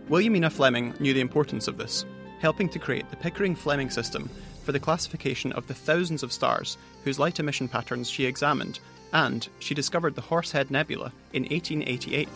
Williamina 0.10 0.50
Fleming 0.50 0.96
knew 1.00 1.14
the 1.14 1.22
importance 1.22 1.68
of 1.68 1.78
this, 1.78 2.04
helping 2.40 2.68
to 2.70 2.80
create 2.80 3.08
the 3.12 3.16
Pickering 3.16 3.56
Fleming 3.56 3.92
system 3.92 4.28
for 4.64 4.72
the 4.72 4.80
classification 4.80 5.52
of 5.54 5.68
the 5.68 5.74
thousands 5.76 6.24
of 6.24 6.34
stars 6.34 6.80
whose 7.04 7.20
light 7.20 7.40
emission 7.40 7.68
patterns 7.68 8.10
she 8.10 8.26
examined, 8.26 8.80
and 9.14 9.48
she 9.60 9.76
discovered 9.76 10.16
the 10.16 10.22
Horsehead 10.22 10.72
Nebula 10.72 11.14
in 11.34 11.44
1888. 11.44 12.28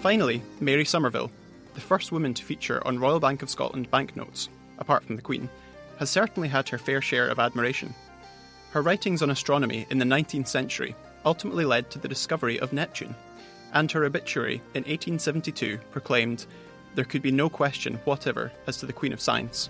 Finally, 0.00 0.42
Mary 0.60 0.84
Somerville, 0.84 1.30
the 1.74 1.80
first 1.80 2.10
woman 2.10 2.32
to 2.32 2.42
feature 2.42 2.84
on 2.86 2.98
Royal 2.98 3.20
Bank 3.20 3.42
of 3.42 3.50
Scotland 3.50 3.90
banknotes, 3.90 4.48
apart 4.78 5.04
from 5.04 5.16
the 5.16 5.22
Queen, 5.22 5.46
has 5.98 6.08
certainly 6.08 6.48
had 6.48 6.70
her 6.70 6.78
fair 6.78 7.02
share 7.02 7.28
of 7.28 7.38
admiration. 7.38 7.94
Her 8.70 8.80
writings 8.80 9.20
on 9.20 9.28
astronomy 9.28 9.86
in 9.90 9.98
the 9.98 10.06
19th 10.06 10.48
century 10.48 10.94
ultimately 11.26 11.66
led 11.66 11.90
to 11.90 11.98
the 11.98 12.08
discovery 12.08 12.58
of 12.60 12.72
Neptune, 12.72 13.14
and 13.76 13.92
her 13.92 14.04
obituary 14.04 14.54
in 14.74 14.84
1872 14.84 15.78
proclaimed, 15.90 16.46
There 16.94 17.04
could 17.04 17.20
be 17.20 17.30
no 17.30 17.50
question 17.50 18.00
whatever 18.04 18.50
as 18.66 18.78
to 18.78 18.86
the 18.86 18.92
Queen 18.92 19.12
of 19.12 19.20
Science. 19.20 19.68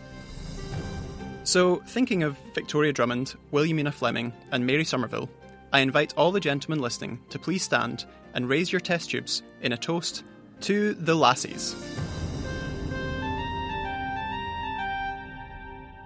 So, 1.42 1.76
thinking 1.88 2.22
of 2.22 2.38
Victoria 2.54 2.92
Drummond, 2.92 3.34
Williamina 3.50 3.90
Fleming, 3.90 4.32
and 4.52 4.64
Mary 4.64 4.84
Somerville, 4.84 5.28
I 5.72 5.80
invite 5.80 6.14
all 6.16 6.30
the 6.30 6.40
gentlemen 6.40 6.80
listening 6.80 7.20
to 7.30 7.38
please 7.38 7.64
stand 7.64 8.04
and 8.34 8.48
raise 8.48 8.70
your 8.70 8.80
test 8.80 9.10
tubes 9.10 9.42
in 9.60 9.72
a 9.72 9.76
toast 9.76 10.22
to 10.60 10.94
the 10.94 11.14
lassies. 11.14 11.74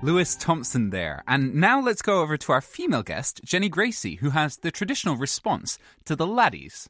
Lewis 0.03 0.35
Thompson 0.37 0.89
there. 0.89 1.23
And 1.29 1.55
now 1.55 1.81
let's 1.83 2.01
go 2.01 2.23
over 2.23 2.39
to 2.39 2.53
our 2.53 2.63
female 2.63 3.03
guest, 3.03 3.43
Jenny 3.45 3.69
Gracie, 3.69 4.17
who 4.17 4.31
has 4.31 4.57
the 4.57 4.71
traditional 4.71 5.19
response 5.19 5.79
to 6.07 6.17
the 6.17 6.27
laddies. 6.27 6.89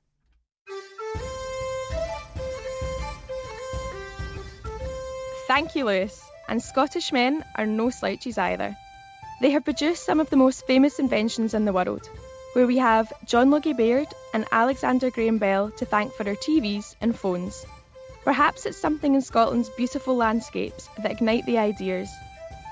Thank 5.50 5.74
you, 5.74 5.84
Lewis. 5.84 6.22
And 6.48 6.62
Scottish 6.62 7.10
men 7.10 7.44
are 7.56 7.66
no 7.66 7.90
slouches 7.90 8.38
either. 8.38 8.76
They 9.40 9.50
have 9.50 9.64
produced 9.64 10.04
some 10.04 10.20
of 10.20 10.30
the 10.30 10.36
most 10.36 10.64
famous 10.64 11.00
inventions 11.00 11.54
in 11.54 11.64
the 11.64 11.72
world, 11.72 12.08
where 12.52 12.68
we 12.68 12.78
have 12.78 13.12
John 13.24 13.50
Logie 13.50 13.72
Baird 13.72 14.06
and 14.32 14.46
Alexander 14.52 15.10
Graham 15.10 15.38
Bell 15.38 15.72
to 15.72 15.84
thank 15.84 16.12
for 16.12 16.22
their 16.22 16.36
TVs 16.36 16.94
and 17.00 17.18
phones. 17.18 17.66
Perhaps 18.22 18.64
it's 18.64 18.78
something 18.78 19.16
in 19.16 19.22
Scotland's 19.22 19.70
beautiful 19.70 20.14
landscapes 20.14 20.88
that 21.02 21.10
ignite 21.10 21.46
the 21.46 21.58
ideas. 21.58 22.08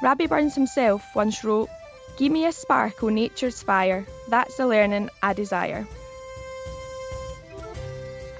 Rabbie 0.00 0.28
Burns 0.28 0.54
himself 0.54 1.04
once 1.16 1.42
wrote, 1.42 1.70
Give 2.16 2.30
me 2.30 2.46
a 2.46 2.52
spark 2.52 3.02
o' 3.02 3.08
nature's 3.08 3.60
fire, 3.60 4.06
that's 4.28 4.56
the 4.56 4.68
learning 4.68 5.10
I 5.20 5.32
desire. 5.32 5.84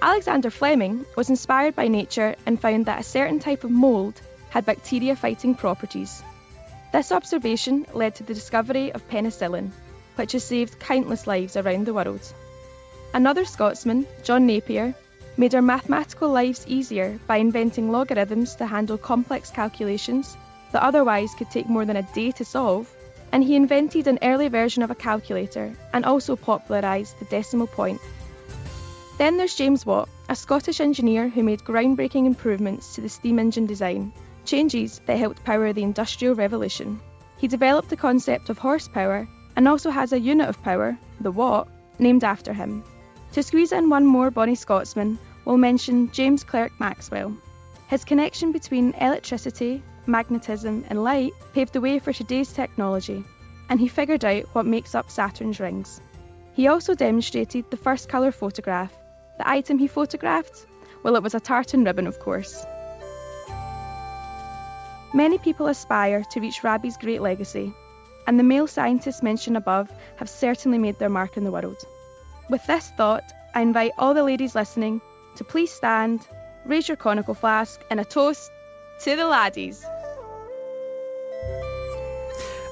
Alexander 0.01 0.51
Fleming 0.51 1.07
was 1.17 1.29
inspired 1.29 1.75
by 1.75 1.89
nature 1.89 2.37
and 2.47 2.61
found 2.61 2.87
that 2.87 3.01
a 3.01 3.03
certain 3.03 3.41
type 3.41 3.65
of 3.65 3.73
mould 3.73 4.21
had 4.51 4.65
bacteria 4.65 5.15
fighting 5.17 5.55
properties. 5.55 6.23
This 6.93 7.13
observation 7.13 7.87
led 7.93 8.15
to 8.17 8.25
the 8.25 8.35
discovery 8.35 8.93
of 8.93 9.09
penicillin, 9.09 9.71
which 10.17 10.33
has 10.33 10.45
saved 10.45 10.79
countless 10.79 11.27
lives 11.27 11.57
around 11.57 11.87
the 11.87 11.95
world. 11.95 12.21
Another 13.13 13.45
Scotsman, 13.45 14.07
John 14.23 14.47
Napier, 14.47 14.95
made 15.37 15.55
our 15.55 15.63
mathematical 15.63 16.31
lives 16.31 16.65
easier 16.67 17.19
by 17.27 17.37
inventing 17.37 17.93
logarithms 17.93 18.57
to 18.57 18.67
handle 18.67 18.99
complex 18.99 19.51
calculations 19.51 20.37
that 20.73 20.83
otherwise 20.83 21.35
could 21.35 21.51
take 21.51 21.69
more 21.69 21.85
than 21.85 21.97
a 21.97 22.03
day 22.15 22.33
to 22.33 22.45
solve, 22.45 22.93
and 23.33 23.45
he 23.45 23.55
invented 23.55 24.07
an 24.07 24.19
early 24.23 24.49
version 24.49 24.83
of 24.83 24.91
a 24.91 24.95
calculator 24.95 25.73
and 25.93 26.05
also 26.05 26.37
popularised 26.37 27.19
the 27.19 27.25
decimal 27.27 27.67
point. 27.67 28.01
Then 29.19 29.37
there's 29.37 29.55
James 29.55 29.85
Watt, 29.85 30.09
a 30.29 30.37
Scottish 30.37 30.81
engineer 30.81 31.29
who 31.29 31.43
made 31.43 31.61
groundbreaking 31.61 32.27
improvements 32.27 32.95
to 32.95 33.01
the 33.01 33.09
steam 33.09 33.39
engine 33.39 33.67
design, 33.67 34.13
changes 34.49 35.01
that 35.05 35.19
helped 35.19 35.45
power 35.45 35.73
the 35.73 35.83
Industrial 35.83 36.35
Revolution. 36.35 37.01
He 37.37 37.47
developed 37.47 37.91
the 37.91 37.97
concept 37.97 38.49
of 38.49 38.59
horsepower 38.59 39.29
and 39.55 39.69
also 39.69 39.91
has 39.91 40.13
a 40.13 40.19
unit 40.19 40.49
of 40.49 40.63
power, 40.63 40.99
the 41.21 41.31
watt, 41.31 41.69
named 41.99 42.25
after 42.25 42.55
him. 42.55 42.83
To 43.33 43.43
squeeze 43.43 43.73
in 43.73 43.91
one 43.91 44.07
more 44.07 44.31
Bonnie 44.31 44.55
Scotsman, 44.55 45.19
we'll 45.45 45.59
mention 45.59 46.11
James 46.13 46.45
Clerk 46.45 46.73
Maxwell. 46.81 47.37
His 47.89 48.05
connection 48.05 48.51
between 48.53 48.95
electricity, 48.95 49.83
magnetism, 50.07 50.85
and 50.89 51.05
light 51.05 51.35
paved 51.53 51.75
the 51.75 51.83
way 51.83 51.99
for 51.99 52.15
today's 52.15 52.53
technology, 52.53 53.23
and 53.69 53.79
he 53.79 53.89
figured 53.89 54.25
out 54.25 54.45
what 54.55 54.65
makes 54.65 54.95
up 54.95 55.11
Saturn's 55.11 55.61
rings. 55.61 56.01
He 56.55 56.69
also 56.69 56.95
demonstrated 56.95 57.71
the 57.71 57.77
first 57.77 58.09
colour 58.09 58.33
photograph. 58.33 58.93
The 59.37 59.49
item 59.49 59.79
he 59.79 59.89
photographed? 59.89 60.67
Well, 61.03 61.17
it 61.17 61.23
was 61.23 61.35
a 61.35 61.41
tartan 61.41 61.85
ribbon, 61.85 62.07
of 62.07 62.19
course. 62.19 62.65
Many 65.15 65.39
people 65.39 65.69
aspire 65.69 66.23
to 66.31 66.41
reach 66.41 66.63
Rabbie's 66.63 66.99
great 66.99 67.23
legacy, 67.23 67.73
and 68.27 68.39
the 68.39 68.45
male 68.45 68.67
scientists 68.67 69.23
mentioned 69.23 69.57
above 69.57 69.91
have 70.17 70.29
certainly 70.29 70.77
made 70.77 70.99
their 70.99 71.09
mark 71.09 71.39
in 71.39 71.45
the 71.45 71.51
world. 71.51 71.83
With 72.51 72.67
this 72.67 72.91
thought, 72.97 73.25
I 73.55 73.63
invite 73.63 73.93
all 73.97 74.13
the 74.13 74.23
ladies 74.23 74.55
listening 74.55 75.01
to 75.37 75.45
please 75.45 75.73
stand, 75.73 76.27
raise 76.67 76.89
your 76.89 76.97
conical 76.97 77.33
flask, 77.33 77.81
and 77.91 77.99
a 77.99 78.05
toast 78.05 78.51
to 79.05 79.17
the 79.17 79.27
laddies. 79.27 79.83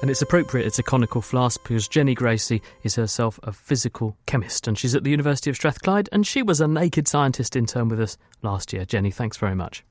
And 0.03 0.11
it's 0.11 0.21
appropriate 0.21 0.67
it's 0.67 0.79
a 0.79 0.83
conical 0.83 1.23
flask 1.23 1.63
because 1.63 1.89
Jenny 1.89 2.15
Gracie 2.15 2.61
is 2.83 2.97
herself 2.97 3.41
a 3.43 3.53
physical 3.53 4.15
chemist 4.27 4.69
and 4.69 4.79
she's 4.79 4.95
at 4.95 5.05
the 5.05 5.11
University 5.11 5.49
of 5.49 5.57
Strathclyde 5.57 6.11
and 6.13 6.27
she 6.27 6.43
was 6.43 6.61
a 6.61 6.69
naked 6.69 7.09
scientist 7.09 7.57
intern 7.57 7.89
with 7.89 8.01
us 8.01 8.19
last 8.43 8.75
year. 8.75 8.85
Jenny, 8.85 9.11
thanks 9.11 9.39
very 9.39 9.55
much. 9.55 9.85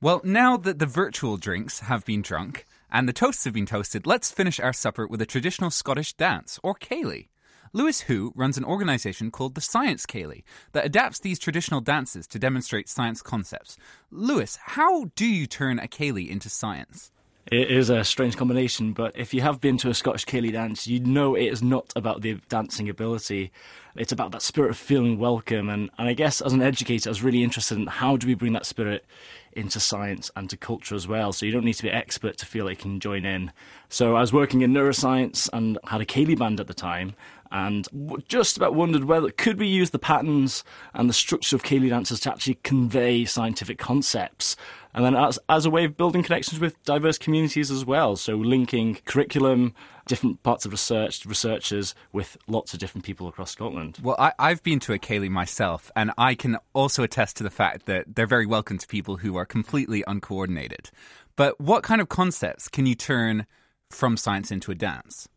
Well, 0.00 0.20
now 0.24 0.56
that 0.58 0.78
the 0.78 0.86
virtual 0.86 1.36
drinks 1.36 1.80
have 1.80 2.04
been 2.04 2.20
drunk 2.20 2.66
and 2.90 3.08
the 3.08 3.12
toasts 3.12 3.44
have 3.44 3.54
been 3.54 3.66
toasted, 3.66 4.06
let's 4.06 4.30
finish 4.30 4.60
our 4.60 4.72
supper 4.72 5.06
with 5.06 5.22
a 5.22 5.26
traditional 5.26 5.70
Scottish 5.70 6.12
dance, 6.14 6.60
or 6.62 6.74
ceilidh. 6.74 7.28
Lewis 7.72 8.02
Hou 8.02 8.32
runs 8.36 8.56
an 8.56 8.64
organisation 8.64 9.32
called 9.32 9.54
the 9.54 9.60
Science 9.60 10.06
Ceilidh 10.06 10.44
that 10.72 10.84
adapts 10.84 11.18
these 11.18 11.40
traditional 11.40 11.80
dances 11.80 12.26
to 12.28 12.38
demonstrate 12.38 12.88
science 12.88 13.20
concepts. 13.20 13.76
Lewis, 14.12 14.56
how 14.62 15.06
do 15.16 15.26
you 15.26 15.46
turn 15.46 15.80
a 15.80 15.88
ceilidh 15.88 16.28
into 16.28 16.48
science? 16.48 17.10
It 17.52 17.70
is 17.70 17.90
a 17.90 18.04
strange 18.04 18.38
combination, 18.38 18.94
but 18.94 19.14
if 19.18 19.34
you 19.34 19.42
have 19.42 19.60
been 19.60 19.76
to 19.78 19.90
a 19.90 19.94
Scottish 19.94 20.24
Ceilidh 20.24 20.52
dance, 20.52 20.86
you 20.86 21.00
know 21.00 21.34
it 21.34 21.44
is 21.44 21.62
not 21.62 21.92
about 21.94 22.22
the 22.22 22.40
dancing 22.48 22.88
ability. 22.88 23.52
It's 23.96 24.12
about 24.12 24.32
that 24.32 24.40
spirit 24.40 24.70
of 24.70 24.78
feeling 24.78 25.18
welcome. 25.18 25.68
And, 25.68 25.90
and 25.98 26.08
I 26.08 26.14
guess 26.14 26.40
as 26.40 26.54
an 26.54 26.62
educator, 26.62 27.08
I 27.08 27.12
was 27.12 27.22
really 27.22 27.42
interested 27.42 27.76
in 27.76 27.86
how 27.86 28.16
do 28.16 28.26
we 28.26 28.34
bring 28.34 28.54
that 28.54 28.64
spirit 28.64 29.04
into 29.52 29.78
science 29.78 30.30
and 30.34 30.48
to 30.50 30.56
culture 30.56 30.94
as 30.94 31.06
well. 31.06 31.34
So 31.34 31.44
you 31.44 31.52
don't 31.52 31.66
need 31.66 31.74
to 31.74 31.82
be 31.82 31.90
an 31.90 31.94
expert 31.94 32.38
to 32.38 32.46
feel 32.46 32.64
like 32.64 32.78
you 32.78 32.82
can 32.82 33.00
join 33.00 33.26
in. 33.26 33.52
So 33.90 34.16
I 34.16 34.20
was 34.20 34.32
working 34.32 34.62
in 34.62 34.72
neuroscience 34.72 35.50
and 35.52 35.78
had 35.84 36.00
a 36.00 36.06
Ceilidh 36.06 36.38
band 36.38 36.60
at 36.60 36.66
the 36.66 36.74
time 36.74 37.14
and 37.54 37.88
just 38.26 38.56
about 38.56 38.74
wondered 38.74 39.04
whether 39.04 39.30
could 39.30 39.58
we 39.60 39.68
use 39.68 39.90
the 39.90 39.98
patterns 39.98 40.64
and 40.92 41.08
the 41.08 41.14
structure 41.14 41.54
of 41.54 41.62
Ceilidh 41.62 41.90
dances 41.90 42.20
to 42.20 42.32
actually 42.32 42.58
convey 42.64 43.24
scientific 43.24 43.78
concepts 43.78 44.56
and 44.92 45.04
then 45.04 45.14
as, 45.14 45.38
as 45.48 45.64
a 45.64 45.70
way 45.70 45.84
of 45.84 45.96
building 45.96 46.22
connections 46.22 46.60
with 46.60 46.82
diverse 46.84 47.16
communities 47.16 47.70
as 47.70 47.84
well. 47.84 48.16
So 48.16 48.36
linking 48.36 48.98
curriculum, 49.04 49.74
different 50.06 50.42
parts 50.42 50.64
of 50.64 50.72
research, 50.72 51.26
researchers 51.26 51.94
with 52.12 52.36
lots 52.46 52.74
of 52.74 52.80
different 52.80 53.04
people 53.04 53.26
across 53.26 53.50
Scotland. 53.50 53.98
Well, 54.02 54.16
I, 54.18 54.32
I've 54.38 54.62
been 54.62 54.80
to 54.80 54.92
a 54.92 54.98
Ceilidh 54.98 55.30
myself, 55.30 55.90
and 55.96 56.12
I 56.16 56.34
can 56.34 56.58
also 56.74 57.02
attest 57.02 57.36
to 57.38 57.42
the 57.42 57.50
fact 57.50 57.86
that 57.86 58.14
they're 58.14 58.26
very 58.26 58.46
welcome 58.46 58.78
to 58.78 58.86
people 58.86 59.16
who 59.16 59.36
are 59.36 59.44
completely 59.44 60.04
uncoordinated. 60.06 60.90
But 61.36 61.60
what 61.60 61.82
kind 61.82 62.00
of 62.00 62.08
concepts 62.08 62.68
can 62.68 62.86
you 62.86 62.94
turn 62.94 63.46
from 63.90 64.16
science 64.16 64.52
into 64.52 64.70
a 64.70 64.76
dance? 64.76 65.28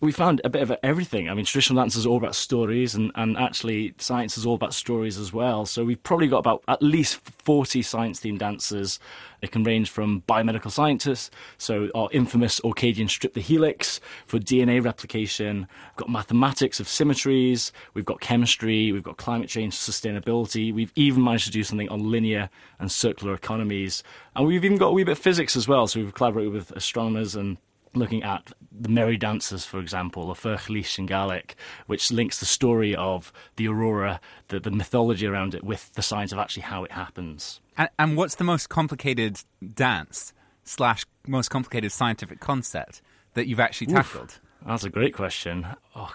We 0.00 0.12
found 0.12 0.40
a 0.44 0.48
bit 0.48 0.62
of 0.62 0.72
everything. 0.82 1.28
I 1.28 1.34
mean, 1.34 1.44
traditional 1.44 1.82
dance 1.82 1.94
is 1.94 2.06
all 2.06 2.16
about 2.16 2.34
stories, 2.34 2.94
and, 2.94 3.12
and 3.16 3.36
actually, 3.36 3.94
science 3.98 4.38
is 4.38 4.46
all 4.46 4.54
about 4.54 4.72
stories 4.72 5.18
as 5.18 5.30
well. 5.30 5.66
So 5.66 5.84
we've 5.84 6.02
probably 6.02 6.26
got 6.26 6.38
about 6.38 6.62
at 6.68 6.82
least 6.82 7.16
40 7.16 7.82
science 7.82 8.20
themed 8.20 8.38
dances. 8.38 8.98
It 9.42 9.52
can 9.52 9.62
range 9.62 9.90
from 9.90 10.22
biomedical 10.26 10.70
scientists, 10.70 11.30
so 11.58 11.90
our 11.94 12.08
infamous 12.12 12.60
Orcadian 12.60 13.10
strip 13.10 13.34
the 13.34 13.42
helix 13.42 14.00
for 14.26 14.38
DNA 14.38 14.82
replication. 14.82 15.68
We've 15.90 15.96
got 15.96 16.08
mathematics 16.08 16.80
of 16.80 16.88
symmetries. 16.88 17.70
We've 17.92 18.06
got 18.06 18.20
chemistry. 18.20 18.92
We've 18.92 19.02
got 19.02 19.18
climate 19.18 19.50
change 19.50 19.74
sustainability. 19.74 20.72
We've 20.72 20.92
even 20.96 21.22
managed 21.22 21.44
to 21.46 21.50
do 21.50 21.62
something 21.62 21.90
on 21.90 22.10
linear 22.10 22.48
and 22.78 22.90
circular 22.90 23.34
economies. 23.34 24.02
And 24.34 24.46
we've 24.46 24.64
even 24.64 24.78
got 24.78 24.88
a 24.88 24.92
wee 24.92 25.04
bit 25.04 25.12
of 25.12 25.18
physics 25.18 25.56
as 25.56 25.68
well. 25.68 25.86
So 25.86 26.00
we've 26.00 26.14
collaborated 26.14 26.52
with 26.54 26.70
astronomers 26.72 27.34
and 27.36 27.58
looking 27.94 28.22
at 28.22 28.52
the 28.72 28.88
Merry 28.88 29.16
Dancers, 29.16 29.64
for 29.64 29.80
example, 29.80 30.24
or 30.24 30.34
Ferch 30.34 30.98
in 30.98 31.06
Gaelic, 31.06 31.56
which 31.86 32.10
links 32.10 32.38
the 32.38 32.46
story 32.46 32.94
of 32.94 33.32
the 33.56 33.68
aurora, 33.68 34.20
the, 34.48 34.60
the 34.60 34.70
mythology 34.70 35.26
around 35.26 35.54
it, 35.54 35.64
with 35.64 35.92
the 35.94 36.02
science 36.02 36.32
of 36.32 36.38
actually 36.38 36.62
how 36.62 36.84
it 36.84 36.92
happens. 36.92 37.60
And, 37.76 37.88
and 37.98 38.16
what's 38.16 38.36
the 38.36 38.44
most 38.44 38.68
complicated 38.68 39.40
dance 39.74 40.32
slash 40.64 41.04
most 41.26 41.48
complicated 41.48 41.92
scientific 41.92 42.40
concept 42.40 43.02
that 43.34 43.46
you've 43.46 43.60
actually 43.60 43.88
tackled? 43.88 44.24
Oof. 44.30 44.40
That's 44.66 44.84
a 44.84 44.90
great 44.90 45.14
question. 45.14 45.66
Oh, 45.96 46.12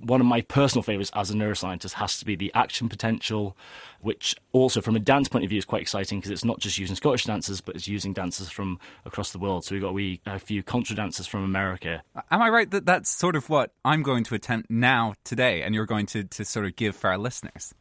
one 0.00 0.20
of 0.20 0.26
my 0.26 0.40
personal 0.40 0.82
favourites 0.82 1.10
as 1.14 1.30
a 1.30 1.34
neuroscientist 1.34 1.92
has 1.94 2.18
to 2.18 2.24
be 2.24 2.34
the 2.34 2.50
action 2.54 2.88
potential, 2.88 3.56
which 4.00 4.34
also, 4.52 4.80
from 4.80 4.96
a 4.96 5.00
dance 5.00 5.28
point 5.28 5.44
of 5.44 5.50
view, 5.50 5.58
is 5.58 5.64
quite 5.64 5.82
exciting 5.82 6.18
because 6.18 6.30
it's 6.30 6.44
not 6.44 6.60
just 6.60 6.78
using 6.78 6.96
Scottish 6.96 7.24
dancers, 7.24 7.60
but 7.60 7.74
it's 7.74 7.86
using 7.86 8.12
dancers 8.12 8.48
from 8.50 8.78
across 9.04 9.32
the 9.32 9.38
world. 9.38 9.64
So 9.64 9.74
we've 9.74 9.82
got 9.82 9.90
a, 9.90 9.92
wee, 9.92 10.20
a 10.26 10.38
few 10.38 10.62
contra 10.62 10.96
dancers 10.96 11.26
from 11.26 11.44
America. 11.44 12.02
Am 12.30 12.42
I 12.42 12.48
right 12.48 12.70
that 12.70 12.86
that's 12.86 13.10
sort 13.10 13.36
of 13.36 13.48
what 13.48 13.72
I'm 13.84 14.02
going 14.02 14.24
to 14.24 14.34
attempt 14.34 14.70
now 14.70 15.14
today, 15.24 15.62
and 15.62 15.74
you're 15.74 15.86
going 15.86 16.06
to, 16.06 16.24
to 16.24 16.44
sort 16.44 16.66
of 16.66 16.76
give 16.76 16.96
for 16.96 17.10
our 17.10 17.18
listeners? 17.18 17.74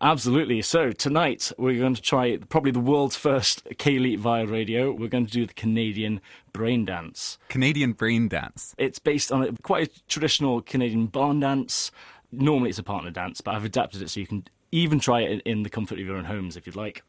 Absolutely. 0.00 0.60
So 0.62 0.92
tonight 0.92 1.50
we're 1.56 1.78
going 1.78 1.94
to 1.94 2.02
try 2.02 2.36
probably 2.48 2.72
the 2.72 2.80
world's 2.80 3.16
first 3.16 3.64
Ceilidh 3.78 4.18
via 4.18 4.46
radio. 4.46 4.92
We're 4.92 5.08
going 5.08 5.26
to 5.26 5.32
do 5.32 5.46
the 5.46 5.54
Canadian 5.54 6.20
brain 6.52 6.84
dance. 6.84 7.38
Canadian 7.48 7.92
brain 7.92 8.28
dance. 8.28 8.74
It's 8.76 8.98
based 8.98 9.32
on 9.32 9.42
a, 9.42 9.52
quite 9.62 9.88
a 9.88 10.02
traditional 10.08 10.60
Canadian 10.62 11.06
barn 11.06 11.40
dance. 11.40 11.90
Normally 12.32 12.70
it's 12.70 12.78
a 12.78 12.82
partner 12.82 13.10
dance, 13.10 13.40
but 13.40 13.54
I've 13.54 13.64
adapted 13.64 14.02
it 14.02 14.10
so 14.10 14.20
you 14.20 14.26
can 14.26 14.44
even 14.72 14.98
try 14.98 15.20
it 15.20 15.40
in 15.44 15.62
the 15.62 15.70
comfort 15.70 15.98
of 15.98 16.04
your 16.04 16.16
own 16.16 16.24
homes 16.24 16.56
if 16.56 16.66
you'd 16.66 16.76
like. 16.76 17.02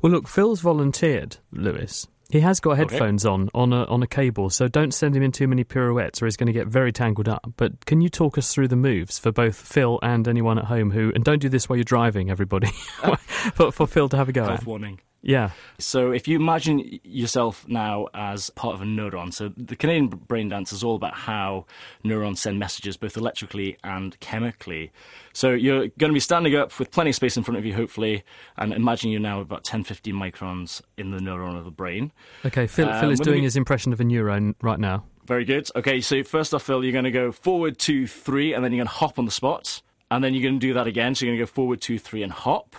Well, 0.00 0.12
look, 0.12 0.28
Phil's 0.28 0.60
volunteered, 0.60 1.38
Lewis, 1.50 2.06
he 2.32 2.40
has 2.40 2.60
got 2.60 2.78
headphones 2.78 3.26
okay. 3.26 3.32
on 3.32 3.50
on 3.54 3.74
a 3.74 3.84
on 3.84 4.02
a 4.02 4.06
cable, 4.06 4.48
so 4.48 4.66
don't 4.66 4.92
send 4.92 5.14
him 5.14 5.22
in 5.22 5.32
too 5.32 5.46
many 5.46 5.64
pirouettes, 5.64 6.22
or 6.22 6.24
he's 6.24 6.38
going 6.38 6.46
to 6.46 6.52
get 6.52 6.66
very 6.66 6.90
tangled 6.90 7.28
up. 7.28 7.52
But 7.58 7.84
can 7.84 8.00
you 8.00 8.08
talk 8.08 8.38
us 8.38 8.54
through 8.54 8.68
the 8.68 8.76
moves 8.76 9.18
for 9.18 9.30
both 9.30 9.54
Phil 9.54 9.98
and 10.02 10.26
anyone 10.26 10.58
at 10.58 10.64
home 10.64 10.92
who? 10.92 11.12
And 11.14 11.22
don't 11.24 11.40
do 11.40 11.50
this 11.50 11.68
while 11.68 11.76
you're 11.76 11.84
driving, 11.84 12.30
everybody. 12.30 12.70
Oh. 13.04 13.16
for, 13.54 13.72
for 13.72 13.86
Phil 13.88 14.08
to 14.10 14.16
have 14.16 14.28
a 14.28 14.32
go. 14.32 14.44
Health 14.44 14.64
warning. 14.64 15.00
Yeah. 15.22 15.50
So 15.78 16.10
if 16.10 16.26
you 16.26 16.36
imagine 16.36 17.00
yourself 17.04 17.66
now 17.68 18.08
as 18.12 18.50
part 18.50 18.74
of 18.74 18.82
a 18.82 18.84
neuron, 18.84 19.32
so 19.32 19.52
the 19.56 19.76
Canadian 19.76 20.08
brain 20.08 20.48
dance 20.48 20.72
is 20.72 20.82
all 20.82 20.96
about 20.96 21.14
how 21.14 21.66
neurons 22.02 22.40
send 22.40 22.58
messages 22.58 22.96
both 22.96 23.16
electrically 23.16 23.78
and 23.84 24.18
chemically. 24.18 24.90
So 25.32 25.50
you're 25.52 25.88
going 25.98 26.10
to 26.10 26.12
be 26.12 26.20
standing 26.20 26.56
up 26.56 26.76
with 26.78 26.90
plenty 26.90 27.10
of 27.10 27.16
space 27.16 27.36
in 27.36 27.44
front 27.44 27.56
of 27.56 27.64
you, 27.64 27.72
hopefully, 27.72 28.24
and 28.56 28.72
imagine 28.72 29.10
you're 29.10 29.20
now 29.20 29.40
about 29.40 29.62
10, 29.62 29.84
15 29.84 30.12
microns 30.12 30.82
in 30.98 31.12
the 31.12 31.18
neuron 31.18 31.56
of 31.56 31.64
the 31.64 31.70
brain. 31.70 32.10
Okay, 32.44 32.66
Phil, 32.66 32.88
um, 32.88 33.00
Phil 33.00 33.10
is 33.10 33.20
doing 33.20 33.38
we... 33.38 33.44
his 33.44 33.56
impression 33.56 33.92
of 33.92 34.00
a 34.00 34.04
neuron 34.04 34.54
right 34.60 34.80
now. 34.80 35.04
Very 35.24 35.44
good. 35.44 35.68
Okay, 35.76 36.00
so 36.00 36.24
first 36.24 36.52
off, 36.52 36.64
Phil, 36.64 36.82
you're 36.82 36.92
going 36.92 37.04
to 37.04 37.12
go 37.12 37.30
forward, 37.30 37.78
two, 37.78 38.08
three, 38.08 38.54
and 38.54 38.64
then 38.64 38.72
you're 38.72 38.80
going 38.80 38.88
to 38.88 38.94
hop 38.94 39.20
on 39.20 39.24
the 39.24 39.30
spot. 39.30 39.82
And 40.10 40.22
then 40.22 40.34
you're 40.34 40.42
going 40.42 40.60
to 40.60 40.66
do 40.66 40.74
that 40.74 40.86
again. 40.86 41.14
So 41.14 41.24
you're 41.24 41.36
going 41.36 41.46
to 41.46 41.50
go 41.50 41.54
forward, 41.54 41.80
two, 41.80 41.98
three, 41.98 42.22
and 42.22 42.32
hop. 42.32 42.76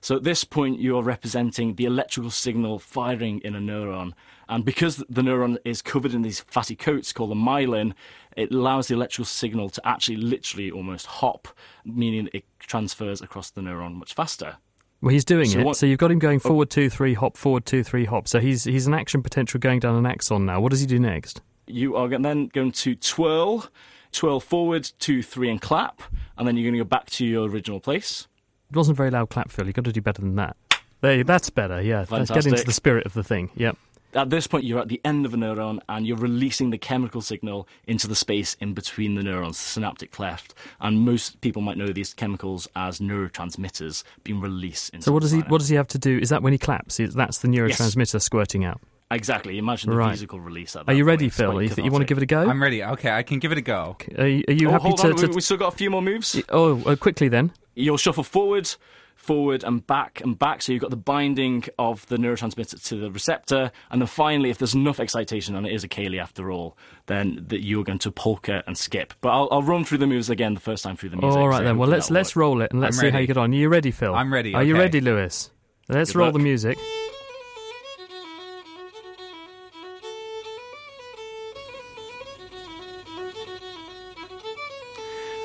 So 0.00 0.16
at 0.16 0.22
this 0.22 0.44
point, 0.44 0.78
you 0.78 0.96
are 0.96 1.02
representing 1.02 1.74
the 1.74 1.84
electrical 1.84 2.30
signal 2.30 2.78
firing 2.78 3.40
in 3.44 3.54
a 3.54 3.60
neuron. 3.60 4.12
And 4.48 4.64
because 4.64 4.98
the 5.08 5.22
neuron 5.22 5.58
is 5.64 5.82
covered 5.82 6.14
in 6.14 6.22
these 6.22 6.40
fatty 6.40 6.76
coats 6.76 7.12
called 7.12 7.30
the 7.30 7.34
myelin, 7.34 7.94
it 8.36 8.52
allows 8.52 8.88
the 8.88 8.94
electrical 8.94 9.24
signal 9.24 9.68
to 9.70 9.86
actually 9.86 10.16
literally 10.16 10.70
almost 10.70 11.06
hop, 11.06 11.48
meaning 11.84 12.28
it 12.32 12.44
transfers 12.60 13.20
across 13.20 13.50
the 13.50 13.60
neuron 13.60 13.94
much 13.94 14.14
faster. 14.14 14.56
Well, 15.00 15.12
he's 15.12 15.24
doing 15.24 15.46
so 15.46 15.60
it. 15.60 15.64
What, 15.64 15.76
so 15.76 15.86
you've 15.86 15.98
got 15.98 16.10
him 16.10 16.18
going 16.18 16.38
oh. 16.38 16.48
forward 16.48 16.70
two, 16.70 16.90
three, 16.90 17.14
hop, 17.14 17.36
forward 17.36 17.66
two, 17.66 17.84
three, 17.84 18.04
hop. 18.04 18.26
So 18.26 18.40
he's 18.40 18.64
he's 18.64 18.86
an 18.86 18.94
action 18.94 19.22
potential 19.22 19.60
going 19.60 19.80
down 19.80 19.96
an 19.96 20.06
axon 20.06 20.46
now. 20.46 20.60
What 20.60 20.70
does 20.70 20.80
he 20.80 20.86
do 20.86 20.98
next? 20.98 21.40
You 21.66 21.96
are 21.96 22.08
then 22.08 22.46
going 22.46 22.72
to 22.72 22.94
twirl, 22.94 23.66
twirl 24.12 24.40
forward, 24.40 24.90
two, 24.98 25.22
three, 25.22 25.50
and 25.50 25.60
clap, 25.60 26.02
and 26.36 26.48
then 26.48 26.56
you're 26.56 26.64
going 26.64 26.78
to 26.78 26.84
go 26.84 26.88
back 26.88 27.10
to 27.10 27.26
your 27.26 27.48
original 27.48 27.78
place. 27.78 28.26
It 28.70 28.76
wasn't 28.76 28.96
a 28.96 28.98
very 28.98 29.10
loud 29.10 29.30
clap, 29.30 29.50
Phil. 29.50 29.66
You've 29.66 29.74
got 29.74 29.84
to 29.86 29.92
do 29.92 30.02
better 30.02 30.20
than 30.20 30.36
that. 30.36 30.56
There, 31.00 31.24
that's 31.24 31.48
better, 31.48 31.80
yeah. 31.80 32.04
Fantastic. 32.04 32.34
Let's 32.36 32.46
get 32.46 32.52
into 32.52 32.66
the 32.66 32.72
spirit 32.72 33.06
of 33.06 33.14
the 33.14 33.22
thing. 33.22 33.50
Yep. 33.54 33.76
At 34.14 34.30
this 34.30 34.46
point, 34.46 34.64
you're 34.64 34.80
at 34.80 34.88
the 34.88 35.00
end 35.04 35.26
of 35.26 35.34
a 35.34 35.36
neuron 35.36 35.80
and 35.88 36.06
you're 36.06 36.16
releasing 36.16 36.70
the 36.70 36.78
chemical 36.78 37.20
signal 37.20 37.68
into 37.86 38.08
the 38.08 38.16
space 38.16 38.56
in 38.60 38.72
between 38.72 39.14
the 39.14 39.22
neurons, 39.22 39.58
the 39.58 39.64
synaptic 39.64 40.12
cleft. 40.12 40.54
And 40.80 41.00
most 41.00 41.40
people 41.42 41.60
might 41.60 41.76
know 41.76 41.88
these 41.88 42.14
chemicals 42.14 42.66
as 42.74 43.00
neurotransmitters 43.00 44.04
being 44.24 44.40
released. 44.40 44.94
Into 44.94 45.04
so 45.04 45.12
what 45.12 45.22
does 45.22 45.30
he 45.30 45.40
what 45.40 45.58
does 45.58 45.68
he 45.68 45.76
have 45.76 45.88
to 45.88 45.98
do? 45.98 46.18
Is 46.18 46.30
that 46.30 46.42
when 46.42 46.54
he 46.54 46.58
claps? 46.58 46.96
That's 46.96 47.38
the 47.38 47.48
neurotransmitter 47.48 48.14
yes. 48.14 48.24
squirting 48.24 48.64
out. 48.64 48.80
Exactly. 49.10 49.58
Imagine 49.58 49.90
the 49.90 49.96
right. 49.96 50.10
physical 50.10 50.40
release. 50.40 50.76
At 50.76 50.84
Are 50.86 50.92
you 50.92 51.04
ready, 51.04 51.26
point. 51.26 51.34
Phil? 51.34 51.62
You, 51.62 51.84
you 51.84 51.90
want 51.90 52.02
to 52.02 52.06
give 52.06 52.18
it 52.18 52.22
a 52.22 52.26
go? 52.26 52.48
I'm 52.48 52.62
ready. 52.62 52.82
Okay, 52.82 53.10
I 53.10 53.22
can 53.22 53.38
give 53.38 53.52
it 53.52 53.58
a 53.58 53.62
go. 53.62 53.96
Are 54.18 54.26
you, 54.26 54.44
are 54.48 54.54
you 54.54 54.68
oh, 54.68 54.72
happy 54.72 54.88
hold 54.88 54.98
to, 54.98 55.14
to... 55.14 55.26
We, 55.28 55.36
we 55.36 55.40
still 55.40 55.56
got 55.56 55.72
a 55.72 55.76
few 55.76 55.90
more 55.90 56.02
moves. 56.02 56.40
Oh, 56.50 56.82
uh, 56.84 56.96
quickly 56.96 57.28
then. 57.28 57.52
You'll 57.74 57.96
shuffle 57.96 58.24
forward, 58.24 58.68
forward 59.16 59.64
and 59.64 59.86
back 59.86 60.20
and 60.20 60.38
back. 60.38 60.60
So 60.60 60.72
you've 60.72 60.82
got 60.82 60.90
the 60.90 60.96
binding 60.96 61.64
of 61.78 62.06
the 62.08 62.16
neurotransmitter 62.16 62.84
to 62.88 62.96
the 62.96 63.10
receptor. 63.10 63.70
And 63.90 64.02
then 64.02 64.08
finally, 64.08 64.50
if 64.50 64.58
there's 64.58 64.74
enough 64.74 65.00
excitation, 65.00 65.54
and 65.54 65.66
it 65.66 65.72
is 65.72 65.84
a 65.84 65.88
Ceilidh 65.88 66.20
after 66.20 66.50
all, 66.50 66.76
then 67.06 67.46
that 67.48 67.64
you're 67.64 67.84
going 67.84 68.00
to 68.00 68.10
polka 68.10 68.62
and 68.66 68.76
skip. 68.76 69.14
But 69.22 69.30
I'll, 69.30 69.48
I'll, 69.50 69.62
run 69.62 69.84
through 69.84 69.98
the 69.98 70.06
moves 70.06 70.28
again 70.28 70.52
the 70.52 70.60
first 70.60 70.84
time 70.84 70.96
through 70.96 71.10
the 71.10 71.16
music. 71.16 71.38
All 71.38 71.48
right, 71.48 71.58
so 71.58 71.64
then. 71.64 71.78
Well, 71.78 71.88
let's, 71.88 72.10
let's 72.10 72.36
roll 72.36 72.60
it 72.60 72.72
and 72.72 72.80
let's 72.80 72.98
see 72.98 73.08
how 73.08 73.18
you 73.18 73.26
get 73.26 73.38
on. 73.38 73.52
Are 73.52 73.56
you 73.56 73.70
ready, 73.70 73.90
Phil? 73.90 74.14
I'm 74.14 74.32
ready. 74.32 74.54
Are 74.54 74.60
okay. 74.60 74.68
you 74.68 74.76
ready, 74.76 75.00
Lewis? 75.00 75.50
Let's 75.88 76.12
Good 76.12 76.18
roll 76.18 76.28
luck. 76.28 76.34
the 76.34 76.40
music. 76.40 76.78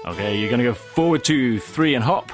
Okay, 0.06 0.38
you're 0.38 0.49
going 0.49 0.60
to 0.60 0.66
go 0.66 0.74
forward, 0.74 1.24
two, 1.24 1.60
three, 1.60 1.95
and 1.95 2.04
hop 2.04 2.32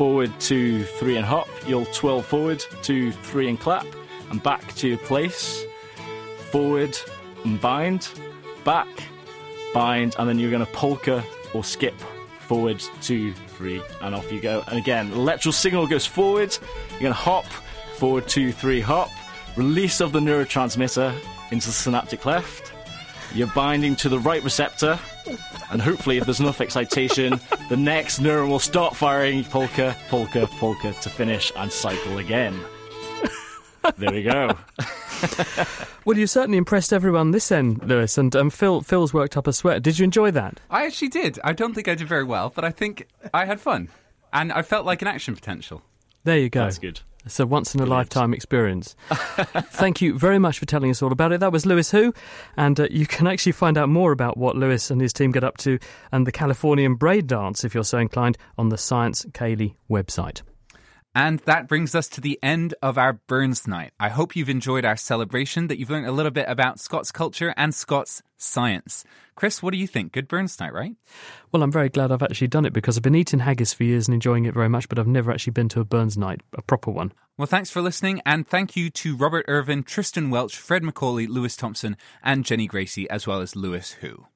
forward, 0.00 0.32
two, 0.40 0.82
three, 0.82 1.18
and 1.18 1.26
hop. 1.26 1.46
You'll 1.66 1.84
twirl 1.84 2.22
forward, 2.22 2.64
two, 2.80 3.12
three, 3.12 3.50
and 3.50 3.60
clap, 3.60 3.84
and 4.30 4.42
back 4.42 4.74
to 4.76 4.88
your 4.88 4.96
place. 4.96 5.62
Forward 6.50 6.96
and 7.44 7.60
bind, 7.60 8.08
back, 8.64 8.88
bind, 9.74 10.16
and 10.18 10.26
then 10.26 10.38
you're 10.38 10.50
going 10.50 10.64
to 10.64 10.72
polka 10.72 11.22
or 11.52 11.62
skip 11.64 11.94
forward, 12.38 12.82
two, 13.02 13.34
three, 13.34 13.82
and 14.00 14.14
off 14.14 14.32
you 14.32 14.40
go. 14.40 14.64
And 14.68 14.78
again, 14.78 15.12
electrical 15.12 15.52
signal 15.52 15.86
goes 15.86 16.06
forward. 16.06 16.56
You're 16.92 17.00
going 17.00 17.12
to 17.12 17.18
hop, 17.18 17.44
forward, 17.96 18.26
two, 18.26 18.52
three, 18.52 18.80
hop. 18.80 19.10
Release 19.54 20.00
of 20.00 20.12
the 20.12 20.20
neurotransmitter 20.20 21.14
into 21.50 21.66
the 21.66 21.72
synaptic 21.74 22.22
cleft. 22.22 22.72
you're 23.34 23.48
binding 23.48 23.96
to 23.96 24.08
the 24.08 24.18
right 24.18 24.42
receptor, 24.42 24.98
and 25.70 25.80
hopefully, 25.80 26.18
if 26.18 26.24
there's 26.24 26.40
enough 26.40 26.60
excitation, 26.60 27.40
the 27.68 27.76
next 27.76 28.20
neuron 28.20 28.48
will 28.48 28.58
start 28.58 28.96
firing 28.96 29.44
polka, 29.44 29.96
polka, 30.08 30.46
polka 30.58 30.92
to 30.92 31.10
finish 31.10 31.52
and 31.56 31.70
cycle 31.70 32.18
again. 32.18 32.58
There 33.96 34.12
we 34.12 34.22
go. 34.22 34.50
Well, 36.06 36.16
you 36.16 36.26
certainly 36.26 36.56
impressed 36.56 36.92
everyone 36.92 37.30
this 37.30 37.52
end, 37.52 37.84
Lewis, 37.84 38.16
and 38.16 38.34
um, 38.34 38.48
Phil. 38.50 38.80
Phil's 38.80 39.12
worked 39.12 39.36
up 39.36 39.46
a 39.46 39.52
sweat. 39.52 39.82
Did 39.82 39.98
you 39.98 40.04
enjoy 40.04 40.30
that? 40.30 40.58
I 40.70 40.86
actually 40.86 41.08
did. 41.08 41.38
I 41.44 41.52
don't 41.52 41.74
think 41.74 41.88
I 41.88 41.94
did 41.94 42.08
very 42.08 42.24
well, 42.24 42.50
but 42.54 42.64
I 42.64 42.70
think 42.70 43.06
I 43.34 43.44
had 43.44 43.60
fun. 43.60 43.88
And 44.32 44.50
I 44.52 44.62
felt 44.62 44.86
like 44.86 45.02
an 45.02 45.08
action 45.08 45.34
potential. 45.34 45.82
There 46.24 46.38
you 46.38 46.48
go. 46.48 46.64
That's 46.64 46.78
good. 46.78 47.00
It's 47.24 47.38
a 47.38 47.46
once 47.46 47.74
in 47.74 47.80
a 47.80 47.86
lifetime 47.86 48.32
experience. 48.32 48.96
Thank 49.10 50.00
you 50.00 50.18
very 50.18 50.38
much 50.38 50.58
for 50.58 50.66
telling 50.66 50.90
us 50.90 51.02
all 51.02 51.12
about 51.12 51.32
it. 51.32 51.40
That 51.40 51.52
was 51.52 51.66
Lewis 51.66 51.90
Hou, 51.90 52.14
and 52.56 52.80
uh, 52.80 52.88
you 52.90 53.06
can 53.06 53.26
actually 53.26 53.52
find 53.52 53.76
out 53.76 53.88
more 53.90 54.12
about 54.12 54.38
what 54.38 54.56
Lewis 54.56 54.90
and 54.90 55.00
his 55.00 55.12
team 55.12 55.30
get 55.30 55.44
up 55.44 55.58
to 55.58 55.78
and 56.12 56.26
the 56.26 56.32
Californian 56.32 56.94
braid 56.94 57.26
dance, 57.26 57.62
if 57.62 57.74
you're 57.74 57.84
so 57.84 57.98
inclined, 57.98 58.38
on 58.56 58.70
the 58.70 58.78
Science 58.78 59.26
Ceilidh 59.32 59.74
website. 59.90 60.40
And 61.14 61.40
that 61.40 61.66
brings 61.66 61.94
us 61.96 62.08
to 62.10 62.20
the 62.20 62.38
end 62.40 62.74
of 62.82 62.96
our 62.96 63.14
Burns 63.14 63.66
Night. 63.66 63.90
I 63.98 64.10
hope 64.10 64.36
you've 64.36 64.48
enjoyed 64.48 64.84
our 64.84 64.96
celebration, 64.96 65.66
that 65.66 65.78
you've 65.78 65.90
learned 65.90 66.06
a 66.06 66.12
little 66.12 66.30
bit 66.30 66.46
about 66.48 66.78
Scots 66.78 67.10
culture 67.10 67.52
and 67.56 67.74
Scots 67.74 68.22
science. 68.36 69.04
Chris, 69.34 69.60
what 69.60 69.72
do 69.72 69.78
you 69.78 69.88
think? 69.88 70.12
Good 70.12 70.28
Burns 70.28 70.60
Night, 70.60 70.72
right? 70.72 70.94
Well, 71.50 71.64
I'm 71.64 71.72
very 71.72 71.88
glad 71.88 72.12
I've 72.12 72.22
actually 72.22 72.46
done 72.48 72.64
it 72.64 72.72
because 72.72 72.96
I've 72.96 73.02
been 73.02 73.16
eating 73.16 73.40
haggis 73.40 73.72
for 73.72 73.82
years 73.82 74.06
and 74.06 74.14
enjoying 74.14 74.44
it 74.44 74.54
very 74.54 74.68
much, 74.68 74.88
but 74.88 75.00
I've 75.00 75.08
never 75.08 75.32
actually 75.32 75.52
been 75.52 75.68
to 75.70 75.80
a 75.80 75.84
Burns 75.84 76.16
Night, 76.16 76.42
a 76.54 76.62
proper 76.62 76.92
one. 76.92 77.12
Well, 77.36 77.46
thanks 77.46 77.70
for 77.70 77.82
listening, 77.82 78.20
and 78.24 78.46
thank 78.46 78.76
you 78.76 78.88
to 78.90 79.16
Robert 79.16 79.46
Irvine, 79.48 79.82
Tristan 79.82 80.30
Welch, 80.30 80.56
Fred 80.56 80.84
Macaulay, 80.84 81.26
Lewis 81.26 81.56
Thompson, 81.56 81.96
and 82.22 82.44
Jenny 82.44 82.66
Gracie, 82.66 83.10
as 83.10 83.26
well 83.26 83.40
as 83.40 83.56
Lewis 83.56 83.96
Hou. 84.00 84.26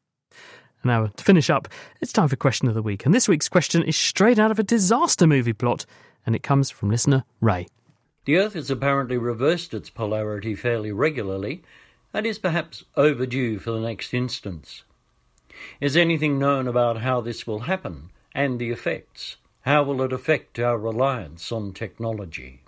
Now, 0.82 1.06
to 1.06 1.24
finish 1.24 1.50
up, 1.50 1.68
it's 2.00 2.12
time 2.12 2.28
for 2.28 2.36
question 2.36 2.66
of 2.66 2.74
the 2.74 2.82
week, 2.82 3.06
and 3.06 3.14
this 3.14 3.28
week's 3.28 3.48
question 3.48 3.82
is 3.82 3.96
straight 3.96 4.38
out 4.38 4.50
of 4.50 4.58
a 4.58 4.64
disaster 4.64 5.26
movie 5.26 5.52
plot, 5.52 5.86
and 6.26 6.34
it 6.34 6.42
comes 6.42 6.70
from 6.70 6.90
listener 6.90 7.24
Ray. 7.40 7.66
The 8.24 8.38
Earth 8.38 8.54
has 8.54 8.70
apparently 8.70 9.18
reversed 9.18 9.74
its 9.74 9.90
polarity 9.90 10.54
fairly 10.54 10.92
regularly 10.92 11.62
and 12.12 12.24
is 12.24 12.38
perhaps 12.38 12.84
overdue 12.96 13.58
for 13.58 13.72
the 13.72 13.80
next 13.80 14.14
instance. 14.14 14.84
Is 15.80 15.96
anything 15.96 16.38
known 16.38 16.66
about 16.66 17.02
how 17.02 17.20
this 17.20 17.46
will 17.46 17.60
happen 17.60 18.10
and 18.34 18.58
the 18.58 18.70
effects? 18.70 19.36
How 19.62 19.82
will 19.82 20.02
it 20.02 20.12
affect 20.12 20.58
our 20.58 20.78
reliance 20.78 21.50
on 21.52 21.72
technology? 21.72 22.62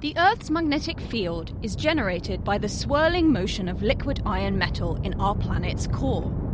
The 0.00 0.16
Earth's 0.16 0.48
magnetic 0.48 1.00
field 1.00 1.58
is 1.62 1.74
generated 1.74 2.44
by 2.44 2.58
the 2.58 2.68
swirling 2.68 3.32
motion 3.32 3.68
of 3.68 3.82
liquid 3.82 4.22
iron 4.24 4.56
metal 4.56 4.96
in 5.02 5.14
our 5.20 5.34
planet's 5.34 5.88
core. 5.88 6.47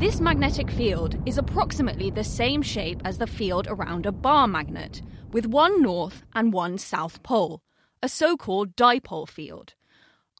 This 0.00 0.18
magnetic 0.18 0.70
field 0.70 1.16
is 1.26 1.36
approximately 1.36 2.08
the 2.08 2.24
same 2.24 2.62
shape 2.62 3.02
as 3.04 3.18
the 3.18 3.26
field 3.26 3.66
around 3.68 4.06
a 4.06 4.12
bar 4.12 4.48
magnet, 4.48 5.02
with 5.30 5.44
one 5.44 5.82
north 5.82 6.22
and 6.34 6.54
one 6.54 6.78
south 6.78 7.22
pole, 7.22 7.60
a 8.02 8.08
so 8.08 8.34
called 8.34 8.76
dipole 8.76 9.28
field. 9.28 9.74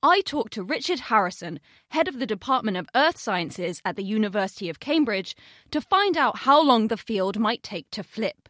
I 0.02 0.22
talked 0.22 0.54
to 0.54 0.62
Richard 0.62 1.00
Harrison, 1.00 1.60
head 1.90 2.08
of 2.08 2.18
the 2.18 2.24
Department 2.24 2.78
of 2.78 2.88
Earth 2.94 3.18
Sciences 3.18 3.82
at 3.84 3.96
the 3.96 4.02
University 4.02 4.70
of 4.70 4.80
Cambridge, 4.80 5.36
to 5.72 5.82
find 5.82 6.16
out 6.16 6.38
how 6.38 6.64
long 6.64 6.88
the 6.88 6.96
field 6.96 7.38
might 7.38 7.62
take 7.62 7.90
to 7.90 8.02
flip. 8.02 8.48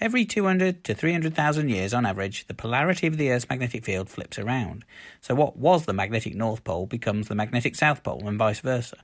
Every 0.00 0.24
200 0.24 0.82
to 0.82 0.96
300,000 0.96 1.68
years 1.68 1.94
on 1.94 2.04
average, 2.04 2.48
the 2.48 2.54
polarity 2.54 3.06
of 3.06 3.18
the 3.18 3.30
Earth's 3.30 3.48
magnetic 3.48 3.84
field 3.84 4.10
flips 4.10 4.36
around. 4.36 4.84
So, 5.20 5.36
what 5.36 5.56
was 5.56 5.84
the 5.84 5.92
magnetic 5.92 6.34
North 6.34 6.64
Pole 6.64 6.86
becomes 6.86 7.28
the 7.28 7.36
magnetic 7.36 7.76
South 7.76 8.02
Pole, 8.02 8.26
and 8.26 8.36
vice 8.36 8.58
versa. 8.58 8.96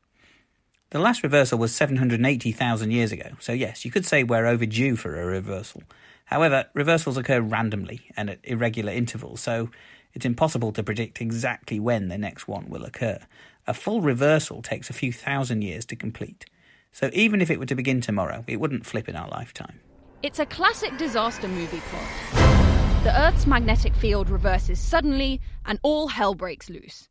The 0.93 0.99
last 0.99 1.23
reversal 1.23 1.59
was 1.59 1.75
780,000 1.75 2.91
years 2.91 3.13
ago, 3.13 3.31
so 3.41 3.55
yes, 3.55 3.83
you 3.83 3.91
could 3.91 4.05
say 4.05 4.25
we're 4.25 4.45
overdue 4.45 4.95
for 4.95 5.19
a 5.19 5.25
reversal. 5.25 5.83
However, 6.27 6.67
reversals 6.75 7.17
occur 7.17 7.41
randomly 7.41 8.11
and 8.15 8.29
at 8.29 8.41
irregular 8.45 8.93
intervals, 8.93 9.41
so 9.41 9.71
it's 10.13 10.27
impossible 10.27 10.71
to 10.73 10.83
predict 10.83 11.23
exactly 11.23 11.81
when 11.81 12.09
the 12.09 12.19
next 12.19 12.47
one 12.47 12.69
will 12.69 12.85
occur. 12.85 13.19
A 13.67 13.73
full 13.73 14.03
reversal 14.03 14.61
takes 14.61 14.91
a 14.91 14.93
few 14.93 15.15
thousand 15.15 15.63
years 15.63 15.87
to 15.87 15.97
complete. 15.97 16.45
So 16.93 17.09
even 17.15 17.41
if 17.41 17.51
it 17.51 17.59
were 17.59 17.65
to 17.65 17.75
begin 17.75 18.03
tomorrow, 18.03 18.45
it 18.47 18.61
wouldn't 18.61 18.85
flip 18.85 19.09
in 19.09 19.17
our 19.17 19.31
lifetime. 19.31 19.81
It's 20.23 20.41
a 20.41 20.47
classic 20.47 20.99
disaster 20.99 21.49
movie 21.49 21.81
plot. 21.89 23.03
The 23.05 23.19
Earth's 23.19 23.47
magnetic 23.47 23.95
field 23.95 24.29
reverses 24.29 24.79
suddenly, 24.79 25.41
and 25.65 25.81
all 25.83 26.09
hell 26.09 26.35
breaks 26.35 26.69
loose. 26.69 27.09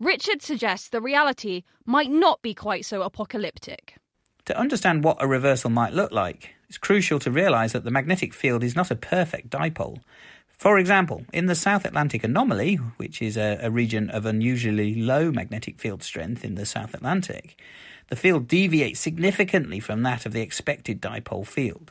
Richard 0.00 0.42
suggests 0.42 0.88
the 0.88 1.00
reality 1.00 1.64
might 1.84 2.10
not 2.10 2.40
be 2.40 2.54
quite 2.54 2.84
so 2.84 3.02
apocalyptic. 3.02 3.96
To 4.44 4.56
understand 4.56 5.02
what 5.02 5.16
a 5.20 5.26
reversal 5.26 5.70
might 5.70 5.92
look 5.92 6.12
like, 6.12 6.54
it's 6.68 6.78
crucial 6.78 7.18
to 7.18 7.32
realise 7.32 7.72
that 7.72 7.82
the 7.82 7.90
magnetic 7.90 8.32
field 8.32 8.62
is 8.62 8.76
not 8.76 8.92
a 8.92 8.96
perfect 8.96 9.50
dipole. 9.50 9.98
For 10.46 10.78
example, 10.78 11.24
in 11.32 11.46
the 11.46 11.56
South 11.56 11.84
Atlantic 11.84 12.22
anomaly, 12.22 12.76
which 12.96 13.20
is 13.20 13.36
a, 13.36 13.58
a, 13.60 13.70
region 13.70 14.08
of 14.10 14.24
unusually 14.24 14.94
low 14.94 15.32
magnetic 15.32 15.80
field 15.80 16.04
strength 16.04 16.44
in 16.44 16.54
the 16.54 16.66
South 16.66 16.94
Atlantic, 16.94 17.60
the 18.08 18.16
field 18.16 18.46
deviates 18.46 19.00
significantly 19.00 19.80
from 19.80 20.02
that 20.04 20.26
of 20.26 20.32
the 20.32 20.42
expected 20.42 21.00
dipole 21.00 21.46
field. 21.46 21.90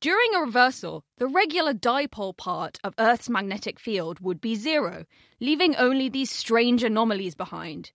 During 0.00 0.32
a 0.36 0.40
reversal, 0.40 1.02
the 1.16 1.26
regular 1.26 1.74
dipole 1.74 2.36
part 2.36 2.78
of 2.84 2.94
Earth's 3.00 3.28
magnetic 3.28 3.80
field 3.80 4.20
would 4.20 4.40
be 4.40 4.54
zero, 4.54 5.06
leaving 5.40 5.74
only 5.74 6.08
these 6.08 6.30
strange 6.30 6.84
anomalies 6.84 7.34
behind. 7.34 7.90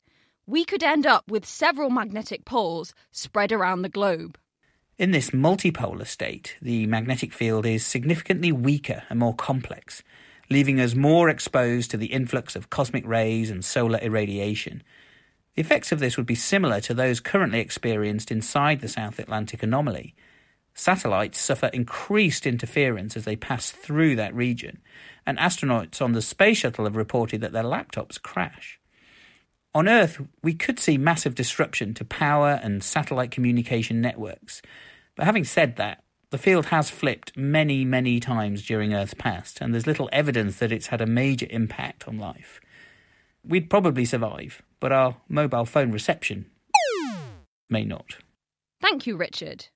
We 0.45 0.65
could 0.65 0.83
end 0.83 1.07
up 1.07 1.31
with 1.31 1.45
several 1.45 1.89
magnetic 1.89 2.43
poles 2.43 2.93
spread 3.13 3.53
around 3.53 3.83
the 3.83 3.89
globe. 3.89 4.37
In 4.97 5.11
this 5.11 5.29
multipolar 5.29 6.05
state, 6.05 6.57
the 6.61 6.87
magnetic 6.87 7.31
field 7.31 7.65
is 7.65 7.85
significantly 7.85 8.51
weaker 8.51 9.03
and 9.09 9.17
more 9.17 9.33
complex, 9.33 10.03
leaving 10.49 10.81
us 10.81 10.95
more 10.95 11.29
exposed 11.29 11.89
to 11.91 11.97
the 11.97 12.07
influx 12.07 12.57
of 12.57 12.69
cosmic 12.69 13.07
rays 13.07 13.49
and 13.49 13.63
solar 13.63 13.99
irradiation. 13.99 14.83
The 15.55 15.61
effects 15.61 15.93
of 15.93 15.99
this 15.99 16.17
would 16.17 16.25
be 16.25 16.35
similar 16.35 16.81
to 16.81 16.93
those 16.93 17.21
currently 17.21 17.61
experienced 17.61 18.29
inside 18.29 18.81
the 18.81 18.89
South 18.89 19.19
Atlantic 19.19 19.63
anomaly. 19.63 20.15
Satellites 20.73 21.39
suffer 21.39 21.67
increased 21.67 22.47
interference 22.47 23.15
as 23.15 23.25
they 23.25 23.35
pass 23.35 23.71
through 23.71 24.15
that 24.15 24.35
region, 24.35 24.81
and 25.25 25.37
astronauts 25.37 26.01
on 26.01 26.13
the 26.13 26.21
space 26.21 26.57
shuttle 26.57 26.85
have 26.85 26.95
reported 26.95 27.41
that 27.41 27.51
their 27.51 27.63
laptops 27.63 28.21
crash. 28.21 28.79
On 29.75 29.87
Earth, 29.87 30.21
we 30.41 30.53
could 30.53 30.79
see 30.79 30.97
massive 30.97 31.35
disruption 31.35 31.93
to 31.95 32.05
power 32.05 32.59
and 32.61 32.83
satellite 32.83 33.31
communication 33.31 34.01
networks. 34.01 34.61
But 35.15 35.25
having 35.25 35.43
said 35.43 35.77
that, 35.77 36.03
the 36.29 36.37
field 36.39 36.67
has 36.67 36.89
flipped 36.89 37.37
many, 37.37 37.85
many 37.85 38.19
times 38.19 38.65
during 38.65 38.93
Earth's 38.93 39.13
past, 39.13 39.61
and 39.61 39.73
there's 39.73 39.87
little 39.87 40.09
evidence 40.11 40.57
that 40.57 40.71
it's 40.71 40.87
had 40.87 41.01
a 41.01 41.05
major 41.05 41.47
impact 41.49 42.07
on 42.07 42.17
life. 42.17 42.59
We'd 43.45 43.69
probably 43.69 44.05
survive, 44.05 44.63
but 44.79 44.91
our 44.91 45.17
mobile 45.29 45.65
phone 45.65 45.91
reception 45.91 46.47
may 47.69 47.85
not. 47.85 48.17
Thank 48.81 49.05
you, 49.05 49.15
Richard. 49.15 49.67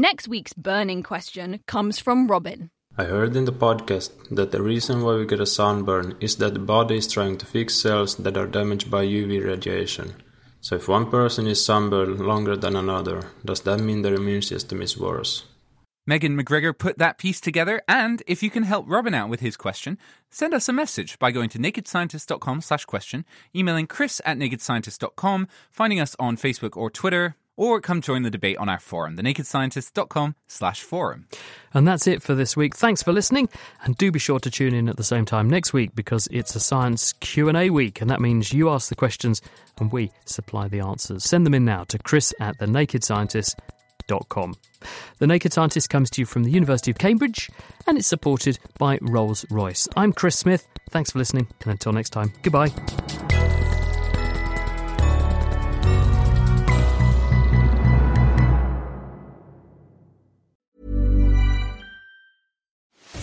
Next 0.00 0.28
week's 0.28 0.52
burning 0.52 1.02
question 1.02 1.58
comes 1.66 1.98
from 1.98 2.28
Robin. 2.28 2.70
I 2.96 3.02
heard 3.02 3.34
in 3.34 3.46
the 3.46 3.52
podcast 3.52 4.12
that 4.30 4.52
the 4.52 4.62
reason 4.62 5.02
why 5.02 5.16
we 5.16 5.26
get 5.26 5.40
a 5.40 5.44
sunburn 5.44 6.16
is 6.20 6.36
that 6.36 6.54
the 6.54 6.60
body 6.60 6.98
is 6.98 7.10
trying 7.10 7.36
to 7.38 7.44
fix 7.44 7.74
cells 7.74 8.14
that 8.18 8.36
are 8.36 8.46
damaged 8.46 8.92
by 8.92 9.04
UV 9.04 9.44
radiation. 9.44 10.14
So 10.60 10.76
if 10.76 10.86
one 10.86 11.10
person 11.10 11.48
is 11.48 11.64
sunburned 11.64 12.20
longer 12.20 12.54
than 12.54 12.76
another, 12.76 13.22
does 13.44 13.62
that 13.62 13.80
mean 13.80 14.02
their 14.02 14.14
immune 14.14 14.42
system 14.42 14.82
is 14.82 14.96
worse? 14.96 15.46
Megan 16.06 16.40
McGregor 16.40 16.78
put 16.78 16.98
that 16.98 17.18
piece 17.18 17.40
together, 17.40 17.82
and 17.88 18.22
if 18.28 18.40
you 18.40 18.50
can 18.50 18.62
help 18.62 18.84
Robin 18.88 19.14
out 19.14 19.28
with 19.28 19.40
his 19.40 19.56
question, 19.56 19.98
send 20.30 20.54
us 20.54 20.68
a 20.68 20.72
message 20.72 21.18
by 21.18 21.32
going 21.32 21.48
to 21.48 21.58
nakedscientist.com 21.58 22.60
slash 22.60 22.84
question, 22.84 23.24
emailing 23.52 23.88
chris 23.88 24.20
at 24.24 24.38
nakedscientist.com, 24.38 25.48
finding 25.72 25.98
us 25.98 26.14
on 26.20 26.36
Facebook 26.36 26.76
or 26.76 26.88
Twitter, 26.88 27.34
or 27.58 27.80
come 27.80 28.00
join 28.00 28.22
the 28.22 28.30
debate 28.30 28.56
on 28.56 28.68
our 28.68 28.78
forum, 28.78 29.16
thenakedscientist.com 29.16 30.36
slash 30.46 30.80
forum. 30.80 31.26
And 31.74 31.86
that's 31.86 32.06
it 32.06 32.22
for 32.22 32.34
this 32.34 32.56
week. 32.56 32.74
Thanks 32.74 33.02
for 33.02 33.12
listening, 33.12 33.50
and 33.84 33.98
do 33.98 34.10
be 34.10 34.18
sure 34.18 34.38
to 34.38 34.50
tune 34.50 34.74
in 34.74 34.88
at 34.88 34.96
the 34.96 35.04
same 35.04 35.26
time 35.26 35.50
next 35.50 35.74
week 35.74 35.94
because 35.94 36.28
it's 36.30 36.54
a 36.54 36.60
science 36.60 37.12
Q&A 37.14 37.68
week, 37.68 38.00
and 38.00 38.08
that 38.08 38.20
means 38.20 38.52
you 38.52 38.70
ask 38.70 38.88
the 38.88 38.94
questions 38.94 39.42
and 39.78 39.92
we 39.92 40.10
supply 40.24 40.68
the 40.68 40.80
answers. 40.80 41.24
Send 41.24 41.44
them 41.44 41.54
in 41.54 41.64
now 41.64 41.84
to 41.84 41.98
chris 41.98 42.32
at 42.40 42.56
thenakedscientist.com. 42.58 44.54
The 45.18 45.26
Naked 45.26 45.52
Scientist 45.52 45.90
comes 45.90 46.08
to 46.10 46.22
you 46.22 46.26
from 46.26 46.44
the 46.44 46.50
University 46.50 46.90
of 46.90 46.98
Cambridge 46.98 47.50
and 47.86 47.98
it's 47.98 48.06
supported 48.06 48.58
by 48.78 48.98
Rolls 49.02 49.44
Royce. 49.50 49.88
I'm 49.96 50.12
Chris 50.12 50.38
Smith. 50.38 50.66
Thanks 50.90 51.10
for 51.10 51.18
listening, 51.18 51.48
and 51.62 51.72
until 51.72 51.92
next 51.92 52.10
time, 52.10 52.32
goodbye. 52.42 52.72